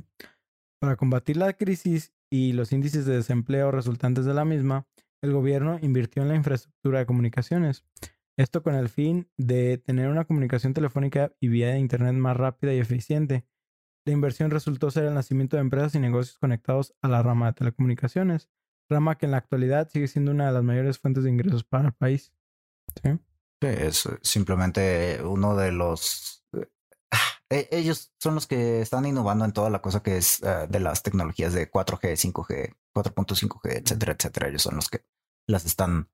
Para 0.80 0.96
combatir 0.96 1.36
la 1.36 1.52
crisis 1.52 2.12
y 2.30 2.52
los 2.52 2.72
índices 2.72 3.06
de 3.06 3.14
desempleo 3.14 3.70
resultantes 3.70 4.24
de 4.24 4.34
la 4.34 4.44
misma, 4.44 4.86
el 5.22 5.32
gobierno 5.32 5.78
invirtió 5.80 6.22
en 6.22 6.28
la 6.28 6.34
infraestructura 6.34 6.98
de 6.98 7.06
comunicaciones. 7.06 7.84
Esto 8.36 8.62
con 8.62 8.74
el 8.74 8.88
fin 8.88 9.28
de 9.36 9.78
tener 9.78 10.08
una 10.08 10.24
comunicación 10.24 10.74
telefónica 10.74 11.32
y 11.38 11.48
vía 11.48 11.68
de 11.68 11.78
Internet 11.78 12.14
más 12.14 12.36
rápida 12.36 12.74
y 12.74 12.80
eficiente. 12.80 13.44
La 14.04 14.12
inversión 14.12 14.50
resultó 14.50 14.90
ser 14.90 15.04
el 15.04 15.14
nacimiento 15.14 15.56
de 15.56 15.60
empresas 15.60 15.94
y 15.94 16.00
negocios 16.00 16.38
conectados 16.38 16.94
a 17.02 17.08
la 17.08 17.22
rama 17.22 17.46
de 17.46 17.52
telecomunicaciones, 17.52 18.50
rama 18.90 19.16
que 19.16 19.26
en 19.26 19.32
la 19.32 19.38
actualidad 19.38 19.88
sigue 19.88 20.08
siendo 20.08 20.32
una 20.32 20.46
de 20.46 20.52
las 20.52 20.64
mayores 20.64 20.98
fuentes 20.98 21.22
de 21.22 21.30
ingresos 21.30 21.62
para 21.62 21.88
el 21.88 21.92
país. 21.92 22.32
¿Sí? 23.02 23.18
Es 23.60 24.08
simplemente 24.22 25.20
uno 25.22 25.56
de 25.56 25.72
los... 25.72 26.44
eh, 26.52 26.68
Ellos 27.70 28.12
son 28.18 28.34
los 28.34 28.46
que 28.46 28.80
están 28.80 29.06
innovando 29.06 29.44
en 29.44 29.52
toda 29.52 29.70
la 29.70 29.80
cosa 29.80 30.02
que 30.02 30.16
es 30.16 30.42
eh, 30.42 30.66
de 30.68 30.80
las 30.80 31.02
tecnologías 31.02 31.52
de 31.52 31.70
4G, 31.70 32.32
5G, 32.32 32.76
4.5G, 32.94 33.82
etcétera, 33.82 34.12
etcétera. 34.12 34.48
Ellos 34.48 34.62
son 34.62 34.76
los 34.76 34.88
que 34.88 35.04
las 35.46 35.64
están 35.64 36.08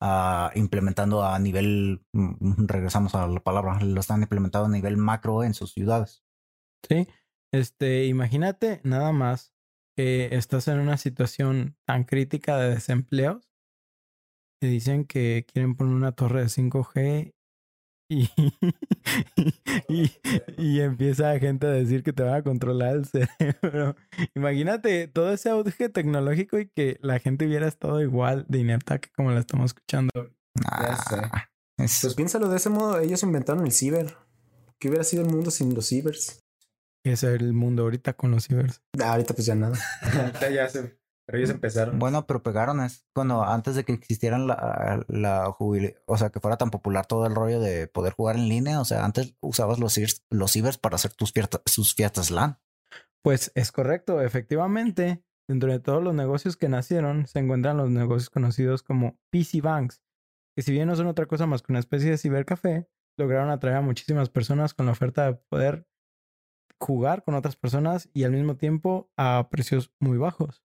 ah, 0.00 0.50
implementando 0.54 1.24
a 1.24 1.38
nivel, 1.38 2.04
mm, 2.12 2.66
regresamos 2.66 3.14
a 3.14 3.26
la 3.26 3.40
palabra, 3.40 3.80
lo 3.80 4.00
están 4.00 4.22
implementando 4.22 4.66
a 4.66 4.70
nivel 4.70 4.96
macro 4.96 5.42
en 5.42 5.54
sus 5.54 5.72
ciudades. 5.72 6.22
Sí. 6.88 7.08
Este, 7.52 8.06
imagínate 8.06 8.80
nada 8.82 9.12
más 9.12 9.54
que 9.96 10.34
estás 10.34 10.66
en 10.68 10.80
una 10.80 10.96
situación 10.96 11.76
tan 11.86 12.04
crítica 12.04 12.58
de 12.58 12.74
desempleos. 12.74 13.48
Te 14.64 14.70
dicen 14.70 15.04
que 15.04 15.44
quieren 15.52 15.74
poner 15.74 15.92
una 15.94 16.12
torre 16.12 16.40
de 16.40 16.46
5G 16.46 17.34
y, 18.10 18.30
y, 19.90 20.10
y 20.56 20.80
empieza 20.80 21.38
gente 21.38 21.66
a 21.66 21.70
decir 21.70 22.02
que 22.02 22.14
te 22.14 22.22
van 22.22 22.36
a 22.36 22.42
controlar 22.42 22.96
el 22.96 23.04
cerebro. 23.60 23.94
Imagínate 24.34 25.06
todo 25.06 25.30
ese 25.34 25.50
auge 25.50 25.90
tecnológico 25.90 26.58
y 26.58 26.70
que 26.74 26.96
la 27.02 27.18
gente 27.18 27.46
hubiera 27.46 27.68
estado 27.68 28.00
igual 28.00 28.46
de 28.48 28.60
inepta 28.60 28.98
que 29.00 29.10
como 29.14 29.32
la 29.32 29.40
estamos 29.40 29.66
escuchando. 29.66 30.10
Ya 30.80 30.96
sé. 30.96 31.16
Ah, 31.30 31.50
es- 31.76 31.98
Pues 32.00 32.14
piénsalo 32.14 32.48
de 32.48 32.56
ese 32.56 32.70
modo, 32.70 32.98
ellos 33.00 33.22
inventaron 33.22 33.66
el 33.66 33.72
ciber. 33.72 34.16
¿Qué 34.80 34.88
hubiera 34.88 35.04
sido 35.04 35.24
el 35.24 35.28
mundo 35.30 35.50
sin 35.50 35.74
los 35.74 35.88
cibers? 35.88 36.40
Es 37.04 37.22
el 37.22 37.52
mundo 37.52 37.82
ahorita 37.82 38.14
con 38.14 38.30
los 38.30 38.44
cibers. 38.46 38.80
Ah, 38.98 39.12
ahorita 39.12 39.34
pues 39.34 39.44
ya 39.44 39.56
nada. 39.56 39.76
ahorita 40.10 40.50
ya 40.54 40.70
se... 40.70 40.96
Pero 41.26 41.38
ellos 41.38 41.50
empezaron. 41.50 41.98
Bueno, 41.98 42.26
pero 42.26 42.42
pegaron 42.42 42.80
es 42.80 43.06
cuando 43.14 43.42
antes 43.44 43.74
de 43.74 43.84
que 43.84 43.92
existieran 43.92 44.46
la, 44.46 45.04
la 45.08 45.46
jubili- 45.46 45.96
o 46.06 46.18
sea, 46.18 46.30
que 46.30 46.40
fuera 46.40 46.56
tan 46.58 46.70
popular 46.70 47.06
todo 47.06 47.26
el 47.26 47.34
rollo 47.34 47.60
de 47.60 47.86
poder 47.86 48.12
jugar 48.12 48.36
en 48.36 48.48
línea, 48.48 48.80
o 48.80 48.84
sea, 48.84 49.04
antes 49.04 49.34
usabas 49.40 49.78
los 49.78 49.94
cibers, 49.94 50.24
los 50.30 50.52
cibers 50.52 50.76
para 50.78 50.96
hacer 50.96 51.14
tus 51.14 51.32
fiestas, 51.32 51.62
sus 51.64 51.94
fiestas 51.94 52.30
LAN. 52.30 52.58
Pues 53.22 53.52
es 53.54 53.72
correcto, 53.72 54.20
efectivamente, 54.20 55.24
dentro 55.48 55.72
de 55.72 55.80
todos 55.80 56.02
los 56.02 56.14
negocios 56.14 56.58
que 56.58 56.68
nacieron 56.68 57.26
se 57.26 57.38
encuentran 57.38 57.78
los 57.78 57.90
negocios 57.90 58.28
conocidos 58.28 58.82
como 58.82 59.18
PC 59.30 59.62
Banks, 59.62 60.02
que 60.54 60.62
si 60.62 60.72
bien 60.72 60.88
no 60.88 60.96
son 60.96 61.06
otra 61.06 61.24
cosa 61.26 61.46
más 61.46 61.62
que 61.62 61.72
una 61.72 61.80
especie 61.80 62.10
de 62.10 62.18
cibercafé, 62.18 62.86
lograron 63.18 63.48
atraer 63.48 63.78
a 63.78 63.80
muchísimas 63.80 64.28
personas 64.28 64.74
con 64.74 64.86
la 64.86 64.92
oferta 64.92 65.24
de 65.24 65.34
poder 65.34 65.88
jugar 66.78 67.24
con 67.24 67.34
otras 67.34 67.56
personas 67.56 68.10
y 68.12 68.24
al 68.24 68.32
mismo 68.32 68.56
tiempo 68.56 69.10
a 69.16 69.48
precios 69.50 69.90
muy 70.00 70.18
bajos. 70.18 70.62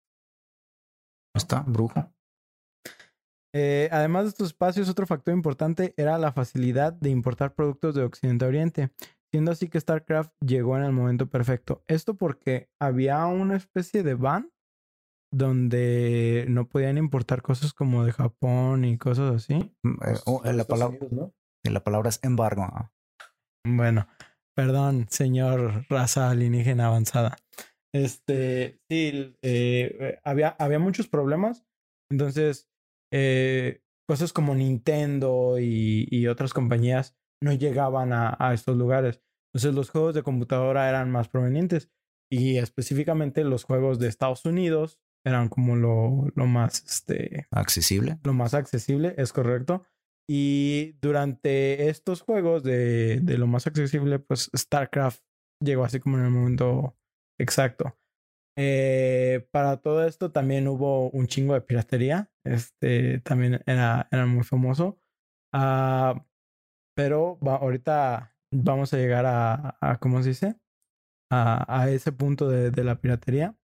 Está, 1.36 1.62
brujo. 1.62 2.12
Eh, 3.54 3.90
además 3.92 4.24
de 4.24 4.30
estos 4.30 4.48
espacios, 4.48 4.90
otro 4.90 5.08
factor 5.08 5.34
importante 5.34 5.94
era 5.98 6.18
la 6.18 6.32
facilidad 6.32 6.94
de 6.94 7.10
importar 7.10 7.56
productos 7.56 7.96
de 7.96 8.04
Occidente 8.04 8.46
a 8.46 8.48
Oriente, 8.48 8.92
siendo 9.32 9.52
así 9.52 9.70
que 9.70 9.80
StarCraft 9.80 10.32
llegó 10.46 10.78
en 10.78 10.84
el 10.84 10.92
momento 10.92 11.28
perfecto. 11.28 11.84
Esto 11.88 12.16
porque 12.16 12.70
había 12.80 13.26
una 13.26 13.56
especie 13.56 14.04
de 14.04 14.16
ban 14.16 14.52
donde 15.32 16.46
no 16.50 16.68
podían 16.68 16.98
importar 16.98 17.42
cosas 17.42 17.74
como 17.74 18.04
de 18.04 18.12
Japón 18.12 18.86
y 18.86 18.98
cosas 18.98 19.36
así. 19.36 19.76
Mm, 19.84 20.04
eh, 20.06 20.18
oh, 20.26 20.42
eh, 20.44 20.54
la, 20.54 20.66
palabra, 20.66 20.98
la 21.64 21.84
palabra 21.84 22.10
es 22.10 22.20
embargo. 22.24 22.92
Bueno, 23.66 24.08
perdón, 24.56 25.08
señor 25.10 25.86
raza 25.90 26.30
alienígena 26.30 26.88
avanzada. 26.88 27.38
Este, 27.94 28.80
sí, 28.90 29.36
eh, 29.42 29.98
eh, 30.00 30.20
había, 30.24 30.50
había 30.60 30.80
muchos 30.80 31.08
problemas. 31.08 31.66
Entonces, 32.12 32.70
eh, 33.12 33.82
cosas 34.08 34.34
como 34.34 34.56
Nintendo 34.56 35.58
y, 35.60 36.08
y 36.10 36.28
otras 36.28 36.54
compañías 36.54 37.16
no 37.42 37.54
llegaban 37.54 38.14
a, 38.14 38.36
a 38.40 38.54
estos 38.54 38.78
lugares. 38.78 39.22
Entonces, 39.54 39.74
los 39.74 39.90
juegos 39.90 40.14
de 40.16 40.24
computadora 40.24 40.90
eran 40.90 41.12
más 41.12 41.30
provenientes. 41.30 41.90
Y 42.32 42.58
específicamente 42.58 43.44
los 43.44 43.64
juegos 43.64 43.98
de 43.98 44.08
Estados 44.08 44.46
Unidos 44.46 45.00
eran 45.26 45.50
como 45.50 45.76
lo, 45.76 46.28
lo 46.36 46.46
más, 46.46 46.84
este, 46.86 47.48
Accesible. 47.52 48.20
lo 48.24 48.34
más 48.34 48.54
accesible, 48.54 49.16
es 49.18 49.34
correcto. 49.34 49.84
Y 50.30 50.94
durante 51.02 51.90
estos 51.90 52.22
juegos 52.22 52.62
de, 52.62 53.20
de 53.22 53.38
lo 53.40 53.48
más 53.48 53.66
accesible, 53.66 54.20
pues 54.20 54.52
StarCraft 54.56 55.24
llegó 55.60 55.84
así 55.84 56.00
como 56.00 56.20
en 56.20 56.26
el 56.26 56.30
momento 56.30 56.99
exacto. 57.40 57.98
Eh, 58.58 59.48
para 59.52 59.78
todo 59.78 60.06
esto 60.06 60.32
también 60.32 60.68
hubo 60.68 61.10
un 61.12 61.28
chingo 61.28 61.54
de 61.54 61.62
piratería. 61.62 62.32
Este 62.46 63.20
también 63.20 63.62
era, 63.66 64.08
era 64.12 64.26
muy 64.26 64.44
famoso. 64.44 65.00
Ah, 65.54 66.26
pero 66.96 67.40
ahorita 67.42 68.36
vamos 68.52 68.94
a 68.94 68.98
llegar 68.98 69.26
a, 69.26 69.98
¿cómo 70.02 70.22
se 70.22 70.30
dice? 70.30 70.60
A, 71.32 71.82
a 71.82 71.90
ese 71.90 72.12
punto 72.12 72.50
de, 72.50 72.72
de 72.72 72.84
la 72.84 73.00
piratería. 73.00 73.58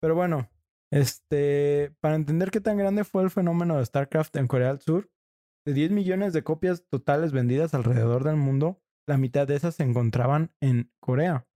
Pero 0.00 0.14
bueno, 0.14 0.50
este, 0.92 1.94
para 2.00 2.14
entender 2.14 2.50
qué 2.50 2.60
tan 2.60 2.76
grande 2.76 3.04
fue 3.04 3.22
el 3.22 3.30
fenómeno 3.30 3.78
de 3.78 3.86
StarCraft 3.86 4.36
en 4.36 4.46
Corea 4.46 4.68
del 4.68 4.80
Sur, 4.80 5.10
de 5.66 5.72
10 5.72 5.90
millones 5.90 6.32
de 6.32 6.44
copias 6.44 6.86
totales 6.88 7.32
vendidas 7.32 7.74
alrededor 7.74 8.24
del 8.24 8.36
mundo, 8.36 8.82
la 9.08 9.16
mitad 9.16 9.46
de 9.46 9.56
esas 9.56 9.74
se 9.74 9.82
encontraban 9.82 10.52
en 10.60 10.92
Corea. 11.00 11.47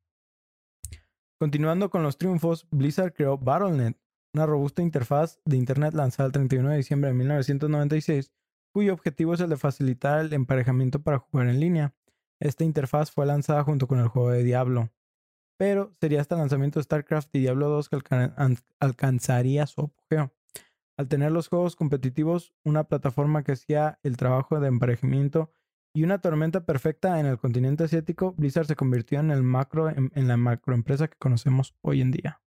Continuando 1.43 1.91
con 1.91 2.05
los 2.05 2.19
triunfos, 2.19 2.69
Blizzard 2.71 3.15
creó 3.15 3.37
Battle.net, 3.37 3.97
una 4.33 4.47
robusta 4.47 4.81
interfaz 4.81 5.41
de 5.45 5.57
Internet 5.57 5.93
lanzada 5.93 6.29
el 6.29 6.33
31 6.33 6.69
de 6.71 6.77
diciembre 6.77 7.09
de 7.11 7.15
1996, 7.17 8.31
cuyo 8.73 8.93
objetivo 8.93 9.35
es 9.35 9.41
el 9.41 9.51
de 9.51 9.57
facilitar 9.57 10.21
el 10.21 10.33
emparejamiento 10.35 11.03
para 11.03 11.19
jugar 11.19 11.49
en 11.49 11.59
línea. 11.59 11.97
Esta 12.39 12.63
interfaz 12.63 13.11
fue 13.11 13.27
lanzada 13.27 13.65
junto 13.65 13.89
con 13.89 13.99
el 13.99 14.07
juego 14.07 14.31
de 14.31 14.45
Diablo, 14.45 14.91
pero 15.59 15.91
sería 16.01 16.21
hasta 16.21 16.37
el 16.37 16.43
lanzamiento 16.43 16.79
de 16.79 16.85
StarCraft 16.85 17.35
y 17.35 17.41
Diablo 17.41 17.69
2 17.71 17.89
que 17.89 17.97
alca- 17.97 18.35
an- 18.37 18.59
alcanzaría 18.79 19.67
su 19.67 19.81
apogeo. 19.81 20.33
Al 20.97 21.09
tener 21.09 21.33
los 21.33 21.49
juegos 21.49 21.75
competitivos, 21.75 22.55
una 22.65 22.85
plataforma 22.85 23.43
que 23.43 23.51
hacía 23.51 23.99
el 24.05 24.17
trabajo 24.17 24.61
de 24.61 24.69
emparejamiento 24.69 25.51
y 25.95 26.05
una 26.05 26.21
tormenta 26.21 26.65
perfecta 26.65 27.21
en 27.21 27.27
el 27.27 27.39
continente 27.39 27.85
asiático, 27.85 28.35
Blizzard 28.37 28.67
se 28.67 28.77
convirtió 28.77 29.21
en, 29.21 29.31
el 29.31 29.43
macro, 29.43 29.91
en, 29.91 30.29
la 30.29 30.37
macroempresa 30.37 31.09
que 31.09 31.19
conocemos 31.19 31.75
hoy 31.83 32.01
en 32.01 32.11
día. 32.11 32.43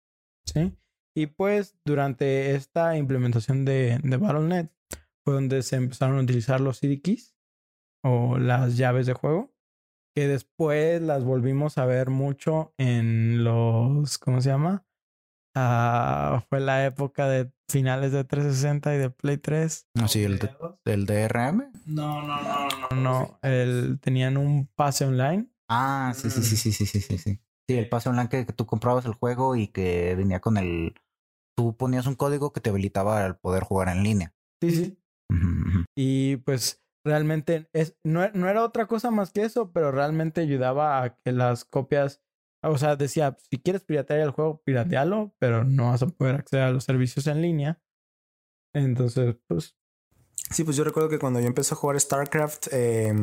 ¿Sí? 0.44 0.76
Y 1.16 1.26
pues 1.26 1.76
durante 1.84 2.54
esta 2.54 2.96
implementación 2.96 3.64
de, 3.64 3.98
de 4.02 4.16
Battle.net 4.16 4.68
fue 5.24 5.34
donde 5.34 5.62
se 5.62 5.76
empezaron 5.76 6.18
a 6.18 6.22
utilizar 6.22 6.60
los 6.60 6.78
CD 6.78 7.00
keys 7.00 7.34
o 8.04 8.38
las 8.38 8.76
llaves 8.76 9.06
de 9.06 9.14
juego, 9.14 9.54
que 10.14 10.28
después 10.28 11.00
las 11.02 11.24
volvimos 11.24 11.78
a 11.78 11.86
ver 11.86 12.10
mucho 12.10 12.74
en 12.78 13.44
los, 13.44 14.18
¿cómo 14.18 14.40
se 14.40 14.50
llama? 14.50 14.86
Uh, 15.56 16.40
fue 16.48 16.60
la 16.60 16.86
época 16.86 17.28
de 17.28 17.50
finales 17.68 18.12
de 18.12 18.24
360 18.24 18.94
y 18.94 18.98
de 18.98 19.10
Play 19.10 19.38
3. 19.38 19.88
No, 19.94 20.04
ah, 20.04 20.08
sí, 20.08 20.22
el, 20.22 20.38
de, 20.38 20.50
el 20.84 21.06
DRM. 21.06 21.72
No, 21.86 22.22
no, 22.22 22.40
no, 22.42 22.68
no. 22.90 22.96
No. 22.96 23.38
El, 23.42 23.98
tenían 24.00 24.36
un 24.36 24.68
pase 24.74 25.04
online. 25.04 25.50
Ah, 25.68 26.12
sí, 26.14 26.30
sí, 26.30 26.42
sí, 26.42 26.54
mm. 26.54 26.72
sí, 26.72 26.72
sí, 26.72 27.00
sí, 27.00 27.18
sí. 27.18 27.40
Sí, 27.68 27.78
el 27.78 27.88
pase 27.88 28.08
online 28.08 28.28
que, 28.28 28.44
tú 28.44 28.66
comprabas 28.66 29.04
el 29.06 29.14
juego 29.14 29.56
y 29.56 29.68
que 29.68 30.14
venía 30.16 30.40
con 30.40 30.56
el... 30.56 30.94
Tú 31.56 31.76
ponías 31.76 32.06
un 32.06 32.14
código 32.14 32.52
que 32.52 32.60
te 32.60 32.70
habilitaba 32.70 33.24
al 33.24 33.38
poder 33.38 33.62
jugar 33.64 33.88
en 33.88 34.02
línea. 34.02 34.34
Sí, 34.60 34.70
sí. 34.70 34.98
Y 35.96 36.36
pues 36.38 36.82
realmente 37.04 37.68
es, 37.72 37.96
no, 38.04 38.28
no 38.30 38.48
era 38.48 38.64
otra 38.64 38.86
cosa 38.86 39.10
más 39.10 39.30
que 39.30 39.42
eso, 39.42 39.72
pero 39.72 39.92
realmente 39.92 40.40
ayudaba 40.40 41.02
a 41.02 41.16
que 41.16 41.32
las 41.32 41.64
copias 41.64 42.22
o 42.62 42.78
sea, 42.78 42.96
decía, 42.96 43.36
si 43.50 43.58
quieres 43.58 43.84
piratear 43.84 44.20
el 44.20 44.30
juego, 44.30 44.62
piratealo, 44.64 45.34
pero 45.38 45.64
no 45.64 45.90
vas 45.90 46.02
a 46.02 46.08
poder 46.08 46.36
acceder 46.36 46.64
a 46.64 46.72
los 46.72 46.84
servicios 46.84 47.26
en 47.26 47.42
línea. 47.42 47.80
Entonces, 48.72 49.36
pues, 49.46 49.76
Sí, 50.50 50.64
pues 50.64 50.76
yo 50.76 50.82
recuerdo 50.82 51.08
que 51.08 51.20
cuando 51.20 51.38
yo 51.38 51.46
empecé 51.46 51.74
a 51.74 51.76
jugar 51.76 52.00
StarCraft 52.00 52.68
eh, 52.72 53.14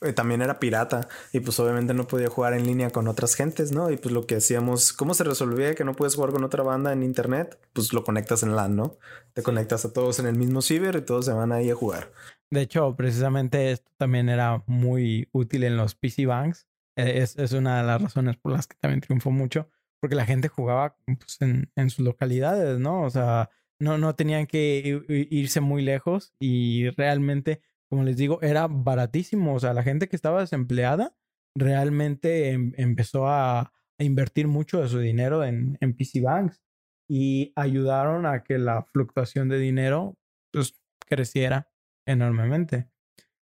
eh, 0.00 0.12
también 0.14 0.40
era 0.40 0.58
pirata 0.58 1.08
y 1.30 1.40
pues 1.40 1.60
obviamente 1.60 1.92
no 1.92 2.06
podía 2.06 2.30
jugar 2.30 2.54
en 2.54 2.64
línea 2.66 2.88
con 2.88 3.06
otras 3.06 3.34
gentes, 3.34 3.72
¿no? 3.72 3.90
Y 3.90 3.98
pues 3.98 4.14
lo 4.14 4.26
que 4.26 4.36
hacíamos, 4.36 4.94
¿cómo 4.94 5.12
se 5.12 5.24
resolvía 5.24 5.74
que 5.74 5.84
no 5.84 5.92
puedes 5.92 6.14
jugar 6.14 6.30
con 6.30 6.42
otra 6.42 6.62
banda 6.62 6.94
en 6.94 7.02
internet? 7.02 7.58
Pues 7.74 7.92
lo 7.92 8.02
conectas 8.02 8.42
en 8.42 8.56
LAN, 8.56 8.76
¿no? 8.76 8.96
Te 9.34 9.42
conectas 9.42 9.84
a 9.84 9.92
todos 9.92 10.18
en 10.20 10.26
el 10.26 10.38
mismo 10.38 10.62
ciber 10.62 10.96
y 10.96 11.02
todos 11.02 11.26
se 11.26 11.34
van 11.34 11.52
ahí 11.52 11.68
a 11.68 11.74
jugar. 11.74 12.10
de 12.50 12.62
hecho, 12.62 12.96
precisamente 12.96 13.72
esto 13.72 13.90
también 13.98 14.30
era 14.30 14.62
muy 14.66 15.28
útil 15.32 15.64
en 15.64 15.76
los 15.76 15.94
PC 15.94 16.24
Banks. 16.24 16.66
Eh, 16.96 17.22
Es, 17.22 17.36
es 17.38 17.52
una 17.52 17.78
de 17.80 17.86
las 17.86 18.00
razones 18.02 18.36
por 18.36 18.52
las 18.52 18.66
que 18.66 18.76
también 18.80 19.00
triunfó 19.00 19.30
mucho, 19.30 19.68
porque 20.00 20.16
la 20.16 20.26
gente 20.26 20.48
jugaba 20.48 20.96
pues, 21.06 21.40
en, 21.40 21.70
en 21.76 21.90
sus 21.90 22.04
localidades, 22.04 22.78
¿no? 22.78 23.02
O 23.02 23.10
sea, 23.10 23.50
no, 23.80 23.98
no 23.98 24.14
tenían 24.14 24.46
que 24.46 25.02
irse 25.30 25.60
muy 25.60 25.82
lejos 25.82 26.34
y 26.38 26.90
realmente 26.90 27.60
como 27.90 28.02
les 28.02 28.16
digo, 28.16 28.40
era 28.42 28.66
baratísimo. 28.66 29.54
O 29.54 29.60
sea, 29.60 29.72
la 29.72 29.82
gente 29.84 30.08
que 30.08 30.16
estaba 30.16 30.40
desempleada 30.40 31.14
realmente 31.54 32.50
em- 32.50 32.72
empezó 32.76 33.28
a, 33.28 33.60
a 33.60 34.04
invertir 34.04 34.48
mucho 34.48 34.80
de 34.82 34.88
su 34.88 34.98
dinero 34.98 35.44
en, 35.44 35.78
en 35.80 35.94
PC 35.96 36.20
Banks 36.20 36.60
y 37.08 37.52
ayudaron 37.54 38.26
a 38.26 38.42
que 38.42 38.58
la 38.58 38.82
fluctuación 38.82 39.48
de 39.48 39.58
dinero 39.58 40.16
pues, 40.52 40.74
creciera 41.06 41.70
enormemente. 42.06 42.88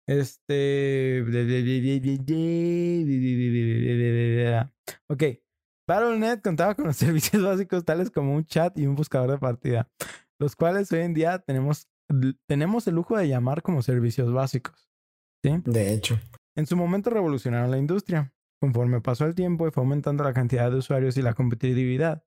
Este. 0.07 1.23
Ok. 5.09 5.23
Battle.net 5.89 6.41
contaba 6.43 6.75
con 6.75 6.87
los 6.87 6.97
servicios 6.97 7.43
básicos 7.43 7.85
tales 7.85 8.11
como 8.11 8.35
un 8.35 8.45
chat 8.45 8.77
y 8.79 8.87
un 8.87 8.97
buscador 8.97 9.31
de 9.31 9.39
partida, 9.39 9.89
los 10.41 10.57
cuales 10.57 10.91
hoy 10.91 11.01
en 11.01 11.15
día 11.15 11.39
tenemos, 11.39 11.89
tenemos 12.49 12.87
el 12.89 12.97
lujo 12.97 13.17
de 13.17 13.29
llamar 13.29 13.63
como 13.63 13.83
servicios 13.83 14.33
básicos. 14.33 14.91
¿sí? 15.45 15.63
De 15.65 15.93
hecho. 15.93 16.19
En 16.57 16.67
su 16.67 16.77
momento 16.77 17.11
revolucionaron 17.11 17.71
la 17.71 17.79
industria. 17.79 18.33
Conforme 18.61 19.01
pasó 19.01 19.27
el 19.27 19.35
tiempo 19.35 19.69
y 19.69 19.71
fue 19.71 19.83
aumentando 19.83 20.25
la 20.25 20.33
cantidad 20.33 20.71
de 20.71 20.79
usuarios 20.79 21.17
y 21.19 21.23
la 21.23 21.35
competitividad, 21.35 22.25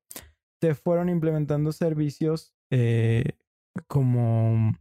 se 0.61 0.75
fueron 0.75 1.09
implementando 1.09 1.71
servicios 1.71 2.53
eh, 2.71 3.39
como, 3.88 4.73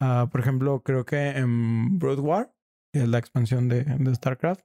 ah, 0.00 0.28
por 0.30 0.40
ejemplo, 0.40 0.82
creo 0.82 1.04
que 1.04 1.28
en 1.30 1.98
Broad 1.98 2.18
War, 2.20 2.54
que 2.92 3.02
es 3.02 3.08
la 3.08 3.18
expansión 3.18 3.68
de, 3.68 3.84
de 3.84 4.14
StarCraft, 4.14 4.62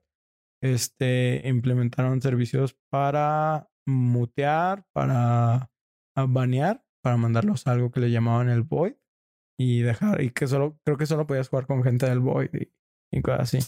este, 0.62 1.42
implementaron 1.44 2.20
servicios 2.22 2.76
para 2.90 3.68
mutear, 3.86 4.84
para 4.92 5.70
ah, 6.16 6.26
banear, 6.28 6.84
para 7.02 7.16
mandarlos 7.16 7.66
a 7.66 7.72
algo 7.72 7.90
que 7.90 8.00
le 8.00 8.10
llamaban 8.10 8.48
el 8.48 8.62
Void 8.62 8.94
y 9.58 9.80
dejar, 9.82 10.20
y 10.22 10.30
que 10.30 10.46
solo, 10.46 10.78
creo 10.84 10.96
que 10.98 11.06
solo 11.06 11.26
podías 11.26 11.48
jugar 11.48 11.66
con 11.66 11.82
gente 11.82 12.06
del 12.08 12.20
Void 12.20 12.50
y, 12.52 12.72
y 13.16 13.22
cosas 13.22 13.54
así. 13.54 13.58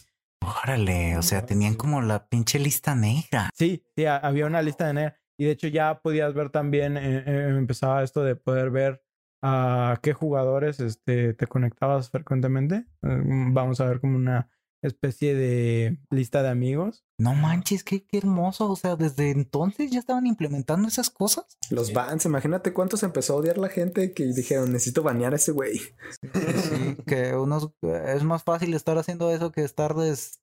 Órale, 0.63 1.17
o 1.17 1.23
sea, 1.23 1.45
tenían 1.47 1.75
como 1.75 2.01
la 2.01 2.29
pinche 2.29 2.59
lista 2.59 2.95
negra. 2.95 3.51
Sí, 3.55 3.85
sí, 3.97 4.07
ha- 4.07 4.17
había 4.17 4.47
una 4.47 4.63
lista 4.63 4.87
de 4.87 4.95
negra. 4.95 5.21
Y 5.41 5.45
de 5.45 5.53
hecho 5.53 5.69
ya 5.69 6.01
podías 6.01 6.35
ver 6.35 6.51
también, 6.51 6.97
eh, 6.97 7.23
eh, 7.27 7.55
empezaba 7.57 8.03
esto 8.03 8.25
de 8.25 8.35
poder 8.35 8.71
ver 8.71 9.03
a 9.43 9.99
qué 10.03 10.13
jugadores 10.13 10.81
este, 10.81 11.35
te 11.35 11.47
conectabas 11.47 12.11
frecuentemente. 12.11 12.87
Eh, 13.03 13.23
vamos 13.53 13.81
a 13.81 13.87
ver 13.87 14.01
como 14.01 14.17
una 14.17 14.49
especie 14.81 15.35
de 15.35 15.99
lista 16.11 16.43
de 16.43 16.51
amigos. 16.51 17.05
No 17.19 17.35
manches, 17.35 17.83
qué, 17.83 18.05
qué 18.07 18.19
hermoso. 18.19 18.71
O 18.71 18.77
sea, 18.77 18.95
desde 18.95 19.31
entonces 19.31 19.91
ya 19.91 19.99
estaban 19.99 20.27
implementando 20.27 20.87
esas 20.87 21.11
cosas. 21.11 21.47
Los 21.71 21.93
bans, 21.93 22.25
imagínate 22.27 22.73
cuántos 22.73 23.03
empezó 23.03 23.33
a 23.33 23.37
odiar 23.37 23.59
la 23.59 23.69
gente 23.69 24.13
que 24.15 24.25
dijeron, 24.27 24.73
necesito 24.73 25.03
banear 25.03 25.33
a 25.33 25.37
ese 25.37 25.51
güey. 25.53 25.79
Sí, 25.79 26.97
que 27.07 27.35
unos 27.35 27.71
es 27.83 28.23
más 28.23 28.45
fácil 28.45 28.73
estar 28.75 28.97
haciendo 28.99 29.31
eso 29.33 29.51
que 29.51 29.65
estar 29.65 29.95
des- 29.97 30.41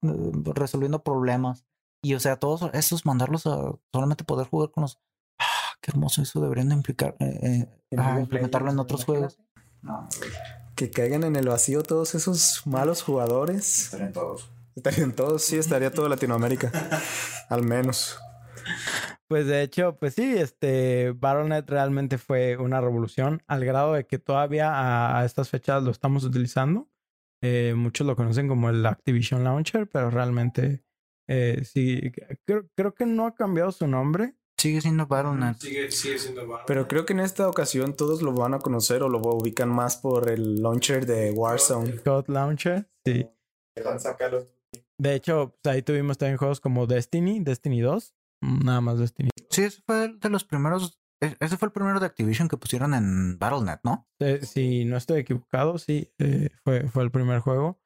resolviendo 0.54 1.02
problemas. 1.04 1.66
Y 2.04 2.14
o 2.14 2.20
sea, 2.20 2.36
todos 2.36 2.70
esos 2.74 3.06
mandarlos 3.06 3.48
a 3.48 3.74
solamente 3.94 4.24
poder 4.26 4.48
jugar 4.48 4.70
con 4.72 4.82
los. 4.82 5.00
Qué 5.86 5.92
hermoso 5.92 6.24
eso 6.24 6.42
deberían 6.42 6.70
de 6.70 6.74
implicar, 6.74 7.16
eh, 7.20 7.68
eh, 7.92 7.96
ah, 7.96 8.18
implementarlo 8.20 8.72
en 8.72 8.80
otros 8.80 9.06
juegos. 9.06 9.38
No, 9.84 10.10
Que 10.76 10.90
caigan 10.90 11.24
en 11.24 11.36
el 11.36 11.48
vacío 11.48 11.84
todos 11.84 12.16
esos 12.16 12.64
malos 12.66 13.04
jugadores. 13.04 13.84
Estarían 13.84 14.12
todos. 14.12 14.52
Estarían 14.76 15.14
todos, 15.14 15.44
sí, 15.44 15.58
estaría 15.58 15.92
toda 15.92 16.10
Latinoamérica. 16.10 16.72
Al 17.50 17.62
menos. 17.62 18.18
Pues 19.28 19.46
de 19.46 19.62
hecho, 19.62 19.96
pues 20.00 20.16
sí, 20.16 20.24
este 20.36 21.12
Battle.net 21.12 21.66
realmente 21.68 22.18
fue 22.18 22.58
una 22.58 22.82
revolución 22.82 23.44
al 23.46 23.64
grado 23.64 23.94
de 23.94 24.08
que 24.08 24.18
todavía 24.18 24.74
a, 24.74 25.20
a 25.20 25.26
estas 25.26 25.50
fechas 25.50 25.84
lo 25.84 25.92
estamos 25.92 26.24
utilizando. 26.24 26.90
Eh, 27.44 27.76
muchos 27.78 28.08
lo 28.08 28.16
conocen 28.16 28.48
como 28.48 28.72
el 28.72 28.84
Activision 28.88 29.44
Launcher, 29.44 29.88
pero 29.88 30.10
realmente 30.10 30.84
eh, 31.28 31.62
sí, 31.64 32.12
creo, 32.44 32.68
creo 32.74 32.96
que 32.96 33.06
no 33.06 33.28
ha 33.28 33.36
cambiado 33.36 33.72
su 33.72 33.86
nombre. 33.86 34.34
Sigue 34.58 34.82
siendo 34.82 35.06
Battle.net. 35.08 35.56
Sigue, 35.60 35.92
sigue 35.92 36.18
siendo 36.20 36.48
Battle. 36.48 36.64
Pero 36.68 36.88
creo 36.88 37.06
que 37.06 37.14
en 37.14 37.20
esta 37.20 37.48
ocasión 37.50 37.96
todos 37.96 38.22
lo 38.22 38.34
van 38.34 38.54
a 38.54 38.60
conocer 38.60 39.04
o 39.04 39.10
lo 39.10 39.20
ubican 39.20 39.70
más 39.70 39.98
por 39.98 40.30
el 40.30 40.62
launcher 40.62 41.06
de 41.06 41.32
Warzone. 41.32 41.98
Code 42.04 42.32
Launcher, 42.34 42.90
sí. 43.06 43.28
De 44.98 45.16
hecho, 45.16 45.56
pues, 45.62 45.76
ahí 45.76 45.82
tuvimos 45.82 46.18
también 46.18 46.38
juegos 46.38 46.60
como 46.62 46.88
Destiny, 46.88 47.42
Destiny 47.42 47.82
2, 47.82 48.16
nada 48.42 48.82
más 48.82 49.00
Destiny. 49.00 49.30
Sí, 49.50 49.64
ese 49.64 49.82
fue 49.86 50.14
de 50.14 50.30
los 50.30 50.44
primeros. 50.46 51.00
e- 51.22 51.36
Ese 51.40 51.58
fue 51.58 51.68
el 51.68 51.72
primero 51.72 52.00
de 52.00 52.06
Activision 52.06 52.48
que 52.48 52.58
pusieron 52.58 52.94
en 52.94 53.38
Battle.net, 53.38 53.80
¿no? 53.84 54.08
Eh, 54.20 54.40
si 54.44 54.86
no 54.86 54.98
estoy 54.98 55.20
equivocado, 55.22 55.78
sí, 55.78 56.12
eh, 56.20 56.50
fue, 56.64 56.88
fue 56.90 57.04
el 57.04 57.12
primer 57.12 57.40
juego. 57.40 57.80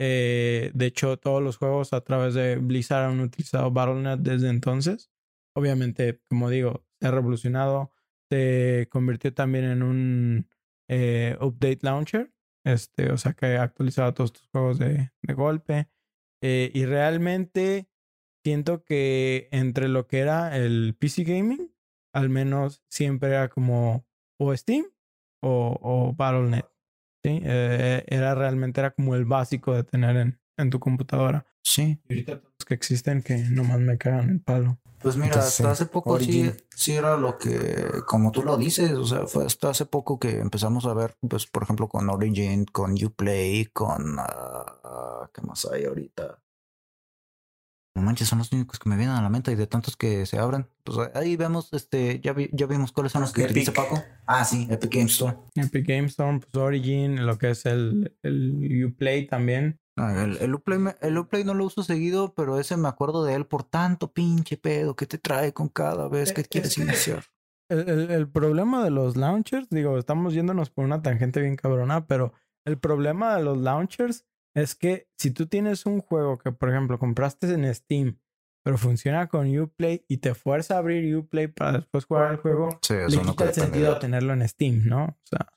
Eh, 0.00 0.70
de 0.74 0.86
hecho, 0.86 1.18
todos 1.18 1.42
los 1.42 1.56
juegos 1.58 1.92
a 1.92 2.00
través 2.00 2.34
de 2.34 2.56
Blizzard 2.56 3.04
han 3.10 3.20
utilizado 3.20 3.70
Battle.net 3.70 4.18
desde 4.18 4.48
entonces. 4.48 5.10
Obviamente, 5.56 6.20
como 6.28 6.50
digo, 6.50 6.84
se 7.00 7.08
ha 7.08 7.10
revolucionado. 7.10 7.92
Se 8.30 8.88
convirtió 8.90 9.32
también 9.32 9.64
en 9.64 9.82
un 9.82 10.48
eh, 10.88 11.36
update 11.40 11.80
launcher. 11.82 12.32
Este, 12.64 13.12
o 13.12 13.18
sea 13.18 13.34
que 13.34 13.58
ha 13.58 13.62
actualizado 13.62 14.14
todos 14.14 14.32
tus 14.32 14.48
juegos 14.48 14.78
de, 14.78 15.12
de 15.22 15.34
golpe. 15.34 15.88
Eh, 16.42 16.70
y 16.74 16.86
realmente 16.86 17.88
siento 18.44 18.84
que 18.84 19.48
entre 19.50 19.88
lo 19.88 20.06
que 20.06 20.18
era 20.18 20.56
el 20.56 20.96
PC 20.98 21.24
Gaming, 21.24 21.74
al 22.12 22.28
menos 22.28 22.82
siempre 22.90 23.30
era 23.30 23.48
como 23.48 24.06
o 24.38 24.56
Steam 24.56 24.86
o, 25.42 25.78
o 25.80 26.14
Battle.net. 26.14 26.64
¿sí? 27.22 27.40
Eh, 27.42 28.04
era 28.06 28.34
realmente 28.34 28.80
era 28.80 28.90
como 28.90 29.14
el 29.14 29.24
básico 29.24 29.74
de 29.74 29.84
tener 29.84 30.16
en, 30.16 30.40
en 30.56 30.70
tu 30.70 30.80
computadora. 30.80 31.46
Sí. 31.62 31.98
Y 32.08 32.12
ahorita 32.12 32.42
que 32.64 32.74
existen 32.74 33.22
que 33.22 33.36
nomás 33.38 33.80
me 33.80 33.96
cagan 33.98 34.30
el 34.30 34.40
palo. 34.40 34.78
Pues 35.00 35.16
mira, 35.16 35.26
Entonces, 35.34 35.60
hasta 35.60 35.70
hace 35.70 35.86
poco 35.86 36.18
sí, 36.18 36.50
sí 36.74 36.92
era 36.92 37.16
lo 37.18 37.36
que, 37.36 37.86
como 38.06 38.32
tú 38.32 38.42
lo 38.42 38.56
dices, 38.56 38.92
o 38.92 39.04
sea, 39.04 39.26
fue 39.26 39.44
hasta 39.44 39.68
hace 39.68 39.84
poco 39.84 40.18
que 40.18 40.38
empezamos 40.38 40.86
a 40.86 40.94
ver, 40.94 41.14
pues, 41.28 41.46
por 41.46 41.62
ejemplo, 41.62 41.88
con 41.88 42.08
Origin, 42.08 42.64
con 42.64 42.92
Uplay, 43.04 43.66
con, 43.66 44.16
ah, 44.18 45.28
¿qué 45.34 45.42
más 45.42 45.66
hay 45.70 45.84
ahorita? 45.84 46.38
No 47.96 48.02
manches, 48.02 48.26
son 48.28 48.38
los 48.38 48.50
únicos 48.52 48.78
que 48.80 48.88
me 48.88 48.96
vienen 48.96 49.14
a 49.14 49.22
la 49.22 49.28
mente 49.28 49.52
y 49.52 49.54
de 49.54 49.66
tantos 49.68 49.96
que 49.96 50.26
se 50.26 50.38
abren. 50.38 50.66
Pues 50.82 50.98
ahí 51.14 51.36
vemos, 51.36 51.72
este, 51.72 52.20
ya, 52.20 52.32
vi- 52.32 52.50
ya 52.52 52.66
vimos 52.66 52.90
cuáles 52.90 53.12
son 53.12 53.20
los 53.20 53.32
que 53.32 53.42
utiliza 53.44 53.72
Paco. 53.72 54.02
Ah, 54.26 54.44
sí, 54.44 54.66
Epic 54.70 54.90
Game 54.92 55.06
Store. 55.06 55.36
Epic 55.54 55.86
Game 55.86 56.06
Store, 56.06 56.40
pues 56.40 56.54
Origin, 56.64 57.24
lo 57.24 57.38
que 57.38 57.50
es 57.50 57.66
el, 57.66 58.16
el 58.22 58.84
Uplay 58.86 59.26
también. 59.28 59.78
El, 59.96 60.38
el, 60.38 60.54
Uplay, 60.54 60.78
el 61.02 61.18
Uplay 61.18 61.44
no 61.44 61.54
lo 61.54 61.64
uso 61.66 61.82
seguido, 61.84 62.34
pero 62.34 62.58
ese 62.58 62.76
me 62.76 62.88
acuerdo 62.88 63.24
de 63.24 63.34
él 63.34 63.46
por 63.46 63.62
tanto 63.62 64.12
pinche 64.12 64.56
pedo 64.56 64.96
que 64.96 65.06
te 65.06 65.18
trae 65.18 65.52
con 65.52 65.68
cada 65.68 66.08
vez 66.08 66.32
que 66.32 66.40
Es 66.42 66.48
quieres 66.48 66.74
que- 66.74 66.82
iniciar. 66.82 67.24
El, 67.70 67.88
el- 67.88 68.10
el 68.10 68.28
problema 68.28 68.84
de 68.84 68.90
los 68.90 69.16
launchers, 69.16 69.68
digo, 69.70 69.96
estamos 69.98 70.34
yéndonos 70.34 70.68
por 70.70 70.84
una 70.84 71.00
tangente 71.00 71.40
bien 71.40 71.56
cabrona, 71.56 72.06
pero 72.06 72.32
el 72.66 72.78
problema 72.78 73.36
de 73.36 73.44
los 73.44 73.56
launchers 73.58 74.26
es 74.56 74.74
que 74.74 75.08
si 75.16 75.30
tú 75.30 75.46
tienes 75.46 75.86
un 75.86 76.00
juego 76.00 76.38
que, 76.38 76.52
por 76.52 76.68
ejemplo, 76.70 76.98
compraste 76.98 77.52
en 77.52 77.72
Steam, 77.74 78.18
pero 78.64 78.76
funciona 78.78 79.28
con 79.28 79.56
Uplay 79.58 80.04
y 80.08 80.18
te 80.18 80.34
fuerza 80.34 80.74
a 80.74 80.78
abrir 80.78 81.16
Uplay 81.16 81.48
para 81.48 81.72
después 81.72 82.04
jugar 82.04 82.32
el 82.32 82.36
juego, 82.38 82.78
Sí, 82.82 82.94
le 82.94 83.04
eso 83.06 83.22
no 83.24 83.32
quita 83.32 83.44
el 83.44 83.54
sentido 83.54 83.98
tenerlo 83.98 84.32
en 84.32 84.46
Steam, 84.48 84.82
¿no? 84.86 85.04
O 85.04 85.18
sea, 85.24 85.48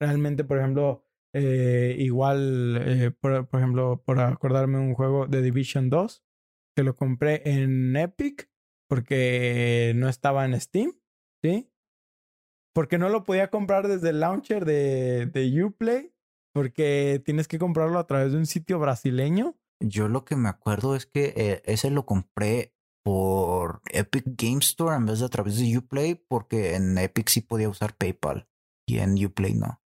realmente, 0.00 0.44
por 0.44 0.58
ejemplo, 0.58 1.05
eh, 1.38 1.94
igual, 1.98 2.78
eh, 2.80 3.10
por, 3.10 3.46
por 3.46 3.60
ejemplo, 3.60 4.02
por 4.04 4.20
acordarme 4.20 4.78
un 4.78 4.94
juego 4.94 5.26
de 5.26 5.42
Division 5.42 5.90
2, 5.90 6.24
que 6.74 6.82
lo 6.82 6.96
compré 6.96 7.42
en 7.44 7.94
Epic 7.94 8.50
porque 8.88 9.92
no 9.96 10.08
estaba 10.08 10.46
en 10.46 10.58
Steam, 10.58 10.92
¿sí? 11.42 11.70
Porque 12.74 12.96
no 12.96 13.10
lo 13.10 13.24
podía 13.24 13.50
comprar 13.50 13.86
desde 13.86 14.10
el 14.10 14.20
launcher 14.20 14.64
de, 14.64 15.26
de 15.26 15.64
Uplay, 15.64 16.14
porque 16.54 17.20
tienes 17.24 17.48
que 17.48 17.58
comprarlo 17.58 17.98
a 17.98 18.06
través 18.06 18.32
de 18.32 18.38
un 18.38 18.46
sitio 18.46 18.78
brasileño. 18.78 19.58
Yo 19.80 20.08
lo 20.08 20.24
que 20.24 20.36
me 20.36 20.48
acuerdo 20.48 20.96
es 20.96 21.04
que 21.04 21.34
eh, 21.36 21.62
ese 21.66 21.90
lo 21.90 22.06
compré 22.06 22.74
por 23.04 23.82
Epic 23.90 24.24
Game 24.26 24.60
Store 24.60 24.96
en 24.96 25.04
vez 25.04 25.20
de 25.20 25.26
a 25.26 25.28
través 25.28 25.58
de 25.58 25.76
Uplay, 25.76 26.14
porque 26.14 26.74
en 26.74 26.96
Epic 26.96 27.28
sí 27.28 27.42
podía 27.42 27.68
usar 27.68 27.94
PayPal 27.94 28.48
y 28.88 28.98
en 28.98 29.22
Uplay 29.24 29.54
no. 29.54 29.82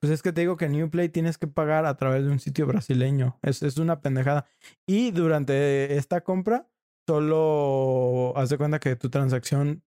Pues 0.00 0.12
es 0.12 0.22
que 0.22 0.32
te 0.32 0.42
digo 0.42 0.56
que 0.56 0.66
en 0.66 0.80
Uplay 0.82 1.08
tienes 1.08 1.38
que 1.38 1.48
pagar 1.48 1.84
a 1.84 1.96
través 1.96 2.24
de 2.24 2.30
un 2.30 2.38
sitio 2.38 2.66
brasileño. 2.66 3.38
Es, 3.42 3.62
es 3.62 3.78
una 3.78 4.00
pendejada. 4.00 4.46
Y 4.86 5.10
durante 5.10 5.96
esta 5.96 6.20
compra, 6.20 6.68
solo 7.06 8.32
haz 8.36 8.50
de 8.50 8.58
cuenta 8.58 8.78
que 8.78 8.94
tu 8.94 9.10
transacción 9.10 9.82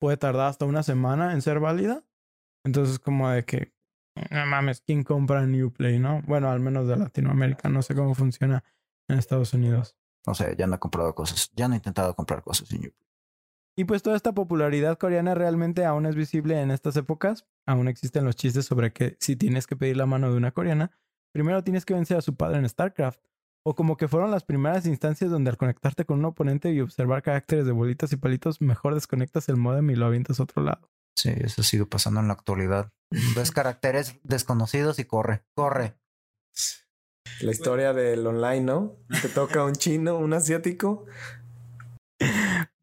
puede 0.00 0.16
tardar 0.16 0.48
hasta 0.48 0.64
una 0.64 0.82
semana 0.82 1.32
en 1.32 1.42
ser 1.42 1.60
válida. 1.60 2.04
Entonces, 2.64 2.98
como 2.98 3.30
de 3.30 3.44
que, 3.44 3.72
no 4.30 4.46
mames, 4.46 4.80
¿quién 4.80 5.04
compra 5.04 5.42
en 5.42 5.62
Uplay, 5.62 5.98
no? 5.98 6.22
Bueno, 6.26 6.50
al 6.50 6.60
menos 6.60 6.88
de 6.88 6.96
Latinoamérica. 6.96 7.68
No 7.68 7.82
sé 7.82 7.94
cómo 7.94 8.14
funciona 8.14 8.64
en 9.08 9.18
Estados 9.18 9.54
Unidos. 9.54 9.96
O 10.26 10.34
sea, 10.34 10.54
ya 10.56 10.66
no 10.66 10.76
he 10.76 10.78
comprado 10.78 11.14
cosas, 11.14 11.50
ya 11.54 11.68
no 11.68 11.74
he 11.74 11.76
intentado 11.76 12.14
comprar 12.14 12.42
cosas 12.42 12.70
en 12.72 12.78
Uplay. 12.78 13.13
Y 13.76 13.84
pues 13.84 14.02
toda 14.02 14.16
esta 14.16 14.32
popularidad 14.32 14.98
coreana 14.98 15.34
realmente 15.34 15.84
aún 15.84 16.06
es 16.06 16.14
visible 16.14 16.60
en 16.60 16.70
estas 16.70 16.96
épocas. 16.96 17.46
Aún 17.66 17.88
existen 17.88 18.24
los 18.24 18.36
chistes 18.36 18.66
sobre 18.66 18.92
que 18.92 19.16
si 19.18 19.34
tienes 19.36 19.66
que 19.66 19.76
pedir 19.76 19.96
la 19.96 20.06
mano 20.06 20.30
de 20.30 20.36
una 20.36 20.52
coreana, 20.52 20.92
primero 21.32 21.64
tienes 21.64 21.84
que 21.84 21.94
vencer 21.94 22.16
a 22.16 22.22
su 22.22 22.36
padre 22.36 22.58
en 22.58 22.68
StarCraft. 22.68 23.20
O 23.66 23.74
como 23.74 23.96
que 23.96 24.08
fueron 24.08 24.30
las 24.30 24.44
primeras 24.44 24.86
instancias 24.86 25.30
donde 25.30 25.50
al 25.50 25.56
conectarte 25.56 26.04
con 26.04 26.18
un 26.18 26.26
oponente 26.26 26.70
y 26.72 26.80
observar 26.80 27.22
caracteres 27.22 27.64
de 27.64 27.72
bolitas 27.72 28.12
y 28.12 28.16
palitos, 28.16 28.60
mejor 28.60 28.94
desconectas 28.94 29.48
el 29.48 29.56
modem 29.56 29.90
y 29.90 29.96
lo 29.96 30.06
avientas 30.06 30.38
a 30.38 30.42
otro 30.44 30.62
lado. 30.62 30.90
Sí, 31.16 31.32
eso 31.34 31.62
sigue 31.62 31.86
pasando 31.86 32.20
en 32.20 32.28
la 32.28 32.34
actualidad. 32.34 32.92
Ves 33.36 33.50
caracteres 33.50 34.20
desconocidos 34.22 34.98
y 34.98 35.04
corre, 35.04 35.44
corre. 35.54 35.96
La 37.40 37.50
historia 37.50 37.92
del 37.92 38.24
online, 38.26 38.60
¿no? 38.60 38.96
Te 39.22 39.28
toca 39.28 39.64
un 39.64 39.72
chino, 39.72 40.18
un 40.18 40.34
asiático. 40.34 41.06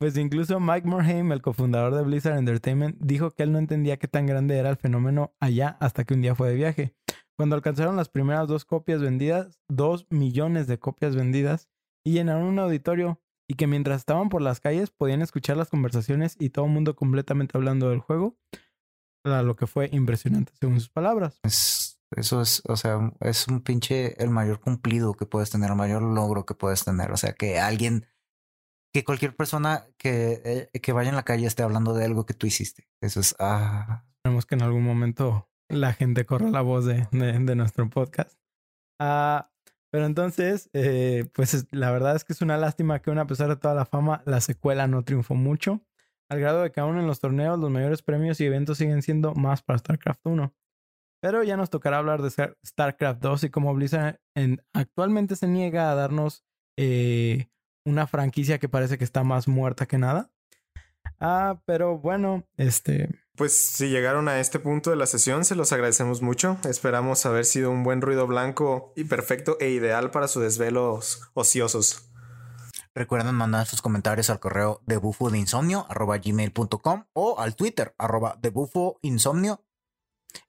Pues 0.02 0.18
incluso 0.18 0.60
Mike 0.60 0.88
Morhaime, 0.88 1.32
el 1.36 1.44
cofundador 1.44 1.94
de 1.94 2.02
Blizzard 2.02 2.36
Entertainment, 2.36 2.98
dijo 3.00 3.30
que 3.30 3.44
él 3.44 3.52
no 3.52 3.60
entendía 3.60 3.98
qué 3.98 4.08
tan 4.08 4.26
grande 4.26 4.58
era 4.58 4.72
el 4.72 4.78
fenómeno 4.78 5.36
allá 5.40 5.78
hasta 5.80 6.06
que 6.06 6.16
un 6.16 6.24
día 6.24 6.34
fue 6.34 6.50
de 6.50 6.56
viaje. 6.56 6.96
Cuando 7.38 7.56
alcanzaron 7.56 7.96
las 7.98 8.10
primeras 8.10 8.48
dos 8.48 8.66
copias 8.66 9.00
vendidas, 9.00 9.60
dos 9.70 10.08
millones 10.10 10.66
de 10.66 10.80
copias 10.80 11.16
vendidas, 11.16 11.70
y 12.04 12.14
llenaron 12.14 12.46
un 12.46 12.58
auditorio, 12.58 13.22
y 13.48 13.54
que 13.54 13.68
mientras 13.68 14.00
estaban 14.00 14.30
por 14.30 14.42
las 14.42 14.60
calles 14.60 14.90
podían 14.90 15.22
escuchar 15.22 15.56
las 15.56 15.70
conversaciones 15.70 16.36
y 16.40 16.50
todo 16.50 16.66
el 16.66 16.72
mundo 16.72 16.96
completamente 16.96 17.56
hablando 17.56 17.92
del 17.92 18.00
juego, 18.00 18.36
lo 19.24 19.56
que 19.56 19.68
fue 19.68 19.88
impresionante 19.92 20.52
según 20.60 20.80
sus 20.80 20.90
palabras. 20.90 21.40
Es, 21.44 22.02
eso 22.10 22.42
es, 22.42 22.64
o 22.68 22.76
sea, 22.76 23.14
es 23.20 23.48
un 23.48 23.62
pinche 23.62 24.20
el 24.20 24.32
mayor 24.32 24.62
cumplido 24.62 25.14
que 25.14 25.28
puedes 25.28 25.52
tener, 25.52 25.70
el 25.70 25.76
mayor 25.76 26.02
logro 26.02 26.48
que 26.48 26.56
puedes 26.56 26.84
tener. 26.84 27.12
O 27.12 27.18
sea, 27.18 27.34
que 27.34 27.60
alguien, 27.60 28.08
que 28.94 29.04
cualquier 29.04 29.36
persona 29.36 29.86
que, 29.98 30.70
eh, 30.74 30.80
que 30.80 30.92
vaya 30.94 31.10
en 31.10 31.16
la 31.16 31.24
calle 31.24 31.48
esté 31.48 31.64
hablando 31.64 31.94
de 31.94 32.06
algo 32.06 32.26
que 32.26 32.34
tú 32.34 32.48
hiciste. 32.48 32.90
Eso 33.02 33.20
es, 33.20 33.36
ah, 33.40 34.04
Esperemos 34.18 34.46
que 34.46 34.56
en 34.56 34.62
algún 34.62 34.84
momento 34.84 35.50
la 35.70 35.94
gente 35.94 36.26
corra 36.26 36.50
la 36.50 36.62
voz 36.62 36.86
de, 36.86 37.08
de, 37.12 37.56
nuestro 37.56 37.90
podcast. 37.90 38.38
Ah, 39.00 39.50
pero 39.92 40.06
entonces, 40.06 40.70
eh, 40.74 41.26
pues 41.34 41.54
es- 41.54 41.68
la 41.72 41.92
verdad 41.92 42.16
es 42.16 42.24
que 42.24 42.34
es 42.34 42.42
una 42.42 42.58
lástima 42.58 43.02
que 43.02 43.10
aún 43.10 43.20
a 43.20 43.26
pesar 43.28 43.50
de 43.50 43.56
toda 43.56 43.74
la 43.74 43.86
fama, 43.86 44.22
la 44.26 44.42
secuela 44.42 44.88
no 44.88 45.04
triunfó 45.04 45.34
mucho, 45.36 45.82
al 46.30 46.40
grado 46.40 46.62
de 46.62 46.72
que 46.72 46.80
aún 46.80 46.98
en 46.98 47.08
los 47.08 47.20
torneos 47.20 47.60
los 47.60 47.70
mayores 47.72 48.02
premios 48.04 48.40
y 48.40 48.46
eventos 48.46 48.78
siguen 48.78 49.02
siendo 49.02 49.34
más 49.34 49.64
para 49.64 49.80
StarCraft 49.80 50.26
1. 50.26 50.54
Pero 51.22 51.44
ya 51.44 51.58
nos 51.58 51.70
tocará 51.70 51.98
hablar 51.98 52.22
de 52.22 52.28
Star- 52.30 52.58
StarCraft 52.66 53.22
2 53.22 53.44
y 53.46 53.50
cómo 53.50 53.74
Blizzard 53.74 54.20
en- 54.36 54.62
actualmente 54.74 55.36
se 55.36 55.48
niega 55.48 55.92
a 55.92 55.96
darnos 55.96 56.44
eh, 56.78 57.50
una 57.86 58.08
franquicia 58.08 58.60
que 58.60 58.70
parece 58.70 58.98
que 58.98 59.04
está 59.04 59.24
más 59.24 59.48
muerta 59.48 59.86
que 59.86 59.98
nada. 59.98 60.30
Ah, 61.20 61.62
pero 61.66 61.98
bueno, 62.00 62.44
este, 62.58 63.10
Pues 63.36 63.56
si 63.56 63.90
llegaron 63.90 64.28
a 64.28 64.40
este 64.40 64.60
punto 64.60 64.90
de 64.90 64.96
la 64.96 65.06
sesión, 65.06 65.46
se 65.46 65.56
los 65.56 65.72
agradecemos 65.72 66.22
mucho. 66.22 66.58
Esperamos 66.68 67.26
haber 67.26 67.46
sido 67.46 67.72
un 67.72 67.84
buen 67.84 68.02
ruido 68.02 68.28
blanco 68.28 68.94
y 68.96 69.04
perfecto 69.06 69.58
e 69.60 69.70
ideal 69.70 70.12
para 70.12 70.28
sus 70.28 70.44
desvelos 70.44 71.22
ociosos. 71.34 72.08
recuerden 72.94 73.36
mandar 73.36 73.68
sus 73.68 73.82
comentarios 73.82 74.30
al 74.30 74.40
correo 74.40 74.82
de 74.86 74.98
bufo 74.98 75.30
de 75.30 75.40
insomnio 75.40 75.86
arroba 75.90 76.18
gmail.com 76.18 77.06
o 77.14 77.40
al 77.40 77.56
Twitter 77.56 77.96
arroba 77.98 78.38
de 78.42 78.50
bufo 78.50 78.98
insomnio. 79.02 79.64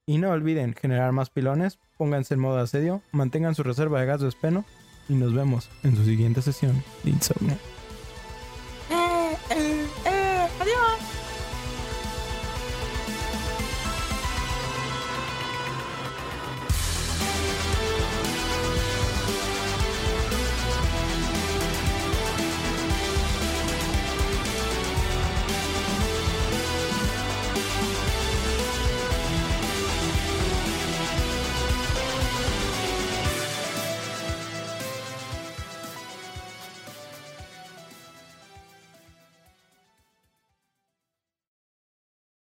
Y 0.07 0.19
no 0.19 0.31
olviden 0.31 0.75
generar 0.75 1.13
más 1.13 1.31
pilones, 1.31 1.79
pónganse 1.97 2.35
en 2.35 2.41
modo 2.41 2.59
asedio, 2.59 3.03
mantengan 3.13 3.55
su 3.55 3.63
reserva 3.63 4.01
de 4.01 4.07
gas 4.07 4.21
de 4.21 4.29
espeno 4.29 4.65
y 5.09 5.15
nos 5.15 5.35
vemos 5.35 5.69
en 5.83 5.97
su 5.97 6.05
siguiente 6.05 6.43
sesión 6.43 6.83
de 7.03 7.11
insomnio. 7.11 7.57
Eh, 8.91 9.37
eh, 9.51 9.57
eh. 9.57 9.72